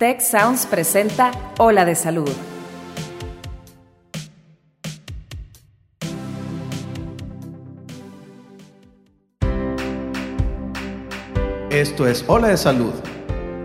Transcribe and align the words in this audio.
Tech 0.00 0.22
Sounds 0.22 0.64
presenta 0.64 1.30
Ola 1.58 1.84
de 1.84 1.94
Salud. 1.94 2.30
Esto 11.68 12.08
es 12.08 12.24
Ola 12.28 12.48
de 12.48 12.56
Salud. 12.56 12.94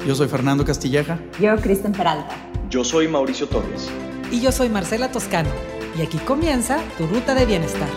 Yo 0.05 0.13
soy 0.13 0.27
Fernando 0.27 0.65
Castilleja. 0.65 1.21
Yo, 1.39 1.55
Kristen 1.55 1.93
Peralta. 1.93 2.35
Yo 2.69 2.83
soy 2.83 3.07
Mauricio 3.07 3.47
Torres. 3.47 3.89
Y 4.29 4.41
yo 4.41 4.51
soy 4.51 4.67
Marcela 4.67 5.09
Toscano. 5.09 5.51
Y 5.97 6.01
aquí 6.01 6.17
comienza 6.17 6.79
tu 6.97 7.07
ruta 7.07 7.33
de 7.33 7.45
bienestar. 7.45 7.87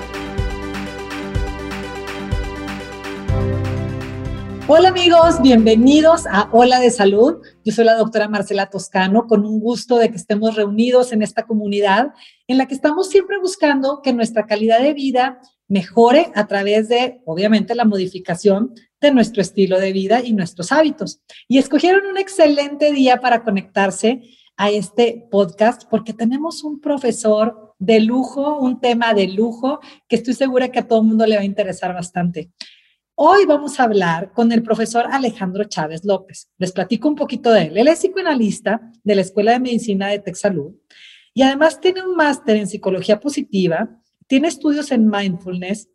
Hola 4.69 4.91
amigos, 4.91 5.43
bienvenidos 5.43 6.29
a 6.29 6.49
Hola 6.53 6.79
de 6.79 6.93
Salud. 6.93 7.39
Yo 7.69 7.75
soy 7.75 7.85
la 7.85 7.97
doctora 7.97 8.29
Marcela 8.29 8.71
Toscano, 8.71 9.27
con 9.27 9.45
un 9.45 9.61
gusto 9.61 9.99
de 9.99 10.09
que 10.09 10.17
estemos 10.17 10.55
reunidos 10.55 11.13
en 11.13 11.21
esta 11.21 11.43
comunidad 11.43 12.15
en 12.47 12.57
la 12.57 12.65
que 12.65 12.73
estamos 12.73 13.11
siempre 13.11 13.39
buscando 13.39 14.01
que 14.01 14.15
nuestra 14.15 14.47
calidad 14.47 14.81
de 14.81 14.95
vida 14.95 15.39
mejore 15.69 16.33
a 16.35 16.47
través 16.47 16.89
de, 16.89 17.21
obviamente, 17.27 17.75
la 17.75 17.85
modificación 17.85 18.73
de 19.03 19.13
nuestro 19.13 19.43
estilo 19.43 19.79
de 19.79 19.93
vida 19.93 20.23
y 20.25 20.33
nuestros 20.33 20.73
hábitos. 20.73 21.21
Y 21.47 21.59
escogieron 21.59 22.07
un 22.07 22.17
excelente 22.17 22.91
día 22.91 23.21
para 23.21 23.45
conectarse 23.45 24.23
a 24.57 24.71
este 24.71 25.29
podcast 25.31 25.83
porque 25.91 26.15
tenemos 26.15 26.65
un 26.65 26.81
profesor 26.81 27.75
de 27.79 28.01
lujo, 28.01 28.57
un 28.61 28.81
tema 28.81 29.13
de 29.13 29.29
lujo 29.29 29.81
que 30.09 30.17
estoy 30.17 30.33
segura 30.33 30.71
que 30.71 30.79
a 30.79 30.89
todo 30.89 31.03
el 31.03 31.09
mundo 31.09 31.27
le 31.27 31.37
va 31.37 31.43
a 31.43 31.45
interesar 31.45 31.93
bastante. 31.93 32.51
Hoy 33.21 33.47
vamos 33.47 33.81
a 33.81 33.83
hablar 33.83 34.31
con 34.33 34.53
el 34.53 34.63
profesor 34.63 35.07
Alejandro 35.11 35.65
Chávez 35.65 36.05
López. 36.05 36.53
Les 36.57 36.71
platico 36.71 37.09
un 37.09 37.17
poquito 37.17 37.51
de 37.51 37.63
él. 37.63 37.77
Él 37.77 37.89
es 37.89 37.99
psicoanalista 37.99 38.93
de 39.03 39.15
la 39.17 39.23
Escuela 39.23 39.51
de 39.51 39.59
Medicina 39.59 40.07
de 40.07 40.21
Texalud 40.21 40.77
y 41.35 41.43
además 41.43 41.81
tiene 41.81 42.01
un 42.07 42.15
máster 42.15 42.55
en 42.55 42.69
psicología 42.69 43.19
positiva, 43.19 43.91
tiene 44.29 44.47
estudios 44.47 44.93
en 44.93 45.11
mindfulness 45.11 45.89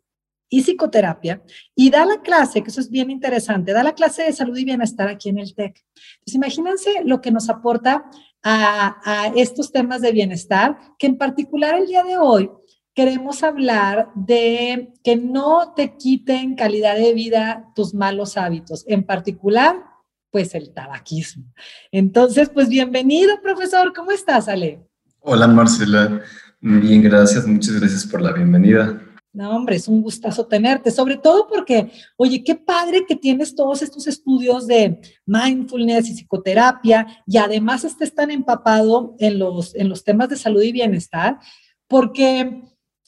y 0.50 0.64
psicoterapia 0.64 1.42
y 1.74 1.88
da 1.88 2.04
la 2.04 2.20
clase, 2.20 2.62
que 2.62 2.68
eso 2.68 2.82
es 2.82 2.90
bien 2.90 3.10
interesante, 3.10 3.72
da 3.72 3.82
la 3.82 3.94
clase 3.94 4.24
de 4.24 4.32
salud 4.34 4.58
y 4.58 4.66
bienestar 4.66 5.08
aquí 5.08 5.30
en 5.30 5.38
el 5.38 5.54
TEC. 5.54 5.82
Entonces, 6.16 6.34
imagínense 6.34 6.90
lo 7.06 7.22
que 7.22 7.30
nos 7.30 7.48
aporta 7.48 8.04
a, 8.42 9.00
a 9.02 9.28
estos 9.28 9.72
temas 9.72 10.02
de 10.02 10.12
bienestar, 10.12 10.76
que 10.98 11.06
en 11.06 11.16
particular 11.16 11.74
el 11.74 11.86
día 11.86 12.04
de 12.04 12.18
hoy 12.18 12.50
queremos 12.94 13.42
hablar 13.42 14.08
de 14.14 14.92
que 15.02 15.16
no 15.16 15.74
te 15.74 15.96
quiten 15.96 16.54
calidad 16.54 16.96
de 16.96 17.12
vida 17.12 17.72
tus 17.74 17.92
malos 17.92 18.36
hábitos, 18.36 18.84
en 18.86 19.04
particular, 19.04 19.82
pues 20.30 20.54
el 20.54 20.72
tabaquismo. 20.72 21.44
Entonces, 21.92 22.48
pues 22.48 22.68
bienvenido, 22.68 23.40
profesor. 23.42 23.92
¿Cómo 23.94 24.12
estás, 24.12 24.48
Ale? 24.48 24.80
Hola, 25.20 25.46
Marcela. 25.46 26.22
Bien, 26.60 27.02
gracias. 27.02 27.46
Muchas 27.46 27.78
gracias 27.78 28.06
por 28.06 28.22
la 28.22 28.32
bienvenida. 28.32 29.00
No, 29.32 29.50
hombre, 29.50 29.74
es 29.74 29.88
un 29.88 30.00
gustazo 30.00 30.46
tenerte, 30.46 30.92
sobre 30.92 31.16
todo 31.16 31.48
porque, 31.48 31.90
oye, 32.16 32.44
qué 32.44 32.54
padre 32.54 33.04
que 33.04 33.16
tienes 33.16 33.56
todos 33.56 33.82
estos 33.82 34.06
estudios 34.06 34.68
de 34.68 35.00
mindfulness 35.26 36.08
y 36.08 36.14
psicoterapia 36.14 37.04
y 37.26 37.38
además 37.38 37.82
estés 37.82 38.14
tan 38.14 38.30
empapado 38.30 39.16
en 39.18 39.40
los, 39.40 39.74
en 39.74 39.88
los 39.88 40.04
temas 40.04 40.28
de 40.28 40.36
salud 40.36 40.62
y 40.62 40.70
bienestar, 40.70 41.40
porque 41.88 42.62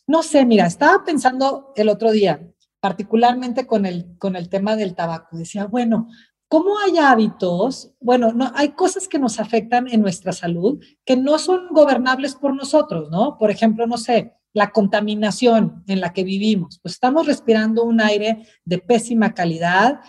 no 0.07 0.23
sé, 0.23 0.45
mira, 0.47 0.67
estaba 0.67 1.05
pensando 1.05 1.73
el 1.77 1.89
otro 1.89 2.12
día, 2.12 2.41
particularmente 2.81 3.67
con 3.67 3.87
el, 3.87 4.17
con 4.19 4.37
el 4.37 4.48
tema 4.48 4.77
del 4.77 4.95
tabaco. 4.95 5.37
Decía, 5.37 5.67
bueno, 5.67 6.09
¿cómo 6.48 6.79
hay 6.79 6.98
hábitos? 6.98 7.93
Bueno, 8.01 8.33
no, 8.33 8.53
hay 8.55 8.71
cosas 8.71 9.09
que 9.09 9.19
nos 9.19 9.41
afectan 9.41 9.89
en 9.89 10.01
nuestra 10.01 10.33
salud 10.33 10.83
que 11.05 11.17
no 11.17 11.39
son 11.39 11.69
gobernables 11.71 12.37
por 12.37 12.55
nosotros, 12.55 13.11
¿no? 13.11 13.37
Por 13.39 13.51
ejemplo, 13.51 13.87
no 13.87 13.97
sé, 13.97 14.35
la 14.53 14.71
contaminación 14.71 15.83
en 15.86 16.01
la 16.01 16.13
que 16.13 16.25
vivimos. 16.25 16.79
Pues 16.83 16.95
estamos 16.95 17.27
respirando 17.27 17.85
un 17.85 18.01
aire 18.01 18.47
de 18.64 18.79
pésima 18.79 19.35
calidad, 19.35 20.01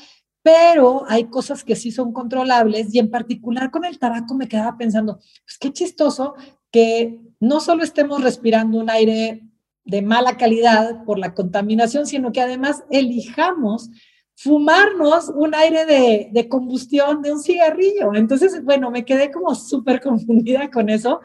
pero 0.42 1.04
hay 1.10 1.26
cosas 1.26 1.64
que 1.64 1.76
sí 1.76 1.92
son 1.92 2.14
controlables 2.14 2.94
y 2.94 3.00
en 3.00 3.10
particular 3.10 3.72
con 3.72 3.84
el 3.84 4.00
tabaco 4.00 4.36
me 4.36 4.48
quedaba 4.48 4.78
pensando, 4.78 5.18
pues 5.18 5.58
qué 5.60 5.74
chistoso 5.74 6.36
que 6.72 7.20
no 7.40 7.60
solo 7.60 7.84
estemos 7.84 8.24
respirando 8.24 8.78
un 8.78 8.90
aire 8.90 9.47
de 9.88 10.02
mala 10.02 10.38
calidad 10.38 11.04
por 11.06 11.18
la 11.18 11.34
contaminación, 11.34 12.06
sino 12.06 12.32
que 12.32 12.42
además 12.42 12.84
elijamos 12.92 13.90
fumarnos 14.36 15.30
un 15.30 15.56
aire 15.56 15.86
de, 16.32 16.48
combustión 16.50 17.22
de 17.22 17.32
un 17.32 17.42
cigarrillo. 17.42 18.14
Entonces, 18.14 18.64
bueno, 18.64 18.92
me 18.92 19.06
quedé 19.06 19.32
como 19.32 19.56
súper 19.56 20.02
confundida 20.02 20.70
con 20.70 20.90
eso 20.90 21.22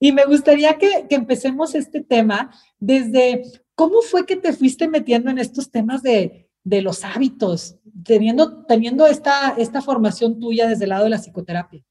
y 0.00 0.12
me 0.12 0.24
gustaría 0.24 0.76
que, 0.78 1.06
empecemos 1.10 1.74
este 1.74 2.00
tema 2.02 2.50
desde 2.80 3.42
cómo 3.74 4.00
fue 4.00 4.26
que 4.26 4.36
te 4.36 4.52
fuiste 4.52 4.88
metiendo 4.88 5.30
en 5.30 5.38
estos 5.38 5.70
temas 5.70 6.02
de, 6.02 6.48
los 6.64 7.04
hábitos, 7.04 7.76
teniendo, 8.02 8.64
teniendo 8.64 9.06
esta, 9.06 9.54
esta 9.56 9.82
formación 9.82 10.40
tuya 10.40 10.66
desde 10.66 10.84
el 10.84 10.90
lado 10.90 11.04
de 11.04 11.10
la 11.10 11.18
psicoterapia. 11.18 11.84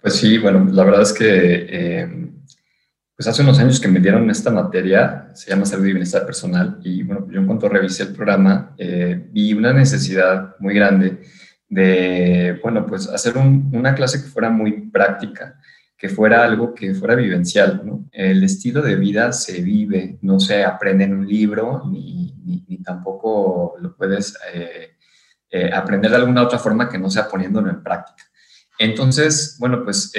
Pues 0.00 0.14
sí, 0.14 0.38
bueno, 0.38 0.64
la 0.70 0.84
verdad 0.84 1.02
es 1.02 1.12
que... 1.12 1.66
Eh, 1.68 2.32
pues 3.22 3.28
hace 3.28 3.42
unos 3.42 3.60
años 3.60 3.78
que 3.78 3.86
me 3.86 4.00
dieron 4.00 4.28
esta 4.30 4.50
materia, 4.50 5.30
se 5.32 5.48
llama 5.48 5.64
Salud 5.64 5.86
y 5.86 5.92
Bienestar 5.92 6.26
Personal, 6.26 6.80
y 6.82 7.04
bueno, 7.04 7.28
yo 7.30 7.38
en 7.38 7.46
cuanto 7.46 7.68
revisé 7.68 8.02
el 8.02 8.12
programa, 8.12 8.74
eh, 8.76 9.28
vi 9.30 9.52
una 9.52 9.72
necesidad 9.72 10.56
muy 10.58 10.74
grande 10.74 11.20
de, 11.68 12.58
bueno, 12.64 12.84
pues 12.84 13.08
hacer 13.08 13.38
una 13.38 13.94
clase 13.94 14.20
que 14.20 14.28
fuera 14.28 14.50
muy 14.50 14.90
práctica, 14.90 15.56
que 15.96 16.08
fuera 16.08 16.42
algo 16.42 16.74
que 16.74 16.96
fuera 16.96 17.14
vivencial. 17.14 17.84
El 18.10 18.42
estilo 18.42 18.82
de 18.82 18.96
vida 18.96 19.30
se 19.30 19.62
vive, 19.62 20.18
no 20.22 20.40
se 20.40 20.64
aprende 20.64 21.04
en 21.04 21.14
un 21.14 21.28
libro, 21.28 21.84
ni, 21.88 22.34
ni, 22.44 22.78
tampoco 22.78 23.76
lo 23.78 23.94
puedes 23.94 24.36
eh, 24.52 24.96
eh, 25.48 25.70
aprender 25.72 26.10
de 26.10 26.16
alguna 26.16 26.42
otra 26.42 26.58
forma 26.58 26.88
que 26.88 26.98
no 26.98 27.08
sea 27.08 27.28
poniéndolo 27.28 27.70
en 27.70 27.84
práctica. 27.84 28.24
Entonces, 28.80 29.58
bueno, 29.60 29.84
pues 29.84 30.10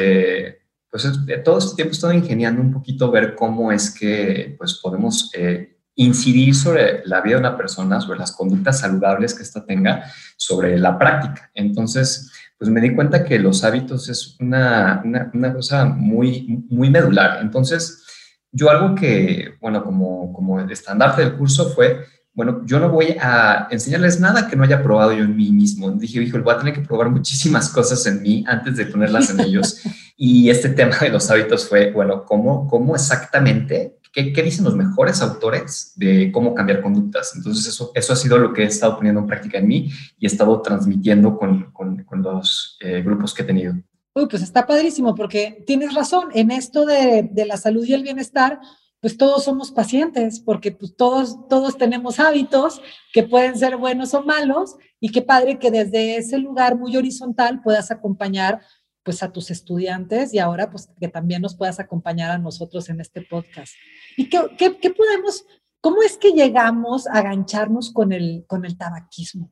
pues 0.93 1.09
todo 1.43 1.57
este 1.57 1.75
tiempo 1.75 1.91
he 1.91 1.95
estado 1.95 2.13
ingeniando 2.13 2.61
un 2.61 2.71
poquito 2.71 3.09
ver 3.09 3.33
cómo 3.33 3.71
es 3.71 3.89
que 3.89 4.53
pues, 4.59 4.75
podemos 4.75 5.31
eh, 5.33 5.75
incidir 5.95 6.53
sobre 6.53 7.01
la 7.05 7.19
vida 7.19 7.33
de 7.33 7.39
una 7.39 7.57
persona, 7.57 7.99
sobre 7.99 8.19
las 8.19 8.31
conductas 8.31 8.81
saludables 8.81 9.33
que 9.33 9.41
ésta 9.41 9.65
tenga, 9.65 10.03
sobre 10.37 10.77
la 10.77 10.99
práctica. 10.99 11.49
Entonces, 11.55 12.31
pues 12.59 12.69
me 12.69 12.79
di 12.79 12.93
cuenta 12.93 13.23
que 13.23 13.39
los 13.39 13.63
hábitos 13.63 14.07
es 14.07 14.37
una, 14.39 15.01
una, 15.03 15.31
una 15.33 15.51
cosa 15.51 15.85
muy, 15.85 16.63
muy 16.69 16.91
medular. 16.91 17.39
Entonces, 17.41 18.03
yo 18.51 18.69
algo 18.69 18.93
que, 18.93 19.55
bueno, 19.59 19.83
como, 19.83 20.31
como 20.31 20.59
el 20.59 20.69
estandarte 20.69 21.23
del 21.23 21.37
curso 21.37 21.71
fue 21.71 22.05
bueno, 22.35 22.63
yo 22.65 22.79
no 22.79 22.89
voy 22.89 23.15
a 23.21 23.67
enseñarles 23.69 24.19
nada 24.19 24.47
que 24.47 24.55
no 24.55 24.63
haya 24.63 24.81
probado 24.81 25.13
yo 25.13 25.23
en 25.23 25.35
mí 25.35 25.51
mismo. 25.51 25.91
Dije, 25.91 26.21
hijo, 26.21 26.41
voy 26.41 26.55
a 26.55 26.57
tener 26.57 26.73
que 26.73 26.81
probar 26.81 27.11
muchísimas 27.11 27.69
cosas 27.69 28.05
en 28.07 28.23
mí 28.23 28.43
antes 28.47 28.75
de 28.75 28.87
ponerlas 28.87 29.29
en 29.29 29.39
ellos. 29.39 29.81
y 30.17 30.49
este 30.49 30.69
tema 30.69 30.97
de 30.97 31.09
los 31.09 31.29
hábitos 31.29 31.69
fue, 31.69 31.91
bueno, 31.91 32.25
¿cómo, 32.25 32.67
cómo 32.67 32.95
exactamente, 32.95 33.99
qué, 34.11 34.33
qué, 34.33 34.41
dicen 34.41 34.65
los 34.65 34.75
mejores 34.75 35.21
autores 35.21 35.93
de 35.95 36.31
cómo 36.31 36.55
cambiar 36.55 36.81
conductas? 36.81 37.33
Entonces, 37.35 37.67
eso, 37.67 37.91
eso 37.93 38.13
ha 38.13 38.15
sido 38.15 38.39
lo 38.39 38.51
que 38.51 38.63
he 38.63 38.67
estado 38.67 38.95
poniendo 38.95 39.21
en 39.21 39.27
práctica 39.27 39.59
en 39.59 39.67
mí 39.67 39.91
y 40.17 40.25
he 40.25 40.27
estado 40.27 40.59
transmitiendo 40.63 41.37
con, 41.37 41.71
con, 41.71 42.03
con 42.03 42.23
los 42.23 42.77
eh, 42.79 43.03
grupos 43.03 43.35
que 43.35 43.43
he 43.43 43.45
tenido. 43.45 43.75
Uy, 44.15 44.27
pues 44.27 44.41
está 44.41 44.65
padrísimo 44.65 45.13
porque 45.13 45.63
tienes 45.67 45.93
razón, 45.93 46.29
en 46.33 46.49
esto 46.49 46.85
de, 46.87 47.29
de 47.31 47.45
la 47.45 47.57
salud 47.57 47.85
y 47.85 47.93
el 47.93 48.03
bienestar, 48.03 48.59
pues 49.03 49.17
todos 49.17 49.43
somos 49.43 49.69
pacientes, 49.69 50.39
porque 50.39 50.71
pues 50.71 50.95
todos, 50.95 51.35
todos 51.49 51.77
tenemos 51.77 52.21
hábitos 52.21 52.81
que 53.11 53.23
pueden 53.23 53.57
ser 53.57 53.75
buenos 53.75 54.13
o 54.13 54.23
malos, 54.23 54.77
y 55.01 55.09
qué 55.09 55.21
padre 55.21 55.59
que 55.59 55.71
desde 55.71 56.15
ese 56.15 56.37
lugar 56.37 56.77
muy 56.77 56.95
horizontal 56.95 57.61
puedas 57.61 57.91
acompañar 57.91 58.61
pues 59.03 59.21
a 59.21 59.29
tus 59.29 59.51
estudiantes 59.51 60.33
y 60.33 60.39
ahora 60.39 60.71
pues 60.71 60.89
que 61.01 61.09
también 61.09 61.41
nos 61.41 61.53
puedas 61.57 61.81
acompañar 61.81 62.31
a 62.31 62.37
nosotros 62.37 62.87
en 62.87 63.01
este 63.01 63.23
podcast. 63.23 63.73
¿Y 64.15 64.29
qué, 64.29 64.39
qué, 64.57 64.77
qué 64.77 64.91
podemos, 64.91 65.43
cómo 65.81 66.01
es 66.01 66.15
que 66.15 66.31
llegamos 66.31 67.05
a 67.07 67.17
agancharnos 67.17 67.91
con 67.91 68.13
el, 68.13 68.45
con 68.47 68.63
el 68.63 68.77
tabaquismo? 68.77 69.51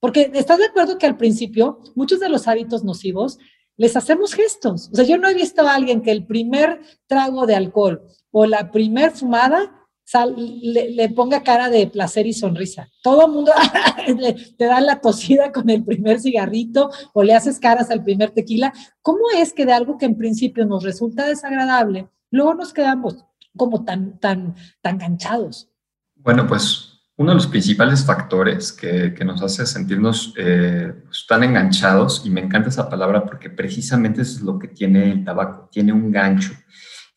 Porque 0.00 0.28
estás 0.34 0.58
de 0.58 0.66
acuerdo 0.66 0.98
que 0.98 1.06
al 1.06 1.16
principio 1.16 1.78
muchos 1.94 2.18
de 2.18 2.30
los 2.30 2.48
hábitos 2.48 2.82
nocivos 2.82 3.38
les 3.76 3.96
hacemos 3.96 4.34
gestos. 4.34 4.90
O 4.92 4.96
sea, 4.96 5.04
yo 5.04 5.18
no 5.18 5.28
he 5.28 5.34
visto 5.34 5.62
a 5.62 5.76
alguien 5.76 6.02
que 6.02 6.10
el 6.10 6.26
primer 6.26 6.80
trago 7.06 7.46
de 7.46 7.54
alcohol 7.54 8.02
o 8.30 8.46
la 8.46 8.70
primer 8.70 9.12
fumada 9.12 9.78
le, 10.36 11.08
ponga 11.10 11.42
cara 11.42 11.68
de 11.68 11.86
placer 11.86 12.26
y 12.26 12.32
sonrisa. 12.32 12.88
Todo 13.02 13.26
el 13.26 13.32
mundo 13.32 13.52
te 14.58 14.64
da 14.64 14.80
la 14.80 15.00
tosida 15.00 15.52
con 15.52 15.68
el 15.68 15.84
primer 15.84 16.18
cigarrito 16.20 16.90
o 17.12 17.22
le 17.22 17.34
haces 17.34 17.58
caras 17.58 17.90
al 17.90 18.02
primer 18.02 18.30
tequila. 18.30 18.72
¿Cómo 19.02 19.20
es 19.36 19.52
que 19.52 19.66
de 19.66 19.72
algo 19.72 19.98
que 19.98 20.06
en 20.06 20.16
principio 20.16 20.64
nos 20.64 20.82
resulta 20.82 21.26
desagradable, 21.26 22.08
luego 22.30 22.54
nos 22.54 22.72
quedamos 22.72 23.16
como 23.56 23.84
tan, 23.84 24.18
tan, 24.18 24.54
tan 24.80 24.98
ganchados? 24.98 25.70
Bueno, 26.16 26.46
pues 26.46 26.98
uno 27.18 27.32
de 27.32 27.34
los 27.34 27.48
principales 27.48 28.04
factores 28.04 28.72
que, 28.72 29.12
nos 29.24 29.42
hace 29.42 29.66
sentirnos 29.66 30.32
eh, 30.38 30.94
pues, 31.04 31.26
tan 31.28 31.42
enganchados, 31.42 32.22
y 32.24 32.30
me 32.30 32.40
encanta 32.40 32.68
esa 32.68 32.88
palabra 32.88 33.26
porque 33.26 33.50
precisamente 33.50 34.22
eso 34.22 34.36
es 34.36 34.42
lo 34.42 34.58
que 34.58 34.68
tiene 34.68 35.10
el 35.10 35.24
tabaco, 35.24 35.68
tiene 35.70 35.92
un 35.92 36.12
gancho. 36.12 36.52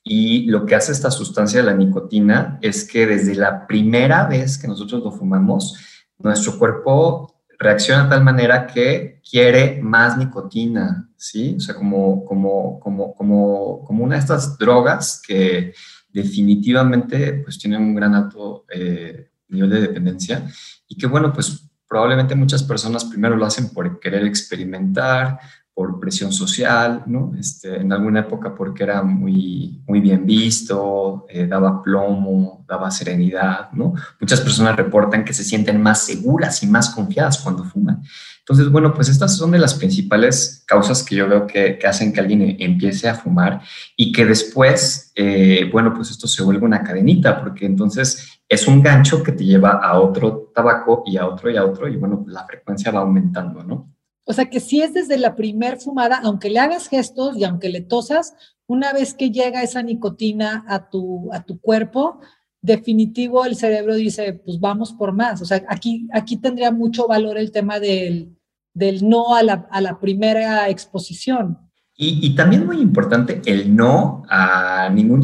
Y 0.04 0.46
lo 0.48 0.66
que 0.66 0.76
hace 0.76 0.92
esta 0.92 1.12
sustancia 1.12 1.62
la 1.62 1.74
nicotina 1.74 2.58
es 2.62 2.88
que 2.88 3.06
desde 3.06 3.36
la 3.36 3.68
primera 3.68 4.26
vez 4.26 4.58
que 4.58 4.68
nosotros 4.68 5.04
lo 5.04 5.12
fumamos, 5.12 5.78
nuestro 6.18 6.58
cuerpo 6.58 7.44
reacciona 7.60 8.06
de 8.06 8.10
tal 8.10 8.24
manera 8.24 8.66
que 8.66 9.22
quiere 9.30 9.80
más 9.82 10.18
nicotina, 10.18 11.10
¿sí? 11.16 11.56
O 11.58 11.60
sea, 11.60 11.76
como, 11.76 12.26
como, 12.26 12.80
como, 12.80 13.14
como, 13.14 13.84
como 13.86 14.04
una 14.04 14.16
de 14.16 14.22
estas 14.22 14.58
drogas 14.58 15.22
que 15.26 15.74
definitivamente 16.10 17.34
pues 17.44 17.60
tienen 17.60 17.82
un 17.82 17.96
gran 17.96 18.16
alto 18.16 18.66
eh, 18.74 19.30
nivel 19.48 19.70
de 19.70 19.82
dependencia 19.82 20.46
y 20.88 20.98
que 20.98 21.08
bueno, 21.08 21.32
pues 21.32 21.70
probablemente 21.88 22.36
muchas 22.36 22.64
personas 22.64 23.06
primero 23.06 23.36
lo 23.36 23.46
hacen 23.46 23.70
por 23.70 24.00
querer 24.00 24.26
experimentar, 24.26 25.40
por 25.74 26.00
presión 26.00 26.32
social, 26.34 27.04
¿no? 27.08 27.32
Este, 27.40 27.78
en 27.78 27.94
alguna 27.94 28.22
época 28.22 28.54
porque 28.54 28.84
era 28.84 29.02
muy, 29.04 29.82
muy 29.88 30.02
bien 30.02 30.26
visto, 30.26 31.26
eh, 31.30 31.48
daba 31.48 31.82
plomo, 31.82 32.66
daba 32.68 32.92
serenidad, 32.92 33.72
¿no? 33.72 33.94
Muchas 34.20 34.42
personas 34.42 34.76
reportan 34.76 35.24
que 35.24 35.34
se 35.34 35.44
sienten 35.44 35.82
más 35.82 36.04
seguras 36.04 36.62
y 36.64 36.68
más 36.68 36.90
confiadas 36.90 37.40
cuando 37.40 37.64
fuman. 37.64 38.04
Entonces, 38.40 38.70
bueno, 38.70 38.94
pues 38.94 39.08
estas 39.08 39.38
son 39.38 39.52
de 39.52 39.60
las 39.60 39.76
principales 39.76 40.64
causas 40.68 41.04
que 41.04 41.16
yo 41.16 41.30
veo 41.30 41.48
que, 41.48 41.80
hacen 41.88 42.12
que 42.12 42.20
alguien 42.20 42.58
empiece 42.60 43.08
a 43.08 43.16
fumar 43.16 43.62
y 43.96 44.12
que 44.12 44.26
después, 44.26 45.12
eh, 45.16 45.70
bueno, 45.72 45.94
pues 45.94 46.12
esto 46.12 46.28
se 46.28 46.44
vuelve 46.44 46.66
una 46.66 46.84
cadenita, 46.84 47.40
porque 47.40 47.66
entonces 47.66 48.42
es 48.50 48.68
un 48.68 48.82
gancho 48.82 49.24
que 49.24 49.32
te 49.32 49.46
lleva 49.46 49.80
a 49.82 50.00
otro 50.00 50.52
tabaco 50.54 51.04
y 51.06 51.18
a 51.18 51.28
otro 51.28 51.50
y 51.50 51.56
a 51.56 51.64
otro, 51.64 51.88
y 51.88 51.96
bueno, 51.96 52.22
pues 52.24 52.34
la 52.34 52.46
frecuencia 52.46 52.92
va 52.92 53.02
aumentando, 53.02 53.64
¿no? 53.64 53.90
O 54.32 54.34
sea 54.34 54.50
que 54.50 54.62
si 54.62 54.82
es 54.82 54.94
desde 54.94 55.18
la 55.18 55.36
primer 55.36 55.78
fumada, 55.78 56.22
aunque 56.24 56.50
le 56.50 56.60
hagas 56.60 56.88
gestos 56.88 57.36
y 57.36 57.44
aunque 57.44 57.68
le 57.68 57.82
tosas, 57.82 58.34
una 58.66 58.94
vez 58.94 59.14
que 59.14 59.30
llega 59.30 59.62
esa 59.62 59.84
nicotina 59.84 60.64
a 60.70 60.90
tu, 60.90 61.30
a 61.34 61.44
tu 61.44 61.60
cuerpo, 61.60 62.22
definitivo 62.62 63.44
el 63.44 63.58
cerebro 63.58 63.94
dice, 63.94 64.32
pues 64.32 64.58
vamos 64.62 64.94
por 64.94 65.12
más. 65.12 65.42
O 65.42 65.46
sea, 65.46 65.62
aquí, 65.68 66.08
aquí 66.14 66.38
tendría 66.38 66.72
mucho 66.72 67.08
valor 67.08 67.38
el 67.38 67.52
tema 67.52 67.82
del, 67.82 68.38
del 68.74 69.06
no 69.10 69.36
a 69.36 69.44
la, 69.44 69.68
a 69.70 69.82
la 69.82 70.00
primera 70.00 70.70
exposición. 70.70 71.58
Y, 72.04 72.34
también 72.36 72.66
muy 72.66 72.80
importante 72.80 73.44
el 73.46 73.76
no 73.76 74.24
a 74.28 74.90
ningún, 74.92 75.24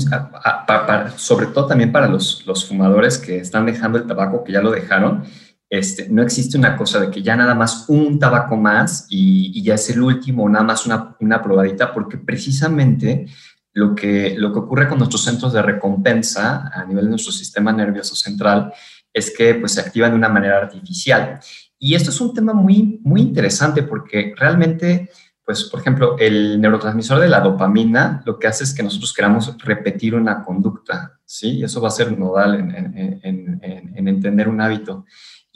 sobre 1.16 1.48
todo 1.48 1.66
también 1.66 1.92
para 1.92 2.08
los, 2.08 2.46
los 2.46 2.66
fumadores 2.68 3.18
que 3.18 3.40
están 3.40 3.66
dejando 3.66 3.98
el 3.98 4.06
tabaco, 4.06 4.44
que 4.44 4.52
ya 4.52 4.62
lo 4.62 4.70
dejaron, 4.70 5.24
este, 5.70 6.08
no 6.10 6.22
existe 6.22 6.58
una 6.58 6.78
cosa 6.78 7.00
de 7.00 7.12
que 7.12 7.22
ya 7.22 7.36
nada 7.36 7.54
más 7.54 7.86
un 7.90 8.20
tabaco 8.20 8.56
más 8.56 9.06
y, 9.10 9.62
ya 9.62 9.76
es 9.76 9.90
el 9.90 10.02
último, 10.02 10.48
nada 10.48 10.64
más 10.64 10.86
una, 10.86 11.16
una, 11.20 11.42
probadita, 11.42 11.94
porque 11.94 12.18
precisamente 12.18 13.26
lo 13.74 13.94
que, 13.94 14.36
lo 14.38 14.54
que 14.54 14.60
ocurre 14.60 14.88
con 14.88 14.98
nuestros 14.98 15.24
centros 15.24 15.52
de 15.52 15.62
recompensa 15.62 16.72
a 16.74 16.86
nivel 16.86 17.06
de 17.06 17.10
nuestro 17.12 17.34
sistema 17.34 17.74
nervioso 17.74 18.16
central 18.16 18.72
es 19.14 19.36
que 19.36 19.56
pues, 19.56 19.74
se 19.74 19.82
activan 19.82 20.12
de 20.12 20.18
una 20.18 20.30
manera 20.30 20.58
artificial. 20.58 21.40
Y 21.78 21.96
esto 21.96 22.12
es 22.12 22.22
un 22.22 22.34
tema 22.34 22.54
muy, 22.54 23.02
muy 23.04 23.22
interesante 23.22 23.84
porque 23.84 24.34
realmente, 24.38 25.10
pues, 25.44 25.66
por 25.66 25.82
ejemplo, 25.82 26.16
el 26.18 26.62
neurotransmisor 26.62 27.20
de 27.20 27.28
la 27.28 27.42
dopamina 27.42 28.24
lo 28.26 28.40
que 28.40 28.48
hace 28.48 28.64
es 28.64 28.74
que 28.74 28.84
nosotros 28.84 29.14
queramos 29.14 29.56
repetir 29.60 30.16
una 30.16 30.44
conducta, 30.44 31.20
¿sí? 31.26 31.60
Y 31.60 31.64
eso 31.66 31.82
va 31.82 31.90
a 31.90 31.92
ser 31.92 32.18
nodal 32.18 32.56
en, 32.56 33.20
en, 33.22 33.60
en 33.62 34.08
entender 34.08 34.48
un 34.48 34.62
hábito. 34.62 35.06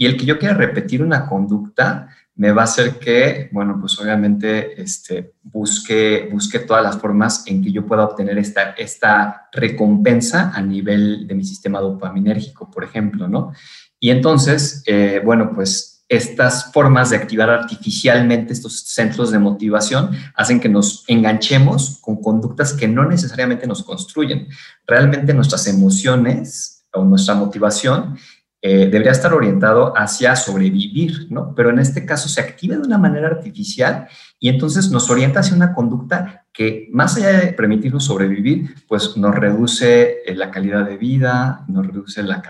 Y 0.01 0.07
el 0.07 0.18
que 0.18 0.25
yo 0.25 0.39
quiera 0.39 0.56
repetir 0.56 1.03
una 1.03 1.27
conducta 1.27 2.07
me 2.33 2.51
va 2.51 2.62
a 2.62 2.65
hacer 2.65 2.98
que, 2.98 3.50
bueno, 3.51 3.77
pues 3.80 4.00
obviamente 4.00 4.81
este, 4.81 5.36
busque, 5.44 6.27
busque 6.31 6.57
todas 6.57 6.81
las 6.81 6.98
formas 6.98 7.44
en 7.45 7.63
que 7.63 7.71
yo 7.71 7.86
pueda 7.86 8.06
obtener 8.06 8.39
esta, 8.39 8.71
esta 8.71 9.48
recompensa 9.51 10.53
a 10.56 10.62
nivel 10.63 11.27
de 11.27 11.36
mi 11.36 11.44
sistema 11.44 11.80
dopaminérgico, 11.80 12.71
por 12.71 12.83
ejemplo, 12.83 13.27
¿no? 13.27 13.53
Y 14.00 14.09
entonces, 14.09 14.81
eh, 14.88 15.21
bueno, 15.24 15.51
pues 15.53 16.03
estas 16.09 16.71
formas 16.74 17.12
de 17.12 17.18
activar 17.18 17.51
artificialmente 17.51 18.53
estos 18.53 18.80
centros 18.80 19.30
de 19.30 19.38
motivación 19.38 20.09
hacen 20.33 20.59
que 20.59 20.68
nos 20.68 21.03
enganchemos 21.09 22.00
con 22.01 22.19
conductas 22.19 22.74
que 22.74 22.88
no 22.88 23.07
necesariamente 23.07 23.68
nos 23.68 23.83
construyen. 23.83 24.48
Realmente 24.88 25.31
nuestras 25.36 25.68
emociones 25.68 26.88
o 26.92 27.06
nuestra 27.06 27.36
motivación 27.36 28.18
eh, 28.63 28.89
debería 28.91 29.11
estar 29.11 29.33
orientado 29.33 29.91
hacia 29.97 30.35
sobrevivir, 30.35 31.27
¿no? 31.31 31.55
Pero 31.55 31.71
en 31.71 31.79
este 31.79 32.05
caso 32.05 32.29
se 32.29 32.41
activa 32.41 32.75
de 32.75 32.83
una 32.83 32.99
manera 32.99 33.27
artificial 33.27 34.07
y 34.39 34.49
entonces 34.49 34.91
nos 34.91 35.09
orienta 35.09 35.39
hacia 35.39 35.55
una 35.55 35.73
conducta 35.73 36.45
que 36.53 36.87
más 36.91 37.17
allá 37.17 37.39
de 37.39 37.53
permitirnos 37.53 38.05
sobrevivir, 38.05 38.75
pues 38.87 39.17
nos 39.17 39.33
reduce 39.33 40.19
eh, 40.25 40.35
la 40.35 40.51
calidad 40.51 40.85
de 40.85 40.97
vida, 40.97 41.65
nos 41.67 41.87
reduce 41.87 42.21
la, 42.21 42.43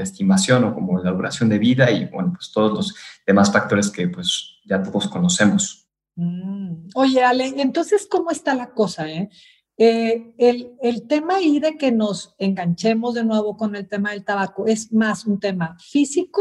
estimación 0.00 0.62
o 0.62 0.74
como 0.74 1.02
la 1.02 1.10
duración 1.10 1.48
de 1.48 1.58
vida 1.58 1.90
y 1.90 2.04
bueno, 2.06 2.32
pues 2.34 2.52
todos 2.52 2.72
los 2.72 2.94
demás 3.26 3.52
factores 3.52 3.90
que 3.90 4.06
pues 4.06 4.58
ya 4.64 4.80
todos 4.80 5.08
conocemos. 5.08 5.88
Mm. 6.14 6.90
Oye, 6.94 7.24
Ale, 7.24 7.52
entonces, 7.56 8.06
¿cómo 8.08 8.30
está 8.30 8.54
la 8.54 8.70
cosa? 8.70 9.08
Eh? 9.08 9.28
Eh, 9.76 10.34
el, 10.38 10.76
el, 10.82 11.06
tema 11.08 11.36
ahí 11.36 11.58
de 11.58 11.76
que 11.76 11.90
nos 11.90 12.34
enganchemos 12.38 13.14
de 13.14 13.24
nuevo 13.24 13.56
con 13.56 13.74
el 13.74 13.88
tema 13.88 14.12
del 14.12 14.24
tabaco, 14.24 14.66
¿es 14.66 14.92
más 14.92 15.26
un 15.26 15.40
tema 15.40 15.76
físico 15.80 16.40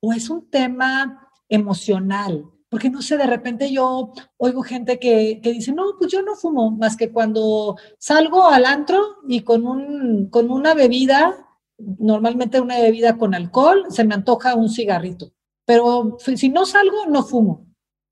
o 0.00 0.12
es 0.12 0.28
un 0.28 0.50
tema 0.50 1.30
emocional? 1.48 2.44
Porque 2.68 2.90
no 2.90 3.00
sé, 3.00 3.16
de 3.16 3.26
repente 3.26 3.72
yo 3.72 4.12
oigo 4.36 4.62
gente 4.62 4.98
que, 4.98 5.40
que, 5.42 5.52
dice, 5.52 5.72
no, 5.72 5.84
pues 5.98 6.12
yo 6.12 6.20
no 6.20 6.34
fumo 6.34 6.70
más 6.70 6.96
que 6.96 7.10
cuando 7.10 7.76
salgo 7.98 8.48
al 8.48 8.66
antro 8.66 9.02
y 9.26 9.40
con, 9.40 9.66
un, 9.66 10.28
con 10.28 10.50
una 10.50 10.74
bebida, 10.74 11.34
normalmente 11.78 12.60
una 12.60 12.78
bebida 12.78 13.16
con 13.16 13.34
alcohol, 13.34 13.86
se 13.88 14.04
me 14.04 14.14
antoja 14.14 14.54
un 14.54 14.68
cigarrito. 14.68 15.32
Pero 15.64 16.18
si 16.18 16.50
no 16.50 16.66
salgo, 16.66 17.06
no 17.08 17.22
fumo. 17.22 17.67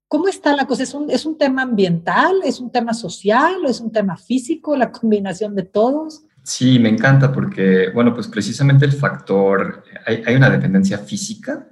¿Cómo 0.08 0.28
está 0.28 0.54
la 0.54 0.66
cosa? 0.66 0.84
¿Es 0.84 0.94
un, 0.94 1.10
¿Es 1.10 1.26
un 1.26 1.36
tema 1.36 1.62
ambiental? 1.62 2.36
¿Es 2.44 2.60
un 2.60 2.70
tema 2.70 2.94
social? 2.94 3.54
¿O 3.64 3.68
es 3.68 3.80
un 3.80 3.90
tema 3.90 4.16
físico? 4.16 4.76
¿La 4.76 4.92
combinación 4.92 5.54
de 5.54 5.64
todos? 5.64 6.22
Sí, 6.44 6.78
me 6.78 6.88
encanta 6.88 7.32
porque, 7.32 7.90
bueno, 7.92 8.14
pues 8.14 8.28
precisamente 8.28 8.84
el 8.84 8.92
factor, 8.92 9.82
hay, 10.06 10.22
hay 10.24 10.36
una 10.36 10.48
dependencia 10.48 10.98
física 10.98 11.68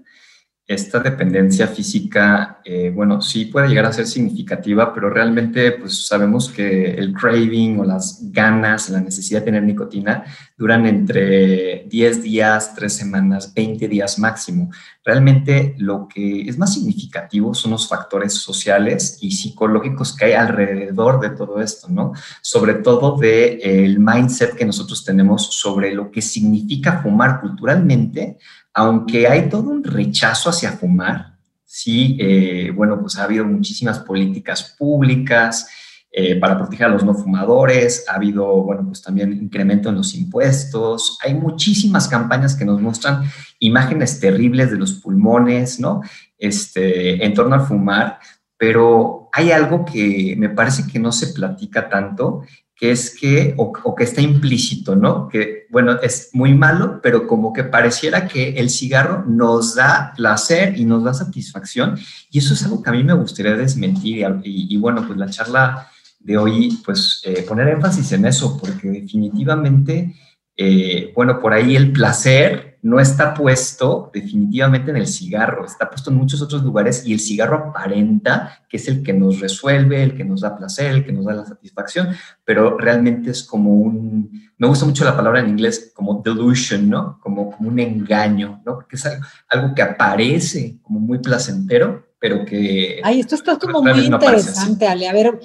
esta 0.67 0.99
dependencia 0.99 1.67
física, 1.67 2.61
eh, 2.65 2.91
bueno, 2.91 3.21
sí 3.21 3.47
puede 3.47 3.69
llegar 3.69 3.85
a 3.85 3.93
ser 3.93 4.07
significativa, 4.07 4.95
pero 4.95 5.11
realmente 5.11 5.73
pues 5.73 6.07
sabemos 6.07 6.51
que 6.51 6.95
el 6.95 7.13
craving 7.13 7.81
o 7.81 7.85
las 7.85 8.21
ganas, 8.33 8.89
la 8.89 9.01
necesidad 9.01 9.41
de 9.41 9.45
tener 9.45 9.63
nicotina 9.63 10.25
duran 10.57 10.87
entre 10.87 11.85
10 11.89 12.23
días, 12.23 12.75
3 12.75 12.93
semanas, 12.93 13.53
20 13.55 13.89
días 13.89 14.19
máximo. 14.19 14.71
Realmente 15.05 15.75
lo 15.79 16.07
que 16.07 16.43
es 16.43 16.59
más 16.59 16.75
significativo 16.75 17.55
son 17.55 17.73
los 17.73 17.89
factores 17.89 18.35
sociales 18.35 19.19
y 19.21 19.33
psicológicos 19.33 20.17
que 20.17 20.27
hay 20.27 20.33
alrededor 20.33 21.21
de 21.21 21.31
todo 21.31 21.61
esto, 21.61 21.89
¿no? 21.89 22.13
Sobre 22.41 22.75
todo 22.75 23.17
de 23.17 23.59
el 23.63 23.99
mindset 23.99 24.55
que 24.55 24.65
nosotros 24.65 25.05
tenemos 25.05 25.55
sobre 25.55 25.93
lo 25.93 26.11
que 26.11 26.23
significa 26.23 27.03
fumar 27.03 27.41
culturalmente 27.41 28.39
aunque 28.75 29.29
hay 29.29 29.49
todo 29.49 29.71
un 29.71 29.85
rechazo 29.85 30.51
hacia 30.51 30.73
fumar, 30.73 31.37
sí, 31.65 32.17
eh, 32.21 32.73
bueno, 32.75 33.01
pues 33.01 33.17
ha 33.17 33.25
habido 33.25 33.45
muchísimas 33.45 34.01
políticas 34.01 34.75
públicas 34.77 35.69
eh, 36.17 36.37
para 36.37 36.57
proteger 36.57 36.87
a 36.87 36.91
los 36.91 37.05
no 37.05 37.13
fumadores, 37.13 38.05
ha 38.09 38.15
habido, 38.15 38.63
bueno, 38.63 38.85
pues 38.87 39.03
también 39.03 39.33
incremento 39.33 39.89
en 39.89 39.97
los 39.97 40.15
impuestos, 40.15 41.19
hay 41.25 41.35
muchísimas 41.35 42.07
campañas 42.07 42.55
que 42.55 42.65
nos 42.65 42.81
muestran 42.81 43.25
imágenes 43.59 44.21
terribles 44.21 44.71
de 44.71 44.79
los 44.79 44.93
pulmones, 44.93 45.81
¿no? 45.81 46.03
Este, 46.39 47.25
en 47.25 47.35
torno 47.35 47.57
al 47.57 47.67
fumar, 47.67 48.19
pero 48.57 49.29
hay 49.33 49.51
algo 49.51 49.85
que 49.85 50.37
me 50.39 50.51
parece 50.51 50.87
que 50.87 51.01
no 51.01 51.11
se 51.11 51.29
platica 51.29 51.89
tanto 51.89 52.43
que 52.77 52.91
es 52.91 53.17
que, 53.19 53.55
o, 53.57 53.95
que 53.95 54.05
está 54.05 54.21
implícito, 54.21 54.97
¿no? 54.97 55.29
Que, 55.29 55.67
bueno, 55.71 56.01
es 56.03 56.31
muy 56.33 56.55
malo, 56.55 57.01
pero 57.03 57.27
como 57.27 57.53
que 57.53 57.63
pareciera 57.63 58.27
que 58.27 58.51
el 58.51 58.69
cigarro 58.69 59.25
nos 59.27 59.77
da 59.77 60.13
placer 60.17 60.77
y 60.77 60.85
nos 60.85 61.05
da 61.05 61.15
satisfacción. 61.15 61.97
Y 62.31 62.39
eso 62.39 62.55
es 62.55 62.65
algo 62.65 62.83
que 62.83 62.91
a 62.91 62.93
mí 62.93 63.05
me 63.05 63.15
gustaría 63.15 63.55
desmentir. 63.55 64.27
Y, 64.43 64.77
bueno, 64.77 65.05
pues 65.07 65.19
la 65.19 65.31
charla 65.31 65.89
de 66.25 66.39
hoy, 66.39 66.79
pues 66.85 67.21
eh, 67.25 67.45
poner 67.47 67.69
énfasis 67.69 68.13
en 68.13 68.25
eso, 68.25 68.59
porque 68.59 68.89
definitivamente, 68.89 70.15
eh, 70.57 71.13
bueno, 71.15 71.39
por 71.39 71.53
ahí 71.53 71.77
el 71.77 71.93
placer 71.93 72.79
no 72.85 73.01
está 73.01 73.33
puesto 73.33 74.11
definitivamente 74.13 74.91
en 74.91 74.99
el 74.99 75.07
cigarro, 75.07 75.65
está 75.65 75.89
puesto 75.89 76.11
en 76.11 76.17
muchos 76.17 76.43
otros 76.43 76.63
lugares 76.63 77.07
y 77.07 77.15
el 77.15 77.21
cigarro 77.21 77.57
aparenta 77.71 78.65
que 78.69 78.77
es 78.77 78.89
el 78.89 79.03
que 79.03 79.13
nos 79.13 79.41
resuelve, 79.41 80.03
el 80.03 80.15
que 80.15 80.25
nos 80.25 80.43
da 80.43 80.57
placer, 80.57 80.93
el 80.93 81.05
que 81.05 81.13
nos 81.13 81.25
da 81.25 81.35
la 81.35 81.47
satisfacción, 81.47 82.09
pero 82.45 82.77
realmente 82.77 83.31
es 83.31 83.43
como 83.43 83.71
un, 83.71 84.51
me 84.59 84.67
gusta 84.67 84.87
mucho 84.87 85.05
la 85.05 85.17
palabra 85.17 85.41
en 85.41 85.49
inglés, 85.49 85.93
como 85.95 86.23
delusion, 86.23 86.89
¿no? 86.89 87.19
Como, 87.21 87.51
como 87.51 87.69
un 87.69 87.79
engaño, 87.81 88.63
¿no? 88.65 88.75
Porque 88.75 88.97
es 88.97 89.07
algo, 89.49 89.75
que 89.75 89.83
aparece 89.83 90.79
como 90.83 91.01
muy 91.01 91.19
placentero, 91.19 92.15
pero 92.19 92.45
que... 92.45 93.01
Ay, 93.03 93.21
esto 93.21 93.35
está 93.35 93.59
como 93.59 93.83
muy 93.83 94.07
interesante, 94.07 94.87
Ale. 94.87 95.09
A 95.09 95.13
ver, 95.13 95.41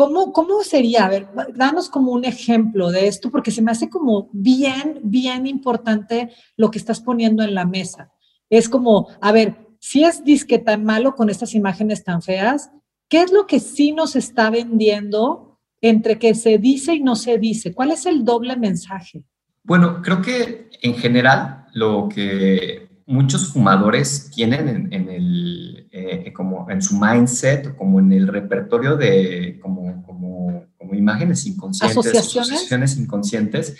¿Cómo, 0.00 0.32
¿Cómo 0.32 0.64
sería? 0.64 1.04
A 1.04 1.10
ver, 1.10 1.28
danos 1.54 1.90
como 1.90 2.12
un 2.12 2.24
ejemplo 2.24 2.90
de 2.90 3.06
esto, 3.06 3.30
porque 3.30 3.50
se 3.50 3.60
me 3.60 3.70
hace 3.70 3.90
como 3.90 4.30
bien, 4.32 4.98
bien 5.04 5.46
importante 5.46 6.30
lo 6.56 6.70
que 6.70 6.78
estás 6.78 7.02
poniendo 7.02 7.42
en 7.42 7.54
la 7.54 7.66
mesa. 7.66 8.10
Es 8.48 8.70
como, 8.70 9.08
a 9.20 9.30
ver, 9.30 9.58
si 9.78 10.02
es 10.02 10.24
disque 10.24 10.58
tan 10.58 10.84
malo 10.84 11.14
con 11.14 11.28
estas 11.28 11.54
imágenes 11.54 12.02
tan 12.02 12.22
feas, 12.22 12.70
¿qué 13.10 13.20
es 13.20 13.30
lo 13.30 13.46
que 13.46 13.60
sí 13.60 13.92
nos 13.92 14.16
está 14.16 14.48
vendiendo 14.48 15.60
entre 15.82 16.18
que 16.18 16.34
se 16.34 16.56
dice 16.56 16.94
y 16.94 17.00
no 17.00 17.14
se 17.14 17.36
dice? 17.36 17.74
¿Cuál 17.74 17.90
es 17.90 18.06
el 18.06 18.24
doble 18.24 18.56
mensaje? 18.56 19.24
Bueno, 19.64 20.00
creo 20.00 20.22
que 20.22 20.70
en 20.80 20.94
general 20.94 21.66
lo 21.74 22.08
que 22.08 22.88
muchos 23.10 23.52
fumadores 23.52 24.30
tienen 24.30 24.88
en, 24.92 25.08
el, 25.08 25.88
eh, 25.90 26.32
como 26.32 26.70
en 26.70 26.80
su 26.80 26.98
mindset, 26.98 27.74
como 27.76 27.98
en 27.98 28.12
el 28.12 28.28
repertorio 28.28 28.96
de 28.96 29.58
como, 29.60 30.02
como, 30.04 30.66
como 30.78 30.94
imágenes 30.94 31.44
inconscientes, 31.46 31.98
asociaciones, 31.98 32.50
asociaciones 32.50 32.96
inconscientes, 32.96 33.76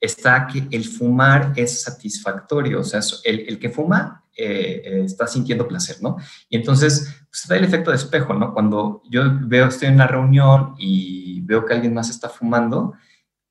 está 0.00 0.46
que 0.46 0.66
el 0.70 0.84
fumar 0.84 1.52
es 1.56 1.82
satisfactorio, 1.82 2.80
o 2.80 2.84
sea, 2.84 3.00
el, 3.24 3.40
el 3.48 3.58
que 3.58 3.70
fuma 3.70 4.24
eh, 4.36 4.82
eh, 4.84 5.02
está 5.04 5.28
sintiendo 5.28 5.68
placer, 5.68 5.98
¿no? 6.02 6.16
Y 6.48 6.56
entonces, 6.56 7.14
pues 7.30 7.46
da 7.46 7.56
el 7.56 7.62
efecto 7.62 7.90
de 7.90 7.96
espejo, 7.96 8.34
¿no? 8.34 8.52
Cuando 8.52 9.00
yo 9.08 9.22
veo, 9.42 9.68
estoy 9.68 9.86
en 9.88 9.94
una 9.94 10.08
reunión 10.08 10.74
y 10.76 11.40
veo 11.42 11.64
que 11.64 11.74
alguien 11.74 11.94
más 11.94 12.10
está 12.10 12.28
fumando, 12.28 12.94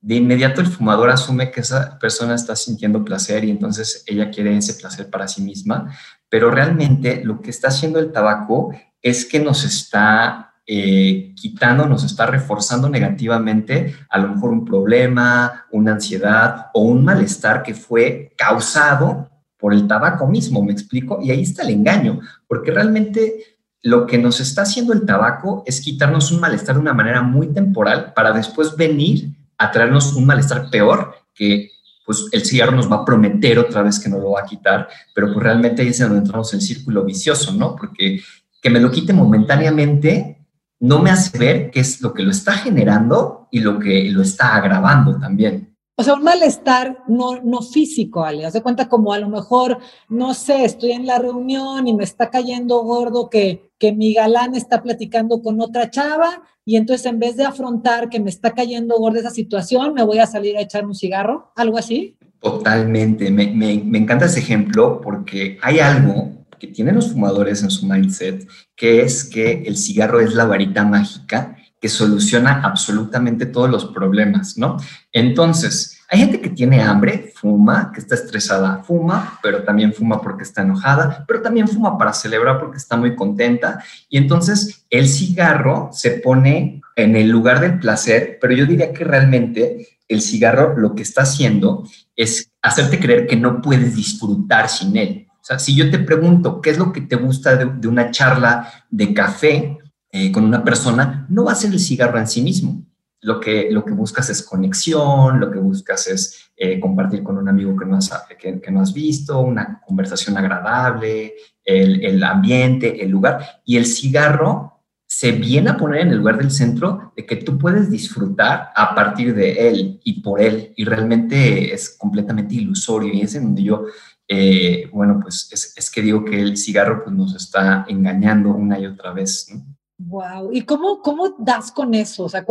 de 0.04 0.16
inmediato 0.16 0.60
el 0.60 0.68
fumador 0.68 1.10
asume 1.10 1.50
que 1.50 1.62
esa 1.62 1.98
persona 1.98 2.36
está 2.36 2.58
sintiendo 2.58 3.06
placer 3.06 3.46
y 3.46 3.50
entonces 3.50 4.04
ella 4.06 4.30
quiere 4.30 4.56
ese 4.58 4.74
placer 4.74 5.10
para 5.10 5.30
sí 5.30 5.42
misma, 5.42 5.96
pero 6.28 6.52
realmente 6.52 7.24
lo 7.24 7.40
que 7.40 7.50
está 7.50 7.70
haciendo 7.70 8.00
el 8.00 8.12
tabaco 8.12 8.74
es 9.02 9.26
que 9.26 9.40
nos 9.40 9.64
está 9.64 10.56
eh, 10.68 11.34
quitando, 11.36 11.86
nos 11.88 12.04
está 12.04 12.26
reforzando 12.26 12.90
negativamente 12.90 13.96
a 14.10 14.18
lo 14.18 14.28
mejor 14.28 14.52
un 14.52 14.66
problema, 14.66 15.68
una 15.72 15.94
ansiedad 15.94 16.68
o 16.74 16.82
un 16.82 17.06
malestar 17.06 17.64
que 17.64 17.74
fue 17.74 18.34
causado 18.38 19.30
por 19.58 19.74
el 19.74 19.88
tabaco 19.88 20.28
mismo, 20.28 20.62
¿me 20.62 20.74
explico? 20.74 21.20
Y 21.22 21.32
ahí 21.32 21.44
está 21.44 21.64
el 21.64 21.70
engaño, 21.70 22.20
porque 22.46 22.72
realmente 22.72 23.58
lo 23.82 24.06
que 24.06 24.18
nos 24.18 24.42
está 24.42 24.64
haciendo 24.64 24.92
el 24.92 25.06
tabaco 25.06 25.64
es 25.66 25.80
quitarnos 25.80 26.30
un 26.34 26.42
malestar 26.42 26.76
de 26.76 26.82
una 26.82 26.94
manera 26.94 27.22
muy 27.22 27.54
temporal 27.54 28.12
para 28.14 28.34
después 28.34 28.76
venir 28.76 29.43
a 29.64 29.72
traernos 29.72 30.14
un 30.14 30.26
malestar 30.26 30.70
peor 30.70 31.16
que 31.34 31.72
pues 32.06 32.26
el 32.32 32.44
cigarro 32.44 32.76
nos 32.76 32.92
va 32.92 32.98
a 32.98 33.06
prometer 33.06 33.58
otra 33.60 33.82
vez 33.82 34.00
que 34.00 34.10
no 34.10 34.20
lo 34.20 34.32
va 34.32 34.42
a 34.42 34.46
quitar, 34.46 34.88
pero 35.16 35.28
pues 35.28 35.44
realmente 35.44 35.82
ahí 35.82 35.90
es 35.90 36.00
donde 36.00 36.18
entramos 36.18 36.54
en 36.54 36.62
círculo 36.62 37.04
vicioso, 37.06 37.54
¿no? 37.54 37.76
Porque 37.76 38.22
que 38.62 38.70
me 38.70 38.80
lo 38.80 38.92
quite 38.92 39.14
momentáneamente 39.14 40.46
no 40.80 41.00
me 41.00 41.12
hace 41.12 41.38
ver 41.38 41.72
qué 41.72 41.80
es 41.80 42.02
lo 42.02 42.14
que 42.14 42.24
lo 42.24 42.32
está 42.32 42.54
generando 42.54 43.48
y 43.52 43.60
lo 43.60 43.80
que 43.80 44.10
lo 44.12 44.22
está 44.22 44.56
agravando 44.56 45.18
también. 45.18 45.74
O 45.96 46.04
sea, 46.04 46.16
un 46.16 46.24
malestar 46.24 47.04
no, 47.08 47.40
no 47.42 47.62
físico, 47.62 48.24
Ale. 48.24 48.46
Haz 48.46 48.54
de 48.54 48.64
cuenta 48.64 48.90
como 48.90 49.14
a 49.14 49.20
lo 49.20 49.30
mejor, 49.30 49.78
no 50.10 50.34
sé, 50.34 50.66
estoy 50.66 50.92
en 50.92 51.06
la 51.06 51.20
reunión 51.20 51.88
y 51.88 51.94
me 51.94 52.04
está 52.04 52.30
cayendo 52.30 52.82
gordo 52.82 53.30
que, 53.30 53.72
que 53.78 53.94
mi 53.94 54.14
galán 54.14 54.56
está 54.56 54.82
platicando 54.82 55.42
con 55.42 55.62
otra 55.62 55.90
chava 55.90 56.42
y 56.66 56.78
entonces 56.78 57.06
en 57.06 57.20
vez 57.20 57.36
de 57.36 57.46
afrontar 57.46 58.10
que 58.10 58.20
me 58.20 58.30
está 58.30 58.52
cayendo 58.52 58.96
gordo 58.98 59.20
esa 59.20 59.30
situación, 59.30 59.94
me 59.94 60.04
voy 60.04 60.20
a 60.20 60.28
salir 60.28 60.58
a 60.58 60.62
echar 60.62 60.86
un 60.86 60.96
cigarro, 60.96 61.52
algo 61.56 61.78
así. 61.78 62.18
Totalmente. 62.40 63.32
Me, 63.32 63.48
me, 63.52 63.82
me 63.86 63.98
encanta 63.98 64.26
ese 64.26 64.40
ejemplo 64.40 65.02
porque 65.02 65.58
hay 65.62 65.80
algo 65.80 66.46
que 66.60 66.68
tienen 66.68 66.96
los 66.96 67.12
fumadores 67.12 67.64
en 67.64 67.70
su 67.70 67.86
mindset, 67.86 68.48
que 68.76 69.02
es 69.02 69.26
que 69.26 69.64
el 69.66 69.76
cigarro 69.76 70.22
es 70.22 70.34
la 70.34 70.46
varita 70.46 70.86
mágica 70.86 71.58
que 71.84 71.90
soluciona 71.90 72.62
absolutamente 72.62 73.46
todos 73.46 73.70
los 73.70 73.88
problemas, 73.88 74.58
¿no? 74.58 74.78
Entonces, 75.12 76.00
hay 76.14 76.20
gente 76.20 76.42
que 76.42 76.52
tiene 76.52 76.80
hambre, 76.80 77.34
fuma, 77.34 77.92
que 77.92 78.00
está 78.00 78.14
estresada, 78.14 78.84
fuma, 78.84 79.40
pero 79.42 79.64
también 79.64 79.92
fuma 79.94 80.22
porque 80.22 80.44
está 80.44 80.62
enojada, 80.62 81.26
pero 81.28 81.42
también 81.42 81.68
fuma 81.68 81.98
para 81.98 82.14
celebrar 82.14 82.60
porque 82.60 82.78
está 82.78 82.96
muy 82.96 83.16
contenta. 83.16 83.84
Y 84.10 84.20
entonces 84.20 84.86
el 84.92 85.08
cigarro 85.08 85.90
se 85.92 86.12
pone 86.12 86.82
en 86.96 87.16
el 87.16 87.30
lugar 87.30 87.62
del 87.62 87.80
placer, 87.80 88.38
pero 88.40 88.54
yo 88.54 88.68
diría 88.68 88.94
que 88.94 89.04
realmente 89.04 89.88
el 90.08 90.22
cigarro 90.22 90.78
lo 90.78 90.94
que 90.94 91.02
está 91.02 91.24
haciendo 91.24 91.84
es 92.16 92.52
hacerte 92.62 93.00
creer 93.00 93.26
que 93.26 93.36
no 93.36 93.60
puedes 93.60 93.96
disfrutar 93.96 94.70
sin 94.70 94.96
él. 94.96 95.26
O 95.32 95.44
sea, 95.44 95.58
si 95.58 95.76
yo 95.76 95.90
te 95.90 95.98
pregunto 95.98 96.62
qué 96.62 96.70
es 96.70 96.78
lo 96.78 96.94
que 96.94 97.02
te 97.02 97.16
gusta 97.16 97.56
de, 97.56 97.88
una 97.88 98.12
charla 98.12 98.72
de 98.92 99.16
café, 99.16 99.80
eh, 100.12 100.32
con 100.32 100.44
una 100.44 100.64
persona, 100.64 101.26
no 101.28 101.46
va 101.46 101.54
a 101.54 101.56
ser 101.56 101.72
el 101.72 101.80
cigarro 101.80 102.20
en 102.20 102.28
sí 102.28 102.44
mismo. 102.44 102.86
Lo 103.24 103.40
que, 103.40 103.70
lo 103.72 103.84
que 103.84 103.94
buscas 103.94 104.30
es 104.30 104.44
conexión, 104.44 105.40
lo 105.40 105.50
que 105.50 105.60
buscas 105.60 106.08
es 106.08 106.52
eh, 106.56 106.80
compartir 106.80 107.24
con 107.24 107.38
un 107.38 107.50
amigo 107.50 107.76
que 107.76 107.86
no, 107.86 107.98
has, 107.98 108.12
que, 108.40 108.72
no 108.72 108.82
has 108.82 108.94
visto, 108.94 109.40
una 109.40 109.82
conversación 109.86 110.38
agradable, 110.38 111.34
el, 111.64 112.04
el 112.04 112.24
ambiente, 112.24 113.04
el 113.04 113.10
lugar. 113.10 113.62
Y 113.66 113.78
el 113.78 113.86
cigarro 113.86 114.82
se 115.08 115.32
viene 115.32 115.70
a 115.70 115.78
poner 115.78 116.02
en 116.02 116.10
el 116.10 116.18
lugar 116.18 116.38
del 116.38 116.52
centro 116.52 117.14
de 117.16 117.26
que 117.26 117.38
tú 117.38 117.58
puedes 117.58 117.90
disfrutar 117.90 118.72
a 118.76 118.96
partir 118.96 119.34
de 119.36 119.70
él 119.70 120.00
y 120.04 120.22
por 120.22 120.42
él. 120.42 120.74
Y 120.76 120.86
realmente 120.86 121.74
es 121.74 121.96
completamente 121.98 122.56
ilusorio. 122.56 123.14
Y 123.14 123.22
es 123.22 123.36
en 123.36 123.44
donde 123.44 123.64
yo 123.64 123.86
eh, 124.28 124.90
bueno, 124.92 125.20
pues 125.22 125.50
es, 125.52 125.78
es, 125.78 125.92
que 125.92 126.02
digo 126.02 126.24
que 126.24 126.40
el 126.40 126.58
cigarro 126.58 127.04
pues, 127.04 127.16
nos 127.16 127.36
está 127.36 127.86
engañando 127.88 128.50
una 128.50 128.80
y 128.80 128.86
otra 128.86 129.12
vez. 129.12 129.48
¿no? 129.54 129.66
Wow. 129.98 130.52
¿Y 130.54 130.62
cómo, 130.64 131.02
cómo 131.02 131.36
das 131.38 131.72
con 131.72 131.94
eso? 131.94 132.26
O 132.26 132.30
sea, 132.30 132.46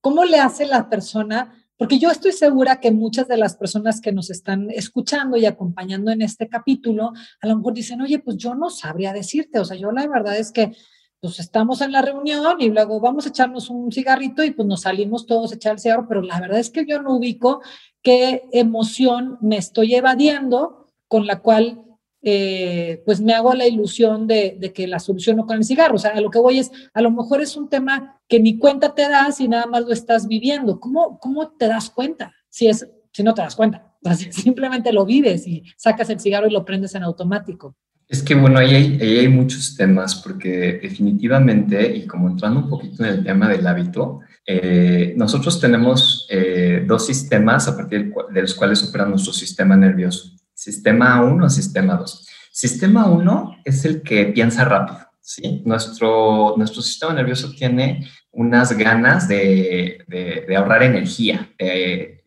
¿cómo 0.00 0.24
le 0.24 0.38
hace 0.38 0.66
la 0.66 0.88
persona? 0.88 1.64
Porque 1.76 1.98
yo 1.98 2.10
estoy 2.10 2.32
segura 2.32 2.80
que 2.80 2.90
muchas 2.90 3.28
de 3.28 3.36
las 3.36 3.56
personas 3.56 4.00
que 4.00 4.12
nos 4.12 4.30
están 4.30 4.70
escuchando 4.70 5.36
y 5.36 5.46
acompañando 5.46 6.10
en 6.10 6.22
este 6.22 6.48
capítulo, 6.48 7.12
a 7.40 7.46
lo 7.46 7.56
mejor 7.56 7.74
dicen, 7.74 8.00
oye, 8.00 8.18
pues 8.18 8.36
yo 8.36 8.54
no 8.54 8.68
sabría 8.68 9.12
decirte. 9.12 9.60
O 9.60 9.64
sea, 9.64 9.76
yo 9.76 9.92
la 9.92 10.06
verdad 10.08 10.36
es 10.36 10.50
que 10.50 10.72
pues 11.20 11.40
estamos 11.40 11.80
en 11.80 11.92
la 11.92 12.02
reunión 12.02 12.60
y 12.60 12.70
luego 12.70 13.00
vamos 13.00 13.26
a 13.26 13.30
echarnos 13.30 13.70
un 13.70 13.90
cigarrito 13.90 14.44
y 14.44 14.52
pues 14.52 14.68
nos 14.68 14.82
salimos 14.82 15.26
todos 15.26 15.50
a 15.50 15.56
echar 15.56 15.72
el 15.72 15.78
cigarro, 15.80 16.06
pero 16.08 16.22
la 16.22 16.40
verdad 16.40 16.60
es 16.60 16.70
que 16.70 16.86
yo 16.86 17.02
no 17.02 17.16
ubico 17.16 17.60
qué 18.02 18.44
emoción 18.52 19.36
me 19.40 19.56
estoy 19.56 19.94
evadiendo 19.94 20.86
con 21.08 21.26
la 21.26 21.40
cual 21.40 21.84
eh, 22.30 23.02
pues 23.06 23.22
me 23.22 23.32
hago 23.32 23.54
la 23.54 23.66
ilusión 23.66 24.26
de, 24.26 24.72
que 24.74 24.86
la 24.86 24.98
soluciono 24.98 25.46
con 25.46 25.56
el 25.56 25.64
cigarro. 25.64 25.94
O 25.94 25.98
sea, 25.98 26.10
a 26.10 26.20
lo 26.20 26.30
que 26.30 26.38
voy 26.38 26.58
es, 26.58 26.70
a 26.92 27.00
lo 27.00 27.10
mejor 27.10 27.40
es 27.40 27.56
un 27.56 27.70
tema 27.70 28.20
que 28.28 28.38
ni 28.38 28.58
cuenta 28.58 28.94
te 28.94 29.08
das 29.08 29.40
y 29.40 29.48
nada 29.48 29.66
más 29.66 29.82
lo 29.82 29.92
estás 29.92 30.28
viviendo. 30.28 30.78
¿Cómo, 30.78 31.18
cómo 31.18 31.52
te 31.52 31.68
das 31.68 31.88
cuenta 31.88 32.34
si, 32.50 32.68
es, 32.68 32.86
si 33.12 33.22
no 33.22 33.32
te 33.32 33.40
das 33.40 33.56
cuenta? 33.56 33.94
simplemente 34.30 34.92
lo 34.92 35.06
vives 35.06 35.46
y 35.46 35.62
sacas 35.76 36.10
el 36.10 36.20
cigarro 36.20 36.48
y 36.48 36.52
lo 36.52 36.66
prendes 36.66 36.94
en 36.94 37.02
automático. 37.02 37.74
Es 38.06 38.22
que 38.22 38.34
bueno, 38.34 38.58
ahí 38.58 38.98
hay, 39.00 39.28
muchos 39.28 39.74
temas 39.76 40.16
porque 40.16 40.78
definitivamente, 40.82 41.94
y 41.94 42.06
como 42.06 42.28
entrando 42.28 42.60
un 42.60 42.68
poquito 42.68 43.04
en 43.04 43.10
el 43.10 43.24
tema 43.24 43.48
del 43.48 43.66
hábito, 43.66 44.20
eh, 44.46 45.14
nosotros 45.16 45.60
tenemos 45.60 46.26
eh, 46.30 46.84
dos 46.86 47.06
sistemas 47.06 47.68
a 47.68 47.76
partir 47.76 48.12
de 48.32 48.40
los 48.40 48.54
cuales 48.54 48.82
opera 48.82 49.04
nuestro 49.04 49.32
sistema 49.32 49.76
nervioso. 49.76 50.37
Sistema 50.58 51.22
1, 51.22 51.50
sistema 51.50 51.94
2. 51.94 52.26
Sistema 52.50 53.06
1 53.06 53.58
es 53.64 53.84
el 53.84 54.02
que 54.02 54.24
piensa 54.24 54.64
rápido, 54.64 55.06
¿sí? 55.20 55.62
Nuestro, 55.64 56.54
nuestro 56.56 56.82
sistema 56.82 57.12
nervioso 57.12 57.52
tiene 57.52 58.08
unas 58.32 58.76
ganas 58.76 59.28
de, 59.28 60.04
de, 60.08 60.56
ahorrar 60.56 60.82
energía, 60.82 61.54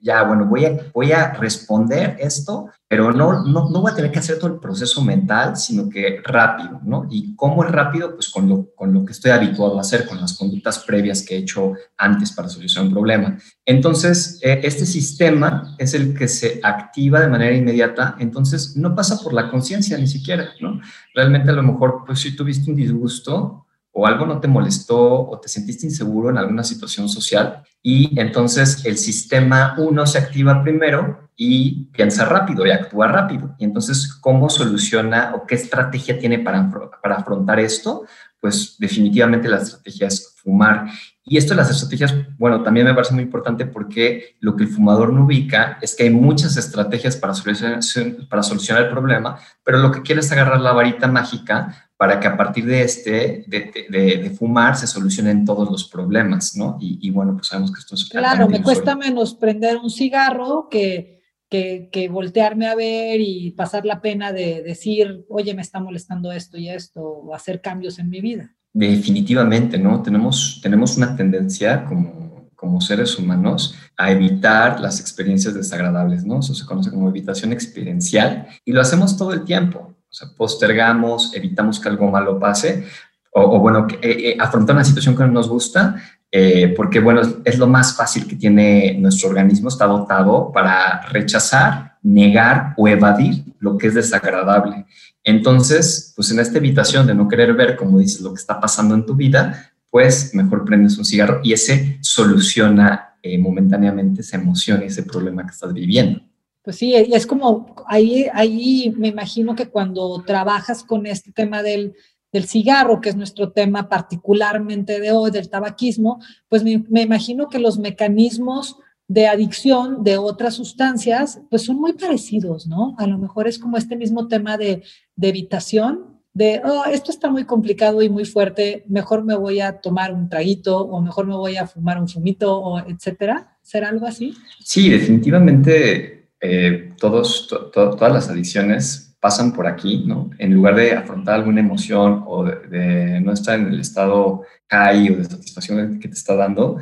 ya, 0.01 0.23
bueno, 0.23 0.45
voy 0.45 0.65
a, 0.65 0.77
voy 0.93 1.11
a 1.11 1.33
responder 1.33 2.17
esto, 2.19 2.69
pero 2.87 3.11
no, 3.11 3.43
no, 3.45 3.69
no, 3.69 3.81
voy 3.81 3.91
a 3.91 3.95
tener 3.95 4.11
que 4.11 4.19
hacer 4.19 4.39
todo 4.39 4.53
el 4.53 4.59
proceso 4.59 5.01
mental, 5.03 5.55
sino 5.55 5.87
que 5.87 6.21
rápido, 6.23 6.81
¿no? 6.83 7.07
¿Y 7.09 7.35
cómo 7.35 7.63
es 7.63 7.71
rápido? 7.71 8.15
Pues 8.15 8.29
con 8.29 8.49
lo, 8.49 8.73
con 8.75 8.93
lo 8.93 9.05
que 9.05 9.13
estoy 9.13 9.31
habituado 9.31 9.77
a 9.77 9.81
hacer, 9.81 10.07
con 10.07 10.19
las 10.19 10.37
conductas 10.37 10.79
previas 10.79 11.21
que 11.21 11.35
he 11.35 11.39
hecho 11.39 11.73
antes 11.97 12.31
para 12.31 12.49
solucionar 12.49 12.87
un 12.87 12.93
problema. 12.93 13.37
Entonces, 13.65 14.39
eh, 14.41 14.59
este 14.63 14.85
sistema 14.85 15.75
es 15.77 15.93
el 15.93 16.17
que 16.17 16.27
se 16.27 16.59
activa 16.63 17.21
de 17.21 17.29
manera 17.29 17.55
inmediata, 17.55 18.15
entonces 18.19 18.75
no 18.75 18.95
pasa 18.95 19.19
por 19.23 19.33
la 19.33 19.49
conciencia 19.49 19.97
ni 19.97 20.07
siquiera, 20.07 20.49
¿no? 20.59 20.81
Realmente 21.13 21.51
a 21.51 21.53
lo 21.53 21.63
mejor, 21.63 22.03
pues 22.05 22.19
si 22.19 22.35
tuviste 22.35 22.69
un 22.71 22.75
disgusto, 22.75 23.67
o 23.91 24.07
algo 24.07 24.25
no 24.25 24.39
te 24.39 24.47
molestó 24.47 25.27
o 25.27 25.39
te 25.39 25.49
sentiste 25.49 25.85
inseguro 25.85 26.29
en 26.29 26.37
alguna 26.37 26.63
situación 26.63 27.09
social 27.09 27.63
y 27.83 28.19
entonces 28.19 28.85
el 28.85 28.97
sistema 28.97 29.75
uno 29.77 30.05
se 30.05 30.17
activa 30.17 30.61
primero 30.63 31.29
y 31.35 31.85
piensa 31.85 32.25
rápido 32.25 32.67
y 32.67 32.71
actúa 32.71 33.07
rápido. 33.07 33.55
Y 33.57 33.63
entonces, 33.63 34.13
¿cómo 34.13 34.47
soluciona 34.47 35.33
o 35.35 35.47
qué 35.47 35.55
estrategia 35.55 36.19
tiene 36.19 36.37
para, 36.37 36.69
para 37.01 37.15
afrontar 37.15 37.59
esto? 37.59 38.05
Pues 38.39 38.75
definitivamente 38.77 39.49
la 39.49 39.57
estrategia 39.57 40.07
es 40.07 40.35
fumar. 40.37 40.85
Y 41.23 41.37
esto 41.37 41.53
de 41.53 41.57
las 41.57 41.71
estrategias, 41.71 42.13
bueno, 42.37 42.61
también 42.61 42.85
me 42.85 42.93
parece 42.93 43.15
muy 43.15 43.23
importante 43.23 43.65
porque 43.65 44.35
lo 44.39 44.55
que 44.55 44.65
el 44.65 44.69
fumador 44.69 45.13
no 45.13 45.25
ubica 45.25 45.79
es 45.81 45.95
que 45.95 46.03
hay 46.03 46.09
muchas 46.11 46.57
estrategias 46.57 47.15
para 47.17 47.33
solucionar 47.33 48.83
el 48.83 48.89
problema, 48.89 49.39
pero 49.63 49.79
lo 49.79 49.91
que 49.91 50.03
quiere 50.03 50.21
es 50.21 50.31
agarrar 50.31 50.61
la 50.61 50.73
varita 50.73 51.07
mágica 51.07 51.90
para 52.01 52.19
que 52.19 52.25
a 52.27 52.35
partir 52.35 52.65
de 52.65 52.81
este, 52.81 53.45
de, 53.45 54.31
fumar, 54.35 54.75
se 54.75 54.87
solucionen 54.87 55.45
todos 55.45 55.69
los 55.69 55.87
problemas, 55.87 56.55
¿no? 56.55 56.79
Y, 56.81 57.07
bueno, 57.11 57.35
pues 57.35 57.49
sabemos 57.49 57.71
que 57.71 57.79
esto 57.79 57.93
es... 57.93 58.05
Claro, 58.05 58.49
me 58.49 58.63
cuesta 58.63 58.95
menos 58.95 59.35
prender 59.35 59.77
un 59.77 59.91
cigarro 59.91 60.67
que, 60.67 61.21
que, 61.47 61.89
que, 61.91 62.09
voltearme 62.09 62.65
a 62.65 62.73
ver 62.73 63.21
y 63.21 63.51
pasar 63.51 63.85
la 63.85 64.01
pena 64.01 64.33
de 64.33 64.63
decir, 64.63 65.25
oye, 65.29 65.53
me 65.53 65.61
está 65.61 65.79
molestando 65.79 66.31
esto 66.31 66.57
y 66.57 66.69
esto, 66.69 67.03
o 67.03 67.35
hacer 67.35 67.61
cambios 67.61 67.99
en 67.99 68.09
mi 68.09 68.19
vida. 68.19 68.51
Definitivamente, 68.73 69.77
¿no? 69.77 70.01
Tenemos, 70.01 70.59
tenemos 70.63 70.97
una 70.97 71.15
tendencia 71.15 71.85
como, 71.85 72.49
como 72.55 72.81
seres 72.81 73.19
humanos 73.19 73.75
a 73.95 74.09
evitar 74.09 74.79
las 74.79 74.99
experiencias 74.99 75.53
desagradables, 75.53 76.25
¿no? 76.25 76.39
Eso 76.39 76.55
se 76.55 76.65
conoce 76.65 76.89
como 76.89 77.09
evitación 77.09 77.53
experiencial 77.53 78.47
y 78.65 78.71
lo 78.71 78.81
hacemos 78.81 79.15
todo 79.17 79.33
el 79.33 79.45
tiempo. 79.45 79.90
O 80.11 80.13
sea, 80.13 80.27
postergamos, 80.35 81.33
evitamos 81.33 81.79
que 81.79 81.87
algo 81.87 82.11
malo 82.11 82.37
pase, 82.37 82.85
o, 83.33 83.59
bueno, 83.59 83.87
que, 83.87 83.95
eh, 83.95 84.31
eh, 84.31 84.37
afrontar 84.37 84.75
una 84.75 84.83
situación 84.83 85.15
que 85.15 85.23
no 85.23 85.31
nos 85.31 85.47
gusta, 85.47 85.95
eh, 86.29 86.73
porque 86.75 86.99
bueno, 86.99 87.21
es, 87.45 87.57
lo 87.57 87.67
más 87.67 87.95
fácil 87.95 88.27
que 88.27 88.35
tiene 88.35 88.97
nuestro 88.99 89.29
organismo, 89.29 89.69
está 89.69 89.85
dotado 89.85 90.51
para 90.51 91.01
rechazar, 91.07 91.97
negar 92.03 92.73
o 92.75 92.89
evadir 92.89 93.45
lo 93.59 93.77
que 93.77 93.87
es 93.87 93.93
desagradable. 93.93 94.85
Entonces, 95.23 96.11
pues 96.13 96.29
en 96.31 96.39
esta 96.39 96.57
evitación 96.57 97.07
de 97.07 97.15
no 97.15 97.29
querer 97.29 97.53
ver, 97.53 97.77
como 97.77 97.99
dices, 97.99 98.19
lo 98.19 98.33
que 98.33 98.41
está 98.41 98.59
pasando 98.59 98.95
en 98.95 99.05
tu 99.05 99.15
vida, 99.15 99.71
pues 99.89 100.35
mejor 100.35 100.65
prendes 100.65 100.97
un 100.97 101.05
cigarro 101.05 101.39
y 101.41 101.53
ese 101.53 101.99
soluciona 102.01 103.15
momentáneamente 103.39 104.21
esa 104.21 104.37
emoción 104.37 104.81
y 104.81 104.87
ese 104.87 105.03
problema 105.03 105.43
que 105.43 105.51
estás 105.51 105.71
viviendo. 105.73 106.21
Pues 106.63 106.75
sí, 106.75 106.93
y 106.93 107.13
es 107.13 107.25
como, 107.25 107.75
ahí, 107.87 108.27
ahí 108.33 108.93
me 108.95 109.07
imagino 109.07 109.55
que 109.55 109.69
cuando 109.69 110.23
trabajas 110.25 110.83
con 110.83 111.07
este 111.07 111.31
tema 111.31 111.63
del, 111.63 111.95
del 112.31 112.45
cigarro, 112.45 113.01
que 113.01 113.09
es 113.09 113.15
nuestro 113.15 113.51
tema 113.51 113.89
particularmente 113.89 114.99
de 114.99 115.11
hoy, 115.11 115.31
del 115.31 115.49
tabaquismo, 115.49 116.19
pues 116.49 116.63
me, 116.63 116.83
me, 116.89 117.01
imagino 117.01 117.47
que 117.47 117.57
los 117.57 117.79
mecanismos 117.79 118.77
de 119.07 119.27
adicción 119.27 120.03
de 120.03 120.17
otras 120.17 120.53
sustancias, 120.53 121.41
pues 121.49 121.63
son 121.63 121.77
muy 121.77 121.93
parecidos, 121.93 122.67
¿no? 122.67 122.95
A 122.97 123.07
lo 123.07 123.17
mejor 123.17 123.47
es 123.47 123.57
como 123.57 123.77
este 123.77 123.95
mismo 123.95 124.27
tema 124.27 124.57
de, 124.57 124.83
de 125.15 125.29
evitación, 125.29 126.21
de, 126.33 126.61
oh, 126.63 126.85
esto 126.85 127.11
está 127.11 127.29
muy 127.29 127.43
complicado 127.43 128.01
y 128.01 128.09
muy 128.09 128.23
fuerte, 128.23 128.85
mejor 128.87 129.25
me 129.25 129.35
voy 129.35 129.59
a 129.59 129.81
tomar 129.81 130.13
un 130.13 130.29
traguito 130.29 130.79
o 130.79 131.01
mejor 131.01 131.27
me 131.27 131.35
voy 131.35 131.57
a 131.57 131.67
fumar 131.67 131.99
un 131.99 132.07
fumito, 132.07 132.57
o 132.57 132.79
etcétera. 132.79 133.57
¿Será 133.61 133.89
algo 133.89 134.07
así? 134.07 134.33
Sí, 134.59 134.89
definitivamente 134.89 136.20
eh, 136.41 136.93
todos, 136.97 137.47
todas 137.71 138.11
las 138.11 138.29
adicciones 138.29 139.15
pasan 139.19 139.53
por 139.53 139.67
aquí, 139.67 140.03
¿no? 140.07 140.31
En 140.39 140.53
lugar 140.53 140.75
de 140.75 140.93
afrontar 140.93 141.35
alguna 141.35 141.59
emoción 141.59 142.23
o 142.25 142.43
de, 142.43 143.21
no 143.21 143.31
estar 143.31 143.59
en 143.59 143.67
el 143.67 143.79
estado 143.79 144.41
high 144.69 145.11
o 145.11 145.17
de 145.17 145.25
satisfacción 145.25 145.99
que 145.99 146.07
te 146.07 146.15
está 146.15 146.35
dando, 146.35 146.77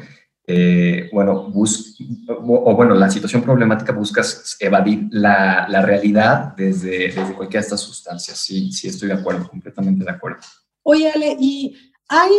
eh, 0.47 1.09
bueno, 1.11 1.51
bus 1.51 1.97
o, 2.27 2.75
bueno, 2.75 2.95
la 2.95 3.11
situación 3.11 3.43
problemática 3.43 3.91
buscas 3.91 4.55
evadir 4.59 5.07
la, 5.11 5.67
la 5.69 5.81
realidad 5.81 6.55
desde, 6.55 7.09
desde, 7.09 7.35
cualquiera 7.35 7.61
de 7.61 7.65
estas 7.65 7.81
sustancias. 7.81 8.37
Sí, 8.39 8.71
sí, 8.71 8.87
estoy 8.87 9.09
de 9.09 9.15
acuerdo, 9.15 9.47
completamente 9.47 10.05
de 10.05 10.11
acuerdo. 10.11 10.39
Oye, 10.83 11.11
Ale, 11.11 11.35
y 11.39 11.75
hay, 12.07 12.31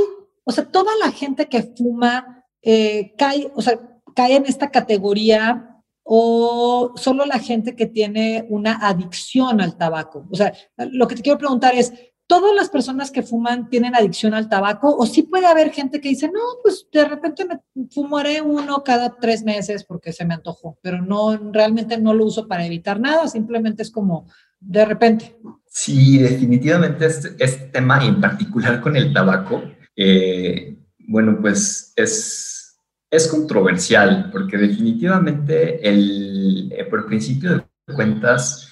o 0.42 0.50
sea, 0.50 0.64
toda 0.64 0.90
la 1.04 1.12
gente 1.12 1.46
que 1.46 1.74
fuma 1.76 2.44
eh, 2.62 3.12
cae, 3.16 3.52
o 3.54 3.60
sea, 3.60 3.78
cae 4.16 4.36
en 4.36 4.46
esta 4.46 4.70
categoría 4.70 5.69
o 6.12 6.93
solo 6.97 7.25
la 7.25 7.38
gente 7.38 7.76
que 7.76 7.87
tiene 7.87 8.45
una 8.49 8.85
adicción 8.85 9.61
al 9.61 9.76
tabaco? 9.76 10.26
O 10.29 10.35
sea, 10.35 10.52
lo 10.90 11.07
que 11.07 11.14
te 11.14 11.23
quiero 11.23 11.38
preguntar 11.38 11.76
es, 11.76 11.93
¿todas 12.26 12.52
las 12.52 12.69
personas 12.69 13.12
que 13.12 13.23
fuman 13.23 13.69
tienen 13.69 13.95
adicción 13.95 14.35
al 14.35 14.49
tabaco? 14.49 14.93
¿O 14.97 15.07
sí 15.07 15.23
puede 15.23 15.47
haber 15.47 15.71
gente 15.71 16.00
que 16.00 16.09
dice, 16.09 16.26
no, 16.26 16.40
pues 16.64 16.88
de 16.93 17.05
repente 17.05 17.45
me 17.45 17.61
fumaré 17.93 18.40
uno 18.40 18.83
cada 18.83 19.21
tres 19.21 19.45
meses 19.45 19.85
porque 19.85 20.12
se 20.12 20.25
me 20.25 20.35
antojó, 20.35 20.81
pero 20.83 21.01
no, 21.01 21.37
realmente 21.53 21.96
no 21.96 22.12
lo 22.12 22.25
uso 22.25 22.49
para 22.49 22.66
evitar 22.66 22.99
nada, 22.99 23.29
simplemente 23.29 23.83
es 23.83 23.92
como 23.92 24.27
de 24.59 24.85
repente. 24.85 25.37
Sí, 25.68 26.18
definitivamente 26.18 27.07
este, 27.07 27.37
este 27.38 27.66
tema, 27.66 28.05
en 28.05 28.20
particular 28.20 28.81
con 28.81 28.96
el 28.96 29.12
tabaco, 29.12 29.62
eh, 29.94 30.77
bueno, 31.07 31.38
pues 31.40 31.92
es 31.94 32.49
es 33.11 33.27
controversial 33.27 34.31
porque 34.31 34.57
definitivamente 34.57 35.87
el, 35.87 36.73
eh, 36.73 36.85
por 36.85 37.07
principio 37.07 37.57
de 37.57 37.94
cuentas 37.94 38.70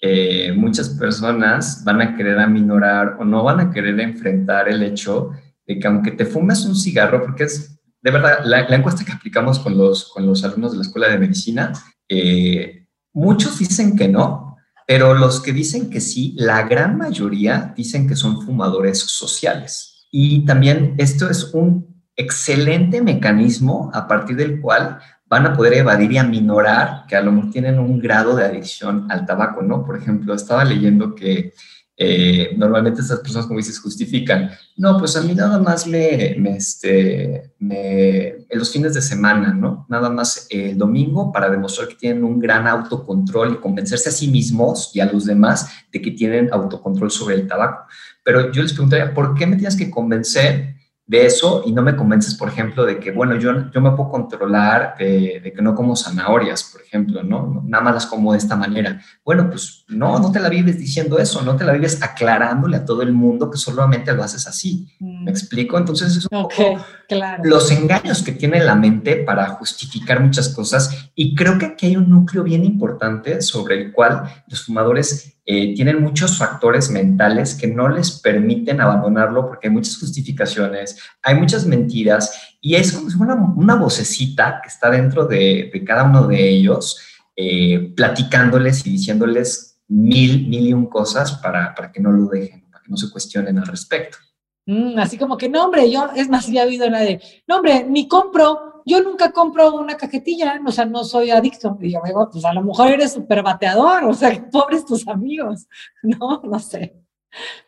eh, 0.00 0.52
muchas 0.56 0.90
personas 0.90 1.82
van 1.84 2.00
a 2.00 2.16
querer 2.16 2.38
aminorar 2.38 3.16
o 3.18 3.24
no 3.24 3.42
van 3.42 3.60
a 3.60 3.70
querer 3.70 3.98
enfrentar 4.00 4.68
el 4.68 4.82
hecho 4.82 5.30
de 5.66 5.78
que 5.78 5.86
aunque 5.86 6.12
te 6.12 6.24
fumes 6.24 6.64
un 6.64 6.74
cigarro, 6.74 7.22
porque 7.22 7.44
es 7.44 7.78
de 8.00 8.10
verdad 8.10 8.38
la, 8.44 8.60
encuesta 8.74 9.04
que 9.04 9.12
aplicamos 9.12 9.58
con 9.58 9.76
los, 9.76 10.10
con 10.12 10.24
los 10.24 10.42
alumnos 10.44 10.72
de 10.72 10.78
la 10.78 10.84
escuela 10.84 11.08
de 11.08 11.18
medicina, 11.18 11.72
eh, 12.08 12.86
muchos 13.12 13.58
dicen 13.58 13.96
que 13.96 14.08
no, 14.08 14.56
pero 14.86 15.14
los 15.14 15.40
que 15.40 15.52
dicen 15.52 15.90
que 15.90 16.00
sí, 16.00 16.34
la 16.38 16.62
gran 16.62 16.96
mayoría 16.96 17.74
dicen 17.76 18.08
que 18.08 18.16
son 18.16 18.42
fumadores 18.42 19.00
sociales. 19.00 20.08
Y 20.10 20.44
también 20.44 20.94
esto 20.98 21.30
es 21.30 21.52
un 21.52 21.89
excelente 22.20 23.02
mecanismo 23.02 23.90
a 23.94 24.06
partir 24.06 24.36
del 24.36 24.60
cual 24.60 24.98
van 25.28 25.46
a 25.46 25.56
poder 25.56 25.74
evadir 25.74 26.10
y 26.12 26.18
aminorar 26.18 27.06
que 27.06 27.16
a 27.16 27.20
lo 27.20 27.30
mejor 27.30 27.52
tienen 27.52 27.78
un 27.78 28.00
grado 28.00 28.34
de 28.34 28.44
adicción 28.44 29.06
al 29.10 29.26
tabaco, 29.26 29.62
¿no? 29.62 29.84
Por 29.84 29.96
ejemplo, 29.96 30.34
estaba 30.34 30.64
leyendo 30.64 31.14
que 31.14 31.54
eh, 32.02 32.54
normalmente 32.56 33.02
estas 33.02 33.20
personas, 33.20 33.46
como 33.46 33.58
dices, 33.58 33.78
justifican, 33.78 34.50
no, 34.76 34.98
pues 34.98 35.16
a 35.16 35.20
mí 35.20 35.34
nada 35.34 35.58
más 35.58 35.86
me, 35.86 36.34
me, 36.38 36.56
este, 36.56 37.52
me, 37.58 38.46
los 38.50 38.72
fines 38.72 38.94
de 38.94 39.02
semana, 39.02 39.52
¿no? 39.52 39.86
Nada 39.88 40.08
más 40.08 40.46
el 40.48 40.76
domingo 40.76 41.30
para 41.30 41.50
demostrar 41.50 41.88
que 41.88 41.94
tienen 41.94 42.24
un 42.24 42.40
gran 42.40 42.66
autocontrol 42.66 43.52
y 43.52 43.56
convencerse 43.56 44.08
a 44.08 44.12
sí 44.12 44.28
mismos 44.28 44.90
y 44.94 45.00
a 45.00 45.12
los 45.12 45.26
demás 45.26 45.68
de 45.92 46.00
que 46.00 46.10
tienen 46.10 46.48
autocontrol 46.52 47.10
sobre 47.10 47.34
el 47.34 47.46
tabaco. 47.46 47.84
Pero 48.24 48.50
yo 48.50 48.62
les 48.62 48.72
preguntaría, 48.72 49.14
¿por 49.14 49.34
qué 49.34 49.46
me 49.46 49.56
tienes 49.56 49.76
que 49.76 49.90
convencer 49.90 50.79
de 51.10 51.26
eso 51.26 51.64
y 51.66 51.72
no 51.72 51.82
me 51.82 51.96
convences, 51.96 52.36
por 52.36 52.48
ejemplo, 52.48 52.84
de 52.86 53.00
que, 53.00 53.10
bueno, 53.10 53.34
yo, 53.34 53.68
yo 53.72 53.80
me 53.80 53.90
puedo 53.90 54.08
controlar 54.08 54.94
de, 54.96 55.52
que 55.52 55.60
no 55.60 55.74
como 55.74 55.96
zanahorias, 55.96 56.62
por 56.70 56.82
ejemplo, 56.82 57.24
¿no? 57.24 57.64
Nada 57.66 57.82
más 57.82 57.94
las 57.94 58.06
como 58.06 58.30
de 58.30 58.38
esta 58.38 58.54
manera. 58.54 59.02
Bueno, 59.24 59.50
pues 59.50 59.79
no, 59.90 60.18
no 60.18 60.32
te 60.32 60.40
la 60.40 60.48
vives 60.48 60.78
diciendo 60.78 61.18
eso, 61.18 61.42
no 61.42 61.56
te 61.56 61.64
la 61.64 61.72
vives 61.72 62.02
aclarándole 62.02 62.78
a 62.78 62.84
todo 62.84 63.02
el 63.02 63.12
mundo 63.12 63.50
que 63.50 63.58
solamente 63.58 64.12
lo 64.12 64.22
haces 64.22 64.46
así. 64.46 64.88
¿Me 65.00 65.24
mm. 65.24 65.28
explico? 65.28 65.78
Entonces 65.78 66.16
es 66.16 66.24
un 66.24 66.42
poco 66.42 66.84
claro. 67.08 67.42
los 67.44 67.70
engaños 67.70 68.22
que 68.22 68.32
tiene 68.32 68.60
la 68.60 68.74
mente 68.74 69.16
para 69.16 69.46
justificar 69.48 70.20
muchas 70.20 70.48
cosas 70.50 71.10
y 71.14 71.34
creo 71.34 71.58
que 71.58 71.66
aquí 71.66 71.86
hay 71.86 71.96
un 71.96 72.08
núcleo 72.08 72.42
bien 72.42 72.64
importante 72.64 73.42
sobre 73.42 73.80
el 73.80 73.92
cual 73.92 74.22
los 74.46 74.64
fumadores 74.64 75.36
eh, 75.52 75.74
tienen 75.74 76.00
muchos 76.00 76.38
factores 76.38 76.90
mentales 76.90 77.56
que 77.56 77.66
no 77.66 77.88
les 77.88 78.12
permiten 78.20 78.80
abandonarlo 78.80 79.48
porque 79.48 79.66
hay 79.66 79.74
muchas 79.74 79.98
justificaciones, 79.98 80.98
hay 81.22 81.34
muchas 81.34 81.66
mentiras 81.66 82.54
y 82.60 82.76
es 82.76 82.92
como 82.92 83.10
fuera 83.10 83.34
una, 83.34 83.74
vocecita 83.74 84.60
que 84.62 84.68
está 84.68 84.90
dentro 84.90 85.26
de, 85.26 85.72
cada 85.84 86.04
uno 86.04 86.28
de 86.28 86.48
ellos, 86.48 87.00
eh, 87.34 87.92
platicándoles 87.96 88.86
y 88.86 88.90
diciéndoles 88.90 89.69
mil, 89.90 90.48
mil 90.48 90.68
y 90.68 90.72
un 90.72 90.86
cosas 90.86 91.32
para, 91.38 91.74
para 91.74 91.90
que 91.90 92.00
no 92.00 92.12
lo 92.12 92.26
dejen, 92.28 92.70
para 92.70 92.82
que 92.82 92.90
no 92.90 92.96
se 92.96 93.10
cuestionen 93.10 93.58
al 93.58 93.66
respecto. 93.66 94.18
Mm, 94.66 94.98
así 94.98 95.18
como 95.18 95.36
que, 95.36 95.48
no, 95.48 95.64
hombre, 95.64 95.90
yo, 95.90 96.08
es 96.14 96.28
más, 96.28 96.46
ya 96.46 96.62
he 96.62 96.68
oído 96.68 96.88
la 96.88 97.00
de, 97.00 97.20
no, 97.48 97.56
hombre, 97.56 97.84
ni 97.84 98.06
compro, 98.06 98.82
yo 98.86 99.02
nunca 99.02 99.32
compro 99.32 99.74
una 99.74 99.96
cajetilla, 99.96 100.60
o 100.64 100.70
sea, 100.70 100.84
no 100.84 101.02
soy 101.04 101.30
adicto. 101.30 101.76
Y 101.80 101.92
yo 101.92 102.00
digo, 102.04 102.28
pues 102.30 102.44
a 102.44 102.52
lo 102.52 102.62
mejor 102.62 102.90
eres 102.90 103.12
súper 103.12 103.42
bateador, 103.42 104.04
o 104.04 104.14
sea, 104.14 104.30
pobres 104.52 104.84
tus 104.84 105.06
amigos, 105.08 105.66
¿no? 106.02 106.40
No 106.44 106.58
sé. 106.58 106.96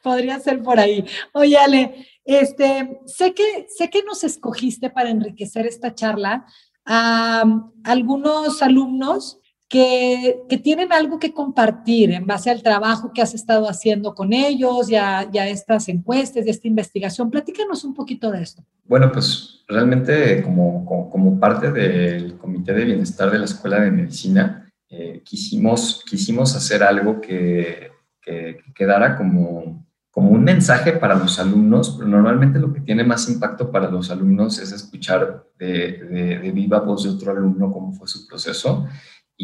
Podría 0.03 0.39
ser 0.41 0.63
por 0.63 0.79
ahí. 0.79 1.05
Oye, 1.33 1.57
Ale, 1.57 2.07
este, 2.25 3.01
sé 3.07 3.35
que, 3.35 3.67
sé 3.69 3.91
que 3.91 4.03
nos 4.03 4.25
escogiste 4.25 4.91
para 4.91 5.11
enriquecer 5.11 5.67
esta 5.67 5.95
charla 5.95 6.47
a 6.85 7.45
algunos 7.85 8.61
alumnos 8.61 9.41
que, 9.73 10.61
tienen 10.63 10.93
algo 10.93 11.19
que 11.19 11.33
compartir 11.33 12.13
en 12.13 12.27
base 12.27 12.51
al 12.51 12.63
trabajo 12.63 13.11
que 13.15 13.23
has 13.23 13.33
estado 13.33 13.67
haciendo 13.67 14.15
con 14.15 14.35
ellos, 14.35 14.87
ya, 14.87 15.27
ya 15.33 15.49
estas 15.49 15.89
encuestas, 15.89 16.45
de 16.45 16.51
esta 16.51 16.69
investigación. 16.69 17.31
Platícanos 17.31 17.83
un 17.83 17.95
poquito 17.95 18.31
de 18.31 18.43
esto. 18.43 18.63
Bueno, 18.85 19.11
pues 19.11 19.65
realmente 19.67 20.43
como, 20.43 20.85
como, 21.11 21.41
parte 21.41 21.73
del 21.73 22.37
Comité 22.37 22.75
de 22.75 22.85
Bienestar 22.85 23.31
de 23.31 23.39
la 23.39 23.47
Escuela 23.47 23.81
de 23.81 23.91
Medicina, 23.91 24.71
eh, 24.91 25.23
quisimos, 25.25 26.05
quisimos 26.07 26.55
hacer 26.55 26.83
algo 26.83 27.19
que, 27.19 27.93
que, 28.21 28.59
quedara 28.75 29.17
como, 29.17 29.87
como 30.11 30.33
un 30.33 30.45
mensaje 30.45 30.93
para 30.93 31.15
los 31.15 31.39
alumnos, 31.39 31.97
pero 31.97 32.11
normalmente 32.11 32.59
lo 32.59 32.75
que 32.75 32.83
tiene 32.83 33.05
más 33.05 33.27
impacto 33.31 33.71
para 33.71 33.91
los 33.91 34.11
alumnos 34.11 34.59
es 34.59 34.71
escuchar 34.71 35.47
de, 35.59 35.93
de, 35.93 36.39
de 36.41 36.51
viva 36.53 36.81
voz 36.81 37.05
de 37.05 37.11
otro 37.11 37.33
alumno 37.33 37.73
cómo 37.73 37.95
fue 37.95 38.07
su 38.07 38.27
proceso 38.27 38.87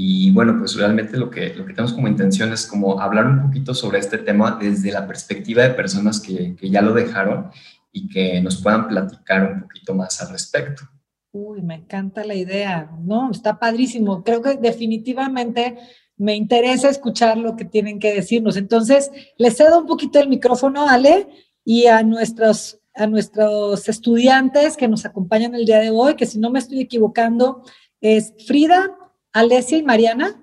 y 0.01 0.31
bueno, 0.31 0.55
pues 0.57 0.77
realmente 0.77 1.17
lo 1.17 1.29
que, 1.29 1.53
lo 1.55 1.67
que 1.67 1.73
tenemos 1.73 1.93
como 1.93 2.07
intención 2.07 2.53
es 2.53 2.69
como 2.69 3.01
hablar 3.01 3.27
un 3.27 3.43
poquito 3.43 3.75
sobre 3.75 3.99
este 3.99 4.19
tema 4.19 4.57
desde 4.61 4.93
la 4.93 5.09
perspectiva 5.09 5.65
de 5.65 5.71
personas 5.71 6.21
que, 6.21 6.55
que 6.55 6.71
ya 6.71 6.83
lo 6.83 6.95
dejaron 6.95 7.51
y 7.91 8.09
que 8.09 8.41
nos 8.41 8.63
puedan 8.63 8.87
platicar 8.87 9.55
un 9.55 9.63
poquito 9.63 9.97
más 9.97 10.23
al 10.23 10.31
respecto. 10.31 10.85
Uy, 11.33 11.63
me 11.63 11.75
encanta 11.75 12.23
la 12.25 12.37
idea, 12.37 12.89
¿no? 13.01 13.33
Está 13.33 13.59
padrísimo. 13.59 14.23
Creo 14.23 14.41
que 14.41 14.55
definitivamente 14.55 15.77
me 16.17 16.37
interesa 16.37 16.89
escuchar 16.91 17.37
lo 17.37 17.57
que 17.57 17.65
tienen 17.65 17.99
que 17.99 18.15
decirnos. 18.15 18.57
Entonces, 18.57 19.11
les 19.37 19.57
cedo 19.57 19.81
un 19.81 19.87
poquito 19.87 20.21
el 20.21 20.29
micrófono, 20.29 20.89
Ale, 20.89 21.27
y 21.65 21.87
a 21.87 22.05
nuestros, 22.05 22.79
a 22.95 23.09
nuestros 23.09 23.89
estudiantes 23.89 24.77
que 24.77 24.87
nos 24.87 25.05
acompañan 25.05 25.57
el 25.57 25.65
día 25.65 25.81
de 25.81 25.91
hoy, 25.91 26.15
que 26.15 26.27
si 26.27 26.39
no 26.39 26.51
me 26.51 26.61
estoy 26.61 26.83
equivocando, 26.83 27.65
es 28.01 28.33
Frida, 28.47 28.97
Alesia 29.33 29.79
y 29.79 29.83
Mariana. 29.83 30.43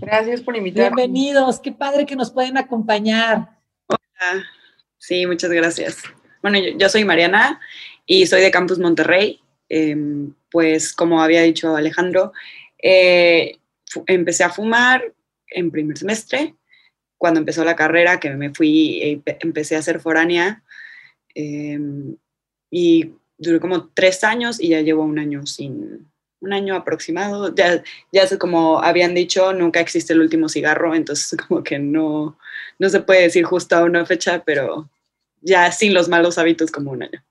Gracias 0.00 0.40
por 0.40 0.56
invitarme. 0.56 1.02
Bienvenidos, 1.02 1.60
qué 1.60 1.72
padre 1.72 2.06
que 2.06 2.16
nos 2.16 2.30
pueden 2.30 2.56
acompañar. 2.56 3.58
Hola, 3.86 4.44
sí, 4.98 5.26
muchas 5.26 5.50
gracias. 5.50 6.02
Bueno, 6.40 6.58
yo, 6.58 6.88
soy 6.88 7.04
Mariana 7.04 7.60
y 8.06 8.26
soy 8.26 8.42
de 8.42 8.50
Campus 8.50 8.78
Monterrey. 8.78 9.40
Em, 9.68 10.32
pues 10.50 10.92
como 10.92 11.22
había 11.22 11.42
dicho 11.42 11.74
Alejandro, 11.74 12.32
eh, 12.82 13.58
empecé 14.06 14.44
a 14.44 14.50
fumar 14.50 15.12
en 15.48 15.70
primer 15.70 15.98
semestre. 15.98 16.54
Cuando 17.18 17.40
empezó 17.40 17.64
la 17.64 17.76
carrera, 17.76 18.20
que 18.20 18.30
me 18.30 18.54
fui, 18.54 19.00
e 19.02 19.22
empecé 19.40 19.76
a 19.76 19.82
ser 19.82 20.00
foránea. 20.00 20.62
Em, 21.34 22.16
y 22.70 23.12
duró 23.38 23.60
como 23.60 23.88
tres 23.88 24.22
años 24.24 24.60
y 24.60 24.68
ya 24.68 24.80
llevo 24.80 25.02
un 25.02 25.18
año 25.18 25.46
sin, 25.46 26.10
un 26.44 26.52
año 26.52 26.76
aproximado. 26.76 27.54
Ya, 27.54 27.82
ya 28.12 28.38
como 28.38 28.82
habían 28.82 29.14
dicho, 29.14 29.52
nunca 29.52 29.80
existe 29.80 30.12
el 30.12 30.20
último 30.20 30.48
cigarro, 30.48 30.94
entonces 30.94 31.36
como 31.48 31.62
que 31.62 31.78
no, 31.78 32.38
no 32.78 32.88
se 32.88 33.00
puede 33.00 33.22
decir 33.22 33.44
justo 33.44 33.76
a 33.76 33.84
una 33.84 34.04
fecha, 34.06 34.42
pero 34.44 34.88
ya 35.40 35.70
sin 35.72 35.94
los 35.94 36.08
malos 36.08 36.38
hábitos 36.38 36.70
como 36.70 36.92
un 36.92 37.02
año. 37.02 37.22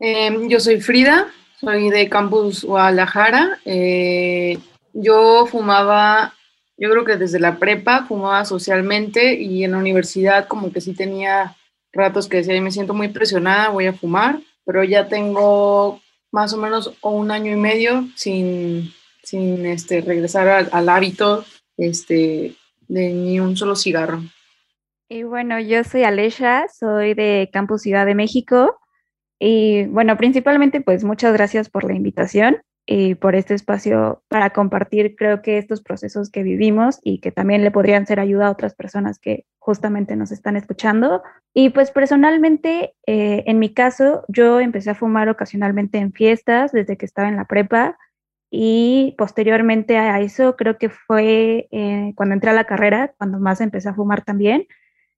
Em, 0.00 0.48
yo 0.48 0.60
soy 0.60 0.80
Frida, 0.80 1.32
soy 1.60 1.90
de 1.90 2.08
Campus 2.08 2.64
Guadalajara. 2.64 3.58
Eh, 3.64 4.58
yo 4.92 5.46
fumaba, 5.46 6.34
yo 6.76 6.90
creo 6.90 7.04
que 7.04 7.16
desde 7.16 7.40
la 7.40 7.58
prepa 7.58 8.06
fumaba 8.06 8.44
socialmente 8.44 9.34
y 9.34 9.64
en 9.64 9.72
la 9.72 9.78
universidad 9.78 10.46
como 10.46 10.72
que 10.72 10.80
sí 10.80 10.94
tenía 10.94 11.56
ratos 11.92 12.28
que 12.28 12.38
decía, 12.38 12.60
me 12.60 12.70
siento 12.70 12.94
muy 12.94 13.08
presionada, 13.08 13.70
voy 13.70 13.86
a 13.86 13.92
fumar, 13.92 14.40
pero 14.64 14.84
ya 14.84 15.08
tengo 15.08 16.00
más 16.30 16.52
o 16.52 16.58
menos 16.58 16.94
un 17.02 17.30
año 17.30 17.52
y 17.52 17.56
medio 17.56 18.08
sin, 18.16 18.92
sin 19.22 19.66
este, 19.66 20.00
regresar 20.00 20.68
al, 20.70 20.88
hábito 20.88 21.44
este, 21.76 22.54
de 22.86 23.12
ni 23.12 23.40
un 23.40 23.56
solo 23.56 23.76
cigarro. 23.76 24.22
Y 25.08 25.22
bueno, 25.22 25.58
yo 25.58 25.84
soy 25.84 26.02
Alesha, 26.02 26.66
soy 26.68 27.14
de 27.14 27.48
Campus 27.52 27.82
Ciudad 27.82 28.04
de 28.04 28.14
México. 28.14 28.78
Y 29.38 29.86
bueno, 29.86 30.16
principalmente 30.16 30.80
pues 30.80 31.04
muchas 31.04 31.32
gracias 31.32 31.70
por 31.70 31.84
la 31.84 31.94
invitación 31.94 32.60
y 32.90 33.16
por 33.16 33.34
este 33.34 33.52
espacio 33.52 34.22
para 34.28 34.50
compartir 34.50 35.14
creo 35.14 35.42
que 35.42 35.58
estos 35.58 35.82
procesos 35.82 36.30
que 36.30 36.42
vivimos 36.42 37.00
y 37.04 37.20
que 37.20 37.30
también 37.30 37.62
le 37.62 37.70
podrían 37.70 38.06
ser 38.06 38.18
ayuda 38.18 38.46
a 38.46 38.50
otras 38.50 38.74
personas 38.74 39.18
que 39.18 39.44
justamente 39.58 40.16
nos 40.16 40.32
están 40.32 40.56
escuchando. 40.56 41.22
Y 41.52 41.68
pues 41.68 41.90
personalmente, 41.90 42.94
eh, 43.06 43.44
en 43.46 43.58
mi 43.58 43.74
caso, 43.74 44.24
yo 44.28 44.58
empecé 44.58 44.88
a 44.88 44.94
fumar 44.94 45.28
ocasionalmente 45.28 45.98
en 45.98 46.14
fiestas 46.14 46.72
desde 46.72 46.96
que 46.96 47.04
estaba 47.04 47.28
en 47.28 47.36
la 47.36 47.44
prepa 47.44 47.98
y 48.50 49.14
posteriormente 49.18 49.98
a 49.98 50.18
eso 50.22 50.56
creo 50.56 50.78
que 50.78 50.88
fue 50.88 51.68
eh, 51.70 52.14
cuando 52.16 52.32
entré 52.36 52.48
a 52.48 52.54
la 52.54 52.64
carrera, 52.64 53.12
cuando 53.18 53.38
más 53.38 53.60
empecé 53.60 53.90
a 53.90 53.94
fumar 53.94 54.24
también. 54.24 54.66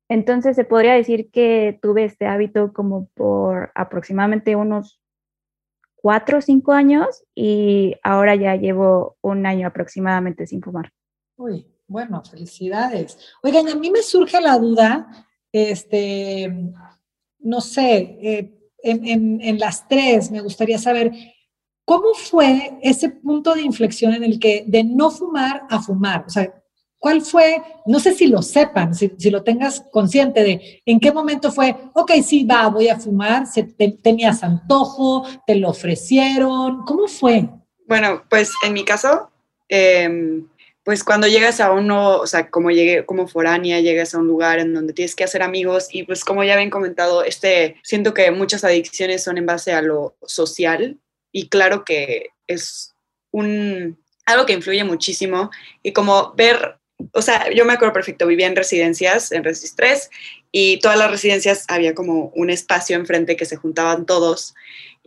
Entonces 0.08 0.56
se 0.56 0.64
podría 0.64 0.94
decir 0.94 1.30
que 1.30 1.78
tuve 1.80 2.02
este 2.02 2.26
hábito 2.26 2.72
como 2.72 3.08
por 3.14 3.70
aproximadamente 3.76 4.56
unos 4.56 4.99
cuatro 6.02 6.38
o 6.38 6.40
cinco 6.40 6.72
años 6.72 7.24
y 7.34 7.94
ahora 8.02 8.34
ya 8.34 8.56
llevo 8.56 9.16
un 9.20 9.46
año 9.46 9.66
aproximadamente 9.66 10.46
sin 10.46 10.62
fumar. 10.62 10.92
Uy, 11.36 11.66
bueno, 11.86 12.22
felicidades. 12.24 13.18
Oigan, 13.42 13.68
a 13.68 13.74
mí 13.74 13.90
me 13.90 14.02
surge 14.02 14.40
la 14.40 14.58
duda, 14.58 15.26
este, 15.52 16.72
no 17.38 17.60
sé, 17.60 18.18
eh, 18.22 18.70
en, 18.82 19.40
en 19.40 19.58
las 19.58 19.86
tres 19.88 20.30
me 20.30 20.40
gustaría 20.40 20.78
saber, 20.78 21.12
¿cómo 21.84 22.14
fue 22.14 22.78
ese 22.82 23.10
punto 23.10 23.54
de 23.54 23.62
inflexión 23.62 24.14
en 24.14 24.24
el 24.24 24.38
que 24.38 24.64
de 24.66 24.84
no 24.84 25.10
fumar 25.10 25.64
a 25.68 25.80
fumar? 25.80 26.24
O 26.26 26.30
sea, 26.30 26.59
¿Cuál 27.00 27.22
fue? 27.22 27.62
No 27.86 27.98
sé 27.98 28.14
si 28.14 28.26
lo 28.26 28.42
sepan, 28.42 28.94
si, 28.94 29.10
lo 29.30 29.42
tengas 29.42 29.82
consciente 29.90 30.44
de 30.44 30.82
en 30.84 31.00
qué 31.00 31.10
momento 31.12 31.50
fue, 31.50 31.74
ok, 31.94 32.12
sí, 32.22 32.44
va, 32.44 32.68
voy 32.68 32.88
a 32.88 32.98
fumar, 33.00 33.46
se, 33.46 33.62
tenías 33.62 34.42
antojo, 34.42 35.26
te 35.46 35.54
lo 35.54 35.70
ofrecieron, 35.70 36.84
¿cómo 36.84 37.08
fue? 37.08 37.48
Bueno, 37.88 38.22
pues 38.28 38.52
en 38.62 38.74
mi 38.74 38.84
caso, 38.84 39.30
em, 39.66 40.46
pues 40.84 41.02
cuando 41.02 41.26
llegas 41.26 41.60
a 41.60 41.72
uno, 41.72 42.18
o 42.18 42.26
sea, 42.26 42.50
como 42.50 42.70
llegué 42.70 43.06
como 43.06 43.26
foránea, 43.26 43.80
llegas 43.80 44.14
a 44.14 44.18
un 44.18 44.26
lugar 44.26 44.58
en 44.58 44.74
donde 44.74 44.92
tienes 44.92 45.16
que 45.16 45.24
hacer 45.24 45.42
amigos 45.42 45.88
y 45.90 46.02
pues 46.02 46.22
como 46.22 46.44
ya 46.44 46.52
habían 46.52 46.68
comentado, 46.68 47.24
este, 47.24 47.76
siento 47.82 48.12
que 48.12 48.30
muchas 48.30 48.62
adicciones 48.62 49.24
son 49.24 49.38
en 49.38 49.46
base 49.46 49.72
a 49.72 49.80
lo 49.80 50.18
social 50.26 50.98
y 51.32 51.48
claro 51.48 51.82
que 51.82 52.28
es 52.46 52.94
un, 53.30 53.98
algo 54.26 54.44
que 54.44 54.52
influye 54.52 54.84
muchísimo 54.84 55.50
y 55.82 55.92
como 55.92 56.34
ver 56.34 56.79
o 57.12 57.22
sea, 57.22 57.50
yo 57.52 57.64
me 57.64 57.72
acuerdo 57.72 57.92
perfecto, 57.92 58.26
vivía 58.26 58.46
en 58.46 58.56
residencias, 58.56 59.32
en 59.32 59.44
Resis 59.44 59.74
3, 59.76 60.10
y 60.52 60.78
todas 60.78 60.98
las 60.98 61.10
residencias 61.10 61.64
había 61.68 61.94
como 61.94 62.32
un 62.34 62.50
espacio 62.50 62.96
enfrente 62.96 63.36
que 63.36 63.44
se 63.44 63.56
juntaban 63.56 64.06
todos 64.06 64.54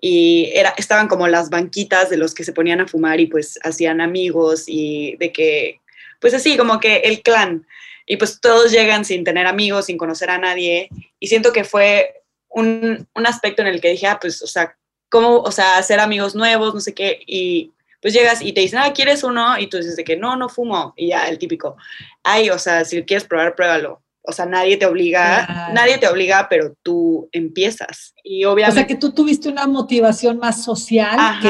y 0.06 0.52
era, 0.54 0.74
estaban 0.76 1.08
como 1.08 1.30
las 1.30 1.50
banquitas 1.50 2.10
de 2.10 2.18
los 2.18 2.34
que 2.34 2.44
se 2.44 2.52
ponían 2.52 2.82
a 2.82 2.88
fumar 2.90 3.22
y 3.22 3.28
pues 3.28 3.58
hacían 3.64 4.02
amigos 4.02 4.66
y 4.68 5.16
de 5.16 5.32
que, 5.32 5.80
pues 6.20 6.34
así, 6.34 6.58
como 6.58 6.82
que 6.82 6.98
el 6.98 7.22
clan. 7.22 7.66
Y 8.06 8.18
pues 8.18 8.42
todos 8.42 8.70
llegan 8.74 9.06
sin 9.06 9.24
tener 9.24 9.48
amigos, 9.48 9.86
sin 9.86 9.98
conocer 9.98 10.30
a 10.30 10.38
nadie. 10.38 10.90
Y 11.22 11.28
siento 11.28 11.54
que 11.54 11.64
fue 11.64 12.22
un, 12.50 13.08
un 13.16 13.26
aspecto 13.26 13.62
en 13.62 13.70
el 13.70 13.80
que 13.80 13.92
dije, 13.92 14.08
ah, 14.08 14.20
pues, 14.20 14.42
o 14.42 14.48
sea, 14.48 14.76
cómo, 15.08 15.38
o 15.38 15.52
sea, 15.54 15.78
hacer 15.78 16.02
amigos 16.02 16.36
nuevos, 16.36 16.74
no 16.74 16.82
sé 16.82 16.94
qué. 16.94 17.22
Y 17.26 17.72
pues 18.04 18.14
llegas 18.14 18.42
y 18.42 18.52
te 18.52 18.60
dicen, 18.60 18.80
ah, 18.80 18.92
¿quieres 18.94 19.24
uno? 19.24 19.58
Y 19.58 19.68
tú 19.68 19.78
dices 19.78 19.96
de 19.96 20.04
que 20.04 20.18
no, 20.18 20.36
no 20.36 20.50
fumo. 20.50 20.94
Y 20.98 21.08
ya, 21.08 21.30
el 21.30 21.40
típico, 21.40 21.78
ay, 22.22 22.50
o 22.50 22.60
sea, 22.60 22.84
si 22.84 23.02
quieres 23.04 23.24
probar, 23.24 23.56
pruébalo. 23.56 24.02
O 24.22 24.34
sea, 24.34 24.46
nadie 24.46 24.78
te 24.78 24.86
obliga, 24.86 25.72
nadie 25.74 25.98
te 25.98 26.08
obliga, 26.08 26.48
pero 26.50 26.76
tú 26.84 27.30
empiezas. 27.32 28.14
Y 28.24 28.44
obviamente... 28.44 28.80
O 28.80 28.82
sea, 28.82 28.88
que 28.88 28.96
tú 28.96 29.14
tuviste 29.14 29.50
una 29.50 29.68
motivación 29.68 30.38
más 30.38 30.64
social 30.64 31.18
que 31.42 31.50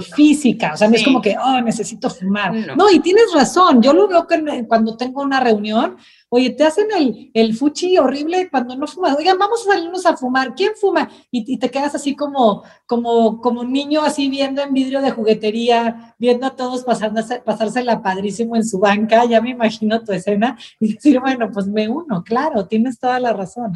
física, 0.16 0.72
o 0.74 0.76
sea, 0.76 0.88
no 0.88 0.94
es 0.94 1.04
como 1.04 1.20
que, 1.20 1.36
oh, 1.36 1.60
necesito 1.60 2.08
fumar. 2.10 2.54
No. 2.76 2.90
y 2.90 3.00
tienes 3.00 3.32
razón, 3.34 3.82
yo 3.82 3.92
lo 3.92 4.08
veo 4.08 4.26
que 4.26 4.64
cuando 4.66 4.96
tengo 4.96 5.22
una 5.22 5.40
reunión, 5.40 5.96
Oye, 6.34 6.48
te 6.48 6.64
hacen 6.64 6.86
el, 6.96 7.30
el 7.34 7.54
fuchi 7.54 7.98
horrible 7.98 8.48
cuando 8.48 8.74
no 8.74 8.86
fumas. 8.86 9.14
Oigan, 9.18 9.36
vamos 9.38 9.66
a 9.68 9.74
salirnos 9.74 10.06
a 10.06 10.16
fumar. 10.16 10.54
¿Quién 10.54 10.72
fuma? 10.80 11.10
Y, 11.30 11.58
te 11.58 11.70
quedas 11.70 11.94
así 11.94 12.16
como, 12.16 12.64
como, 12.86 13.38
como 13.42 13.60
un 13.60 13.70
niño 13.70 14.00
así 14.00 14.30
viendo 14.30 14.62
en 14.62 14.72
vidrio 14.72 15.02
de 15.02 15.10
juguetería, 15.10 16.14
viendo 16.18 16.46
a 16.46 16.56
todos 16.56 16.84
pasársela 16.84 18.00
padrísimo 18.00 18.56
en 18.56 18.64
su 18.64 18.78
banca. 18.78 19.26
Ya 19.26 19.42
me 19.42 19.50
imagino 19.50 20.02
tu 20.02 20.12
escena 20.12 20.56
y 20.80 20.94
decir, 20.94 21.20
bueno, 21.20 21.50
pues 21.52 21.66
me 21.66 21.86
uno, 21.86 22.24
claro, 22.24 22.66
tienes 22.66 22.98
toda 22.98 23.20
la 23.20 23.34
razón. 23.34 23.74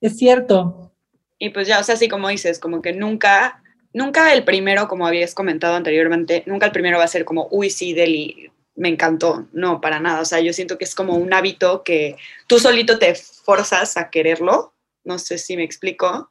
Es 0.00 0.16
cierto. 0.16 0.94
Y 1.38 1.50
pues 1.50 1.68
ya, 1.68 1.80
o 1.80 1.82
sea, 1.82 1.96
así 1.96 2.08
como 2.08 2.28
dices, 2.28 2.58
como 2.58 2.80
que 2.80 2.94
nunca, 2.94 3.62
nunca 3.92 4.32
el 4.32 4.44
primero, 4.44 4.88
como 4.88 5.06
habías 5.06 5.34
comentado 5.34 5.74
anteriormente, 5.74 6.42
nunca 6.46 6.66
el 6.66 6.72
primero 6.72 6.98
va 6.98 7.04
a 7.04 7.08
ser 7.08 7.24
como, 7.24 7.48
uy, 7.50 7.70
sí, 7.70 7.92
Deli, 7.92 8.50
me 8.76 8.88
encantó, 8.88 9.48
no, 9.52 9.80
para 9.80 10.00
nada. 10.00 10.20
O 10.20 10.24
sea, 10.24 10.40
yo 10.40 10.52
siento 10.52 10.78
que 10.78 10.84
es 10.84 10.94
como 10.94 11.16
un 11.16 11.32
hábito 11.32 11.82
que 11.82 12.16
tú 12.46 12.58
solito 12.58 12.98
te 12.98 13.14
forzas 13.14 13.96
a 13.96 14.10
quererlo, 14.10 14.74
no 15.04 15.18
sé 15.18 15.38
si 15.38 15.56
me 15.56 15.64
explico. 15.64 16.30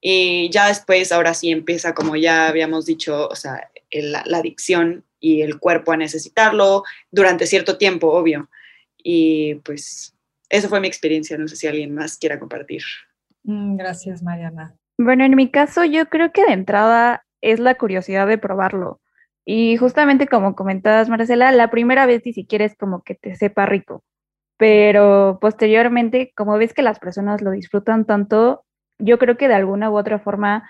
Y 0.00 0.50
ya 0.50 0.68
después, 0.68 1.12
ahora 1.12 1.34
sí 1.34 1.50
empieza, 1.50 1.94
como 1.94 2.16
ya 2.16 2.48
habíamos 2.48 2.86
dicho, 2.86 3.28
o 3.28 3.36
sea, 3.36 3.70
la, 3.90 4.20
adicción 4.20 5.04
y 5.20 5.42
el 5.42 5.58
cuerpo 5.58 5.92
a 5.92 5.96
necesitarlo 5.96 6.84
durante 7.10 7.46
cierto 7.46 7.78
tiempo, 7.78 8.08
obvio. 8.12 8.48
Y 8.96 9.56
pues 9.56 10.14
esa 10.48 10.68
fue 10.68 10.80
mi 10.80 10.88
experiencia, 10.88 11.36
no 11.36 11.48
sé 11.48 11.56
si 11.56 11.66
alguien 11.66 11.94
más 11.94 12.16
quiera 12.16 12.38
compartir. 12.38 12.82
Mm, 13.42 13.76
gracias, 13.76 14.22
Mariana. 14.22 14.77
Bueno, 14.98 15.24
en 15.24 15.36
mi 15.36 15.48
caso 15.48 15.84
yo 15.84 16.06
creo 16.06 16.32
que 16.32 16.44
de 16.44 16.52
entrada 16.52 17.24
es 17.40 17.60
la 17.60 17.76
curiosidad 17.76 18.26
de 18.26 18.36
probarlo. 18.36 19.00
Y 19.44 19.76
justamente 19.76 20.26
como 20.26 20.56
comentabas, 20.56 21.08
Marcela, 21.08 21.52
la 21.52 21.70
primera 21.70 22.04
vez 22.04 22.22
ni 22.26 22.32
siquiera 22.32 22.64
es 22.64 22.76
como 22.76 23.02
que 23.02 23.14
te 23.14 23.36
sepa 23.36 23.64
rico, 23.64 24.02
pero 24.58 25.38
posteriormente, 25.40 26.32
como 26.36 26.58
ves 26.58 26.74
que 26.74 26.82
las 26.82 26.98
personas 26.98 27.40
lo 27.42 27.52
disfrutan 27.52 28.04
tanto, 28.04 28.64
yo 28.98 29.18
creo 29.18 29.36
que 29.36 29.48
de 29.48 29.54
alguna 29.54 29.88
u 29.90 29.96
otra 29.96 30.18
forma 30.18 30.68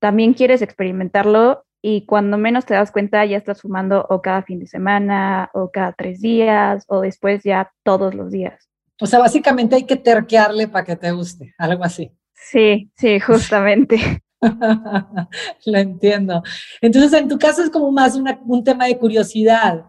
también 0.00 0.34
quieres 0.34 0.62
experimentarlo 0.62 1.64
y 1.80 2.04
cuando 2.06 2.36
menos 2.38 2.66
te 2.66 2.74
das 2.74 2.90
cuenta 2.90 3.24
ya 3.24 3.36
estás 3.36 3.62
fumando 3.62 4.04
o 4.10 4.20
cada 4.20 4.42
fin 4.42 4.58
de 4.58 4.66
semana 4.66 5.48
o 5.54 5.70
cada 5.70 5.92
tres 5.92 6.20
días 6.20 6.84
o 6.88 7.00
después 7.00 7.42
ya 7.44 7.72
todos 7.84 8.14
los 8.14 8.32
días. 8.32 8.68
O 9.00 9.06
sea, 9.06 9.20
básicamente 9.20 9.76
hay 9.76 9.86
que 9.86 9.96
terquearle 9.96 10.68
para 10.68 10.84
que 10.84 10.96
te 10.96 11.12
guste, 11.12 11.54
algo 11.56 11.84
así. 11.84 12.12
Sí, 12.48 12.90
sí, 12.96 13.20
justamente. 13.20 14.22
Lo 15.66 15.78
entiendo. 15.78 16.42
Entonces, 16.80 17.12
en 17.12 17.28
tu 17.28 17.38
caso 17.38 17.62
es 17.62 17.70
como 17.70 17.92
más 17.92 18.16
un 18.16 18.64
tema 18.64 18.86
de 18.86 18.98
curiosidad. 18.98 19.84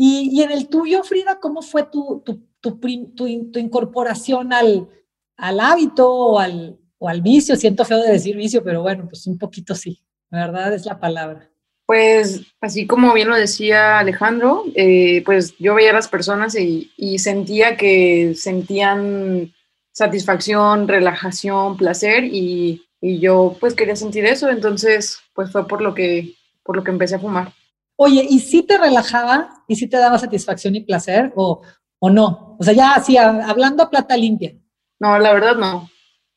Y, 0.00 0.42
en 0.42 0.52
el 0.52 0.68
tuyo, 0.68 1.02
Frida, 1.02 1.40
¿cómo 1.40 1.60
fue 1.60 1.82
tu, 1.82 2.22
tu, 2.24 2.78
tu, 2.78 3.26
incorporación 3.26 4.52
al, 4.52 4.88
al 5.36 5.58
hábito 5.58 6.08
o 6.08 6.38
al, 6.38 6.78
o 6.98 7.08
al 7.08 7.20
vicio? 7.20 7.56
Siento 7.56 7.84
feo 7.84 8.00
de 8.00 8.12
decir 8.12 8.36
vicio, 8.36 8.62
pero 8.62 8.80
bueno, 8.80 9.08
pues 9.08 9.26
un 9.26 9.36
poquito 9.38 9.74
sí, 9.74 10.00
¿verdad? 10.30 10.72
Es 10.72 10.86
la 10.86 11.00
palabra. 11.00 11.50
Pues 11.84 12.42
así 12.60 12.86
como 12.86 13.12
bien 13.12 13.28
lo 13.28 13.34
decía 13.34 13.98
Alejandro, 13.98 14.62
eh, 14.76 15.22
pues 15.24 15.56
yo 15.58 15.74
veía 15.74 15.90
a 15.90 15.94
las 15.94 16.06
personas 16.06 16.54
y, 16.54 16.92
y, 16.96 17.18
sentía 17.18 17.76
que 17.76 18.34
sentían 18.36 19.52
satisfacción, 19.98 20.86
relajación, 20.86 21.76
placer 21.76 22.22
y, 22.22 22.86
y, 23.00 23.18
yo 23.18 23.56
pues 23.58 23.74
quería 23.74 23.96
sentir 23.96 24.24
eso, 24.26 24.48
entonces 24.48 25.18
pues 25.34 25.50
fue 25.50 25.66
por 25.66 25.82
lo 25.82 25.92
que, 25.92 26.36
por 26.62 26.76
lo 26.76 26.84
que 26.84 26.92
empecé 26.92 27.16
a 27.16 27.18
fumar. 27.18 27.52
Oye, 27.96 28.24
¿y 28.30 28.38
si 28.38 28.62
te 28.62 28.78
relajaba 28.78 29.64
y 29.66 29.74
si 29.74 29.88
te 29.88 29.96
daba 29.96 30.16
satisfacción 30.20 30.76
y 30.76 30.84
placer 30.84 31.32
o, 31.34 31.62
o 31.98 32.10
no? 32.10 32.56
O 32.60 32.62
sea, 32.62 32.74
ya 32.74 32.92
así, 32.94 33.16
hablando 33.16 33.82
a 33.82 33.90
plata 33.90 34.16
limpia. 34.16 34.54
No, 35.00 35.18
la 35.18 35.32
verdad 35.32 35.56
no, 35.56 35.90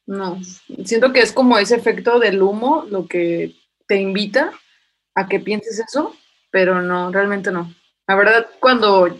no. 0.08 0.40
Siento 0.84 1.14
que 1.14 1.20
es 1.20 1.32
como 1.32 1.60
ese 1.60 1.76
efecto 1.76 2.18
del 2.18 2.42
humo 2.42 2.86
lo 2.90 3.08
que 3.08 3.56
te 3.88 4.02
invita 4.02 4.52
a 5.14 5.28
que 5.28 5.40
pienses 5.40 5.78
eso, 5.78 6.16
pero 6.50 6.82
no, 6.82 7.12
realmente 7.12 7.52
no. 7.52 7.72
La 8.08 8.16
verdad, 8.16 8.48
cuando 8.60 9.16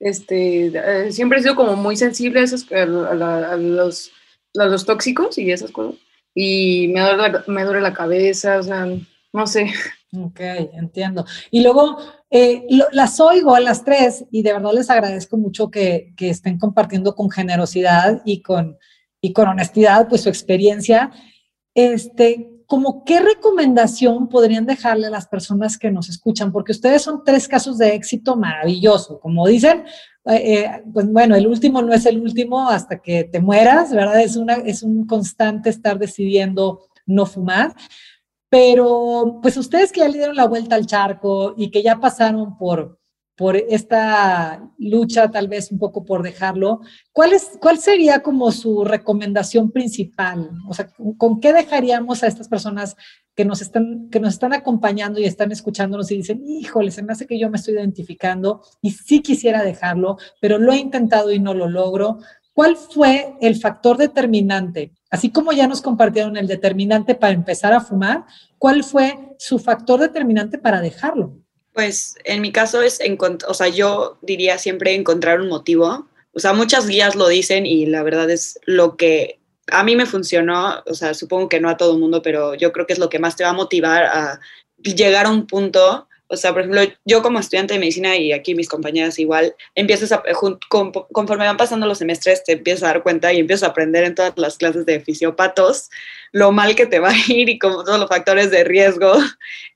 este, 0.00 0.72
eh, 0.74 1.12
siempre 1.12 1.38
he 1.38 1.42
sido 1.42 1.54
como 1.54 1.76
muy 1.76 1.96
sensible 1.96 2.40
a, 2.40 2.44
esos, 2.44 2.66
a, 2.72 2.86
los, 3.56 4.10
los, 4.54 4.86
tóxicos 4.86 5.38
y 5.38 5.52
esas 5.52 5.70
cosas. 5.70 5.94
Y 6.34 6.88
me 6.88 7.00
duele, 7.00 7.16
la, 7.28 7.44
me 7.46 7.64
duele 7.64 7.80
la 7.82 7.92
cabeza, 7.92 8.58
o 8.58 8.62
sea, 8.62 8.88
no 9.32 9.46
sé. 9.46 9.72
Ok, 10.12 10.40
entiendo. 10.40 11.24
Y 11.52 11.62
luego 11.62 11.98
eh, 12.30 12.64
las 12.92 13.20
oigo 13.20 13.54
a 13.54 13.60
las 13.60 13.84
tres 13.84 14.24
y 14.32 14.42
de 14.42 14.54
verdad 14.54 14.72
les 14.72 14.90
agradezco 14.90 15.36
mucho 15.36 15.70
que, 15.70 16.14
que 16.16 16.30
estén 16.30 16.58
compartiendo 16.58 17.14
con 17.14 17.30
generosidad 17.30 18.22
y 18.24 18.42
con, 18.42 18.76
y 19.20 19.32
con 19.32 19.48
honestidad 19.48 20.08
pues 20.08 20.22
su 20.22 20.28
experiencia. 20.28 21.12
Este, 21.74 22.59
como 22.70 23.02
qué 23.04 23.18
recomendación 23.18 24.28
podrían 24.28 24.64
dejarle 24.64 25.08
a 25.08 25.10
las 25.10 25.26
personas 25.26 25.76
que 25.76 25.90
nos 25.90 26.08
escuchan, 26.08 26.52
porque 26.52 26.70
ustedes 26.70 27.02
son 27.02 27.24
tres 27.24 27.48
casos 27.48 27.78
de 27.78 27.96
éxito 27.96 28.36
maravilloso, 28.36 29.18
como 29.18 29.44
dicen, 29.48 29.82
eh, 30.26 30.34
eh, 30.54 30.82
pues 30.94 31.10
bueno, 31.10 31.34
el 31.34 31.48
último 31.48 31.82
no 31.82 31.92
es 31.92 32.06
el 32.06 32.20
último 32.20 32.68
hasta 32.68 33.02
que 33.02 33.24
te 33.24 33.40
mueras, 33.40 33.92
¿verdad? 33.92 34.20
Es, 34.20 34.36
una, 34.36 34.54
es 34.54 34.84
un 34.84 35.04
constante 35.04 35.68
estar 35.68 35.98
decidiendo 35.98 36.86
no 37.06 37.26
fumar, 37.26 37.74
pero 38.48 39.40
pues 39.42 39.56
ustedes 39.56 39.90
que 39.90 39.98
ya 39.98 40.08
le 40.08 40.18
dieron 40.18 40.36
la 40.36 40.46
vuelta 40.46 40.76
al 40.76 40.86
charco 40.86 41.54
y 41.56 41.72
que 41.72 41.82
ya 41.82 41.98
pasaron 41.98 42.56
por, 42.56 42.99
por 43.40 43.56
esta 43.56 44.70
lucha, 44.76 45.30
tal 45.30 45.48
vez 45.48 45.72
un 45.72 45.78
poco 45.78 46.04
por 46.04 46.22
dejarlo, 46.22 46.82
¿cuál, 47.10 47.32
es, 47.32 47.52
¿cuál 47.58 47.78
sería 47.78 48.22
como 48.22 48.52
su 48.52 48.84
recomendación 48.84 49.70
principal? 49.70 50.50
O 50.68 50.74
sea, 50.74 50.90
¿con 51.16 51.40
qué 51.40 51.54
dejaríamos 51.54 52.22
a 52.22 52.26
estas 52.26 52.48
personas 52.48 52.96
que 53.34 53.46
nos 53.46 53.62
están, 53.62 54.10
que 54.10 54.20
nos 54.20 54.34
están 54.34 54.52
acompañando 54.52 55.20
y 55.20 55.24
están 55.24 55.52
escuchándonos 55.52 56.10
y 56.10 56.18
dicen, 56.18 56.42
híjole, 56.46 56.90
se 56.90 57.02
me 57.02 57.14
hace 57.14 57.26
que 57.26 57.38
yo 57.38 57.48
me 57.48 57.56
estoy 57.56 57.76
identificando 57.76 58.60
y 58.82 58.90
sí 58.90 59.22
quisiera 59.22 59.62
dejarlo, 59.62 60.18
pero 60.42 60.58
lo 60.58 60.74
he 60.74 60.76
intentado 60.76 61.32
y 61.32 61.38
no 61.38 61.54
lo 61.54 61.66
logro? 61.66 62.18
¿Cuál 62.52 62.76
fue 62.76 63.36
el 63.40 63.56
factor 63.56 63.96
determinante? 63.96 64.92
Así 65.08 65.30
como 65.30 65.52
ya 65.52 65.66
nos 65.66 65.80
compartieron 65.80 66.36
el 66.36 66.46
determinante 66.46 67.14
para 67.14 67.32
empezar 67.32 67.72
a 67.72 67.80
fumar, 67.80 68.26
¿cuál 68.58 68.84
fue 68.84 69.34
su 69.38 69.58
factor 69.58 69.98
determinante 69.98 70.58
para 70.58 70.82
dejarlo? 70.82 71.38
Pues 71.72 72.16
en 72.24 72.40
mi 72.40 72.52
caso 72.52 72.82
es, 72.82 73.00
o 73.46 73.54
sea, 73.54 73.68
yo 73.68 74.18
diría 74.22 74.58
siempre 74.58 74.94
encontrar 74.94 75.40
un 75.40 75.48
motivo. 75.48 76.08
O 76.32 76.40
sea, 76.40 76.52
muchas 76.52 76.86
guías 76.86 77.14
lo 77.14 77.28
dicen 77.28 77.66
y 77.66 77.86
la 77.86 78.02
verdad 78.02 78.30
es 78.30 78.58
lo 78.64 78.96
que 78.96 79.40
a 79.68 79.84
mí 79.84 79.96
me 79.96 80.06
funcionó, 80.06 80.82
o 80.86 80.94
sea, 80.94 81.14
supongo 81.14 81.48
que 81.48 81.60
no 81.60 81.68
a 81.68 81.76
todo 81.76 81.92
el 81.92 82.00
mundo, 82.00 82.22
pero 82.22 82.54
yo 82.54 82.72
creo 82.72 82.86
que 82.86 82.92
es 82.92 82.98
lo 82.98 83.08
que 83.08 83.18
más 83.18 83.36
te 83.36 83.44
va 83.44 83.50
a 83.50 83.54
motivar 83.54 84.04
a 84.04 84.40
llegar 84.82 85.26
a 85.26 85.30
un 85.30 85.46
punto 85.46 86.08
o 86.32 86.36
sea, 86.36 86.52
por 86.52 86.62
ejemplo, 86.62 86.82
yo 87.04 87.22
como 87.22 87.40
estudiante 87.40 87.74
de 87.74 87.80
medicina 87.80 88.16
y 88.16 88.32
aquí 88.32 88.54
mis 88.54 88.68
compañeras 88.68 89.18
igual, 89.18 89.56
empiezas 89.74 90.12
a, 90.12 90.22
conforme 91.10 91.44
van 91.44 91.56
pasando 91.56 91.88
los 91.88 91.98
semestres, 91.98 92.44
te 92.44 92.52
empiezas 92.52 92.84
a 92.84 92.86
dar 92.86 93.02
cuenta 93.02 93.32
y 93.32 93.40
empiezas 93.40 93.68
a 93.68 93.72
aprender 93.72 94.04
en 94.04 94.14
todas 94.14 94.32
las 94.36 94.56
clases 94.56 94.86
de 94.86 95.00
fisiopatos 95.00 95.90
lo 96.30 96.52
mal 96.52 96.76
que 96.76 96.86
te 96.86 97.00
va 97.00 97.10
a 97.10 97.32
ir 97.32 97.48
y 97.48 97.58
como 97.58 97.82
todos 97.82 97.98
los 97.98 98.08
factores 98.08 98.52
de 98.52 98.62
riesgo 98.62 99.12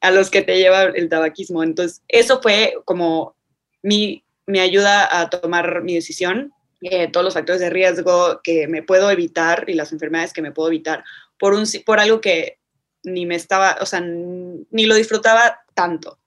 a 0.01 0.11
los 0.13 0.31
que 0.31 0.43
te 0.43 0.57
lleva 0.57 0.85
el 0.85 1.09
tabaquismo. 1.09 1.65
Entonces, 1.65 2.03
eso 2.07 2.41
fue 2.41 2.75
como 2.85 3.35
mi, 3.83 4.25
mi 4.47 4.61
ayuda 4.61 5.21
a 5.21 5.31
tomar 5.31 5.83
mi 5.83 5.97
decisión, 5.97 6.53
eh, 6.83 7.09
todos 7.11 7.25
los 7.25 7.35
factores 7.35 7.61
de 7.61 7.71
riesgo 7.71 8.41
que 8.45 8.69
me 8.69 8.85
puedo 8.85 9.11
evitar 9.11 9.65
y 9.67 9.75
las 9.75 9.91
enfermedades 9.91 10.33
que 10.33 10.43
me 10.43 10.53
puedo 10.53 10.69
evitar 10.69 11.03
por, 11.37 11.55
un, 11.55 11.65
por 11.85 11.99
algo 11.99 12.21
que 12.21 12.59
ni 13.03 13.27
me 13.27 13.35
estaba, 13.35 13.79
o 13.81 13.87
sea, 13.87 14.01
ni 14.01 14.87
lo 14.87 14.95
disfrutaba 14.95 15.65
tanto. 15.75 16.21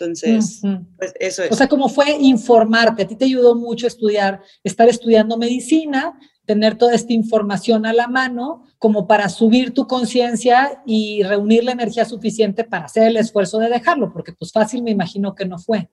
Entonces, 0.00 0.60
pues 0.96 1.12
eso 1.20 1.42
es. 1.44 1.52
O 1.52 1.54
sea, 1.54 1.68
como 1.68 1.88
fue 1.88 2.10
informarte, 2.18 3.02
a 3.02 3.06
ti 3.06 3.16
te 3.16 3.26
ayudó 3.26 3.54
mucho 3.54 3.86
estudiar, 3.86 4.40
estar 4.64 4.88
estudiando 4.88 5.36
medicina, 5.36 6.18
tener 6.46 6.76
toda 6.76 6.94
esta 6.94 7.12
información 7.12 7.86
a 7.86 7.92
la 7.92 8.08
mano, 8.08 8.64
como 8.78 9.06
para 9.06 9.28
subir 9.28 9.72
tu 9.74 9.86
conciencia 9.86 10.82
y 10.86 11.22
reunir 11.22 11.64
la 11.64 11.72
energía 11.72 12.04
suficiente 12.04 12.64
para 12.64 12.86
hacer 12.86 13.08
el 13.08 13.16
esfuerzo 13.18 13.58
de 13.58 13.68
dejarlo, 13.68 14.12
porque 14.12 14.32
pues 14.32 14.52
fácil 14.52 14.82
me 14.82 14.90
imagino 14.90 15.34
que 15.34 15.44
no 15.44 15.58
fue. 15.58 15.90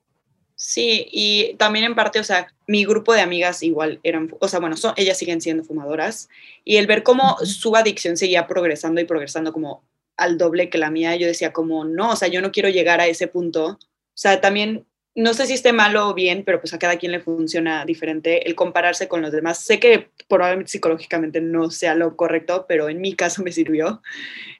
Sí, 0.56 1.06
y 1.12 1.54
también 1.54 1.84
en 1.84 1.94
parte, 1.94 2.18
o 2.18 2.24
sea, 2.24 2.48
mi 2.66 2.84
grupo 2.84 3.12
de 3.12 3.20
amigas 3.20 3.62
igual 3.62 4.00
eran, 4.02 4.34
o 4.40 4.48
sea, 4.48 4.58
bueno, 4.58 4.76
son, 4.76 4.92
ellas 4.96 5.16
siguen 5.16 5.40
siendo 5.40 5.62
fumadoras, 5.62 6.28
y 6.64 6.78
el 6.78 6.88
ver 6.88 7.04
cómo 7.04 7.36
su 7.44 7.76
adicción 7.76 8.16
seguía 8.16 8.48
progresando 8.48 9.00
y 9.00 9.04
progresando 9.04 9.52
como 9.52 9.84
al 10.16 10.36
doble 10.36 10.68
que 10.68 10.78
la 10.78 10.90
mía, 10.90 11.14
yo 11.14 11.28
decía 11.28 11.52
como, 11.52 11.84
no, 11.84 12.10
o 12.10 12.16
sea, 12.16 12.26
yo 12.26 12.42
no 12.42 12.50
quiero 12.50 12.68
llegar 12.68 13.00
a 13.00 13.06
ese 13.06 13.28
punto 13.28 13.78
sea, 14.20 14.40
también, 14.40 14.86
no 15.14 15.32
sé 15.32 15.46
si 15.46 15.54
esté 15.54 15.72
malo 15.72 16.08
o 16.08 16.14
bien, 16.14 16.42
pero 16.44 16.60
pues 16.60 16.74
a 16.74 16.78
cada 16.78 16.96
quien 16.96 17.12
le 17.12 17.20
funciona 17.20 17.84
diferente 17.84 18.48
el 18.48 18.54
compararse 18.54 19.06
con 19.06 19.22
los 19.22 19.32
demás. 19.32 19.64
Sé 19.64 19.78
que 19.78 20.10
probablemente 20.28 20.72
psicológicamente 20.72 21.40
no 21.40 21.70
sea 21.70 21.94
lo 21.94 22.16
correcto, 22.16 22.66
pero 22.68 22.88
en 22.88 23.00
mi 23.00 23.14
caso 23.14 23.42
me 23.44 23.52
sirvió. 23.52 24.02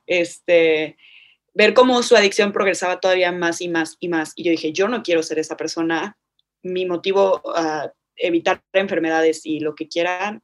Este, 0.06 0.96
ver 1.54 1.74
cómo 1.74 2.02
su 2.02 2.14
adicción 2.14 2.52
progresaba 2.52 3.00
todavía 3.00 3.32
más 3.32 3.60
y 3.60 3.68
más 3.68 3.96
y 3.98 4.08
más. 4.08 4.32
Y 4.36 4.44
yo 4.44 4.50
dije, 4.52 4.72
yo 4.72 4.88
no 4.88 5.02
quiero 5.02 5.22
ser 5.22 5.40
esa 5.40 5.56
persona. 5.56 6.16
Mi 6.62 6.86
motivo 6.86 7.42
a 7.56 7.92
evitar 8.14 8.62
enfermedades 8.72 9.44
y 9.44 9.60
lo 9.60 9.74
que 9.74 9.88
quieran, 9.88 10.42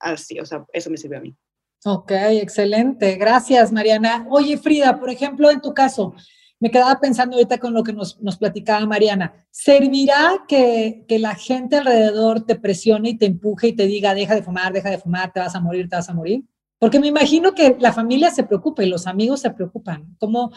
así, 0.00 0.38
o 0.40 0.46
sea, 0.46 0.64
eso 0.72 0.90
me 0.90 0.96
sirvió 0.96 1.18
a 1.18 1.22
mí. 1.22 1.36
Ok, 1.84 2.10
excelente. 2.10 3.14
Gracias, 3.14 3.70
Mariana. 3.70 4.26
Oye, 4.28 4.56
Frida, 4.58 4.98
por 4.98 5.10
ejemplo, 5.10 5.50
en 5.50 5.60
tu 5.60 5.72
caso, 5.72 6.14
me 6.58 6.70
quedaba 6.70 6.98
pensando 7.00 7.36
ahorita 7.36 7.58
con 7.58 7.74
lo 7.74 7.82
que 7.82 7.92
nos, 7.92 8.20
nos 8.20 8.38
platicaba 8.38 8.84
Mariana. 8.86 9.34
¿Servirá 9.50 10.44
que, 10.48 11.04
la 11.08 11.34
gente 11.34 11.76
alrededor 11.76 12.46
te 12.46 12.56
presione 12.56 13.10
y 13.10 13.18
te 13.18 13.26
empuje 13.26 13.68
y 13.68 13.72
te 13.74 13.86
diga, 13.86 14.14
deja 14.14 14.34
de 14.34 14.42
fumar, 14.42 14.72
deja 14.72 14.90
de 14.90 14.98
fumar, 14.98 15.32
te 15.32 15.40
vas 15.40 15.54
a 15.54 15.60
morir, 15.60 15.88
te 15.88 15.96
vas 15.96 16.08
a 16.08 16.14
morir? 16.14 16.44
Porque 16.78 17.00
me 17.00 17.08
imagino 17.08 17.54
que 17.54 17.76
la 17.78 17.92
familia 17.92 18.30
se 18.30 18.44
preocupa 18.44 18.84
y 18.84 18.88
los 18.88 19.06
amigos 19.06 19.40
se 19.40 19.50
preocupan. 19.50 20.16
¿Cómo, 20.18 20.52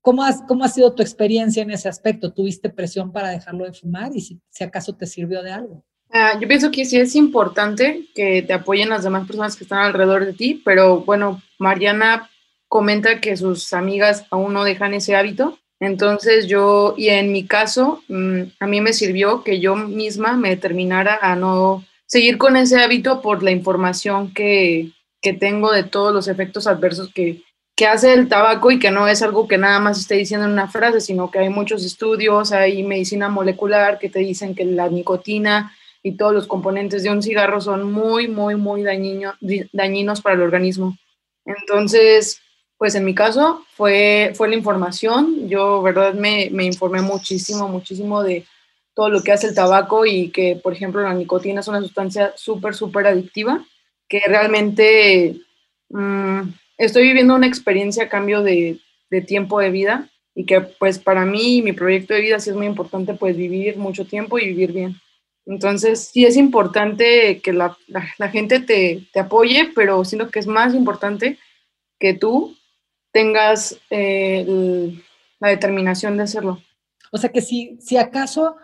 cómo, 0.00 0.24
has, 0.24 0.42
cómo 0.42 0.64
ha 0.64 0.68
sido 0.68 0.94
tu 0.94 1.02
experiencia 1.02 1.62
en 1.62 1.70
ese 1.70 1.88
aspecto? 1.88 2.32
¿Tuviste 2.32 2.70
presión 2.70 3.12
para 3.12 3.30
dejarlo 3.30 3.64
de 3.64 3.72
fumar 3.72 4.10
y 4.14 4.20
si, 4.20 4.64
acaso 4.64 4.94
te 4.94 5.06
sirvió 5.06 5.42
de 5.42 5.52
algo? 5.52 5.84
Uh, 6.08 6.40
yo 6.40 6.46
pienso 6.46 6.70
que 6.70 6.84
sí 6.84 6.96
es 6.96 7.16
importante 7.16 8.06
que 8.14 8.42
te 8.42 8.52
apoyen 8.52 8.88
las 8.88 9.02
demás 9.02 9.26
personas 9.26 9.56
que 9.56 9.64
están 9.64 9.80
alrededor 9.80 10.24
de 10.24 10.32
ti, 10.32 10.62
pero 10.64 11.00
bueno, 11.00 11.42
Mariana 11.58 12.30
comenta 12.68 13.20
que 13.20 13.36
sus 13.36 13.72
amigas 13.72 14.24
aún 14.30 14.52
no 14.52 14.64
dejan 14.64 14.94
ese 14.94 15.16
hábito 15.16 15.58
Entonces 15.78 16.46
yo, 16.46 16.94
y 16.96 17.08
en 17.08 17.32
mi 17.32 17.46
caso, 17.46 18.02
mm, 18.08 18.42
a 18.60 18.66
mí 18.66 18.80
me 18.80 18.92
sirvió 18.92 19.44
que 19.44 19.60
yo 19.60 19.76
misma 19.76 20.36
me 20.36 20.50
determinara 20.50 21.18
a 21.20 21.36
no 21.36 21.84
seguir 22.06 22.38
con 22.38 22.56
ese 22.56 22.80
hábito 22.80 23.20
por 23.20 23.42
la 23.42 23.50
información 23.50 24.32
que, 24.32 24.90
que 25.20 25.34
tengo 25.34 25.72
de 25.72 25.84
todos 25.84 26.14
los 26.14 26.28
efectos 26.28 26.66
adversos 26.66 27.12
que, 27.12 27.42
que 27.76 27.86
hace 27.86 28.14
el 28.14 28.28
tabaco 28.28 28.70
y 28.70 28.78
que 28.78 28.90
no 28.90 29.06
es 29.06 29.20
algo 29.22 29.46
que 29.46 29.58
nada 29.58 29.78
más 29.80 29.98
esté 29.98 30.14
diciendo 30.14 30.46
en 30.46 30.52
una 30.52 30.68
frase, 30.68 31.00
sino 31.00 31.30
que 31.30 31.40
hay 31.40 31.50
muchos 31.50 31.84
estudios, 31.84 32.52
hay 32.52 32.82
medicina 32.82 33.28
molecular 33.28 33.98
que 33.98 34.08
te 34.08 34.20
dicen 34.20 34.54
que 34.54 34.64
la 34.64 34.88
nicotina 34.88 35.74
y 36.02 36.16
todos 36.16 36.32
los 36.32 36.46
componentes 36.46 37.02
de 37.02 37.10
un 37.10 37.22
cigarro 37.22 37.60
son 37.60 37.92
muy, 37.92 38.28
muy, 38.28 38.54
muy 38.54 38.82
dañino, 38.82 39.34
dañinos 39.72 40.22
para 40.22 40.36
el 40.36 40.42
organismo. 40.42 40.96
Entonces, 41.44 42.40
pues 42.78 42.94
en 42.94 43.04
mi 43.04 43.14
caso 43.14 43.64
fue, 43.74 44.32
fue 44.34 44.48
la 44.48 44.56
información. 44.56 45.48
Yo, 45.48 45.82
verdad, 45.82 46.14
me, 46.14 46.48
me 46.52 46.64
informé 46.64 47.00
muchísimo, 47.00 47.68
muchísimo 47.68 48.22
de 48.22 48.44
todo 48.94 49.10
lo 49.10 49.22
que 49.22 49.32
hace 49.32 49.48
el 49.48 49.54
tabaco 49.54 50.06
y 50.06 50.30
que, 50.30 50.58
por 50.62 50.72
ejemplo, 50.72 51.02
la 51.02 51.14
nicotina 51.14 51.60
es 51.60 51.68
una 51.68 51.80
sustancia 51.80 52.32
súper, 52.36 52.74
súper 52.74 53.06
adictiva, 53.06 53.64
que 54.08 54.22
realmente 54.26 55.36
mmm, 55.90 56.42
estoy 56.78 57.04
viviendo 57.04 57.34
una 57.34 57.46
experiencia 57.46 58.04
a 58.04 58.08
cambio 58.08 58.42
de, 58.42 58.78
de, 59.10 59.20
tiempo 59.20 59.60
de 59.60 59.70
vida 59.70 60.08
y 60.34 60.44
que 60.44 60.60
pues 60.60 60.98
para 60.98 61.24
mí 61.24 61.62
mi 61.62 61.72
proyecto 61.72 62.14
de 62.14 62.20
vida 62.20 62.40
sí 62.40 62.50
es 62.50 62.56
muy 62.56 62.66
importante 62.66 63.14
pues 63.14 63.36
vivir 63.36 63.76
mucho 63.76 64.06
tiempo 64.06 64.38
y 64.38 64.46
vivir 64.46 64.72
bien. 64.72 64.96
Entonces 65.46 66.08
sí 66.12 66.24
es 66.24 66.36
importante 66.36 67.40
que 67.40 67.52
la, 67.52 67.76
la, 67.86 68.08
la 68.18 68.28
gente 68.28 68.60
te, 68.60 69.06
te, 69.12 69.20
apoye, 69.20 69.70
pero 69.74 70.04
siento 70.04 70.30
que 70.30 70.40
es 70.40 70.46
más 70.46 70.74
importante 70.74 71.38
que 72.00 72.14
tú 72.14 72.56
tengas 73.16 73.78
eh, 73.88 74.44
el, 74.46 75.02
la 75.40 75.48
determinación 75.48 76.18
de 76.18 76.24
hacerlo. 76.24 76.60
O 77.10 77.16
sea 77.16 77.32
que 77.32 77.40
si, 77.40 77.78
si 77.80 77.96
acaso 77.96 78.56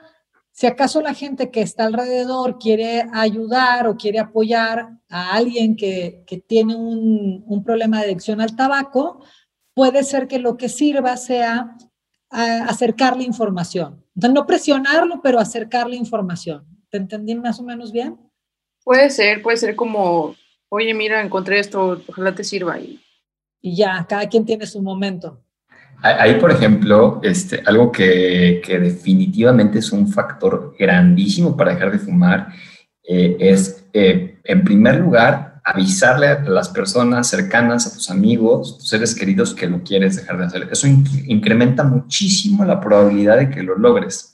si 0.55 0.67
acaso 0.67 1.01
la 1.01 1.15
gente 1.15 1.51
que 1.51 1.63
está 1.63 1.87
alrededor 1.87 2.59
quiere 2.59 3.07
ayudar 3.15 3.87
o 3.87 3.97
quiere 3.97 4.19
apoyar 4.19 4.91
a 5.09 5.33
alguien 5.33 5.75
que, 5.75 6.23
que 6.27 6.37
tiene 6.37 6.77
un, 6.77 7.43
un, 7.47 7.65
problema 7.65 8.01
de 8.01 8.05
adicción 8.05 8.43
al 8.43 8.55
tabaco, 8.55 9.25
puede 9.73 10.05
ser 10.05 10.29
que 10.29 10.39
lo 10.39 10.59
que 10.59 10.69
sirva 10.69 11.17
sea 11.17 11.75
acercarle 12.29 13.25
información. 13.25 14.05
Entonces, 14.15 14.35
no 14.35 14.47
presionarlo, 14.47 15.21
pero 15.23 15.41
acercarle 15.41 15.97
información. 15.97 16.67
¿Te 16.91 16.99
entendí 16.99 17.35
más 17.35 17.59
o 17.59 17.63
menos 17.63 17.91
bien? 17.91 18.19
Puede 18.85 19.09
ser, 19.09 19.41
puede 19.41 19.57
ser 19.57 19.75
como, 19.75 20.37
oye, 20.69 20.93
mira, 20.93 21.23
encontré 21.23 21.59
esto, 21.59 22.03
ojalá 22.07 22.35
te 22.35 22.45
sirva. 22.45 22.79
Y, 22.79 23.02
y 23.63 23.77
ya, 23.77 24.05
cada 24.09 24.29
quien 24.29 24.45
tiene 24.45 24.67
su 24.67 24.83
momento. 24.83 25.41
Ahí, 26.03 26.35
por 26.35 26.51
ejemplo, 26.51 27.21
este, 27.23 27.63
algo 27.65 27.93
que, 27.93 28.61
que, 28.65 28.81
definitivamente 28.81 29.79
es 29.79 29.93
un 29.93 30.09
factor 30.09 30.75
grandísimo 30.77 31.57
para 31.57 31.73
dejar 31.73 31.93
de 31.93 32.01
fumar 32.01 32.49
eh, 33.05 33.37
es, 33.39 33.85
eh, 33.93 34.41
en 34.43 34.65
primer 34.65 34.97
lugar, 34.97 35.61
avisarle 35.65 36.27
a 36.27 36.41
las 36.41 36.69
personas 36.69 37.29
cercanas, 37.29 37.87
a 37.87 37.93
tus 37.95 38.11
amigos, 38.11 38.79
tus 38.79 38.89
seres 38.89 39.15
queridos 39.15 39.55
que 39.55 39.69
lo 39.69 39.83
quieres 39.83 40.17
dejar 40.17 40.39
de 40.39 40.45
hacer. 40.47 40.69
Eso 40.71 40.89
inc 40.89 41.09
incrementa 41.27 41.85
muchísimo 41.85 42.65
la 42.65 42.81
probabilidad 42.81 43.39
de 43.39 43.51
que 43.51 43.63
lo 43.63 43.77
logres. 43.77 44.32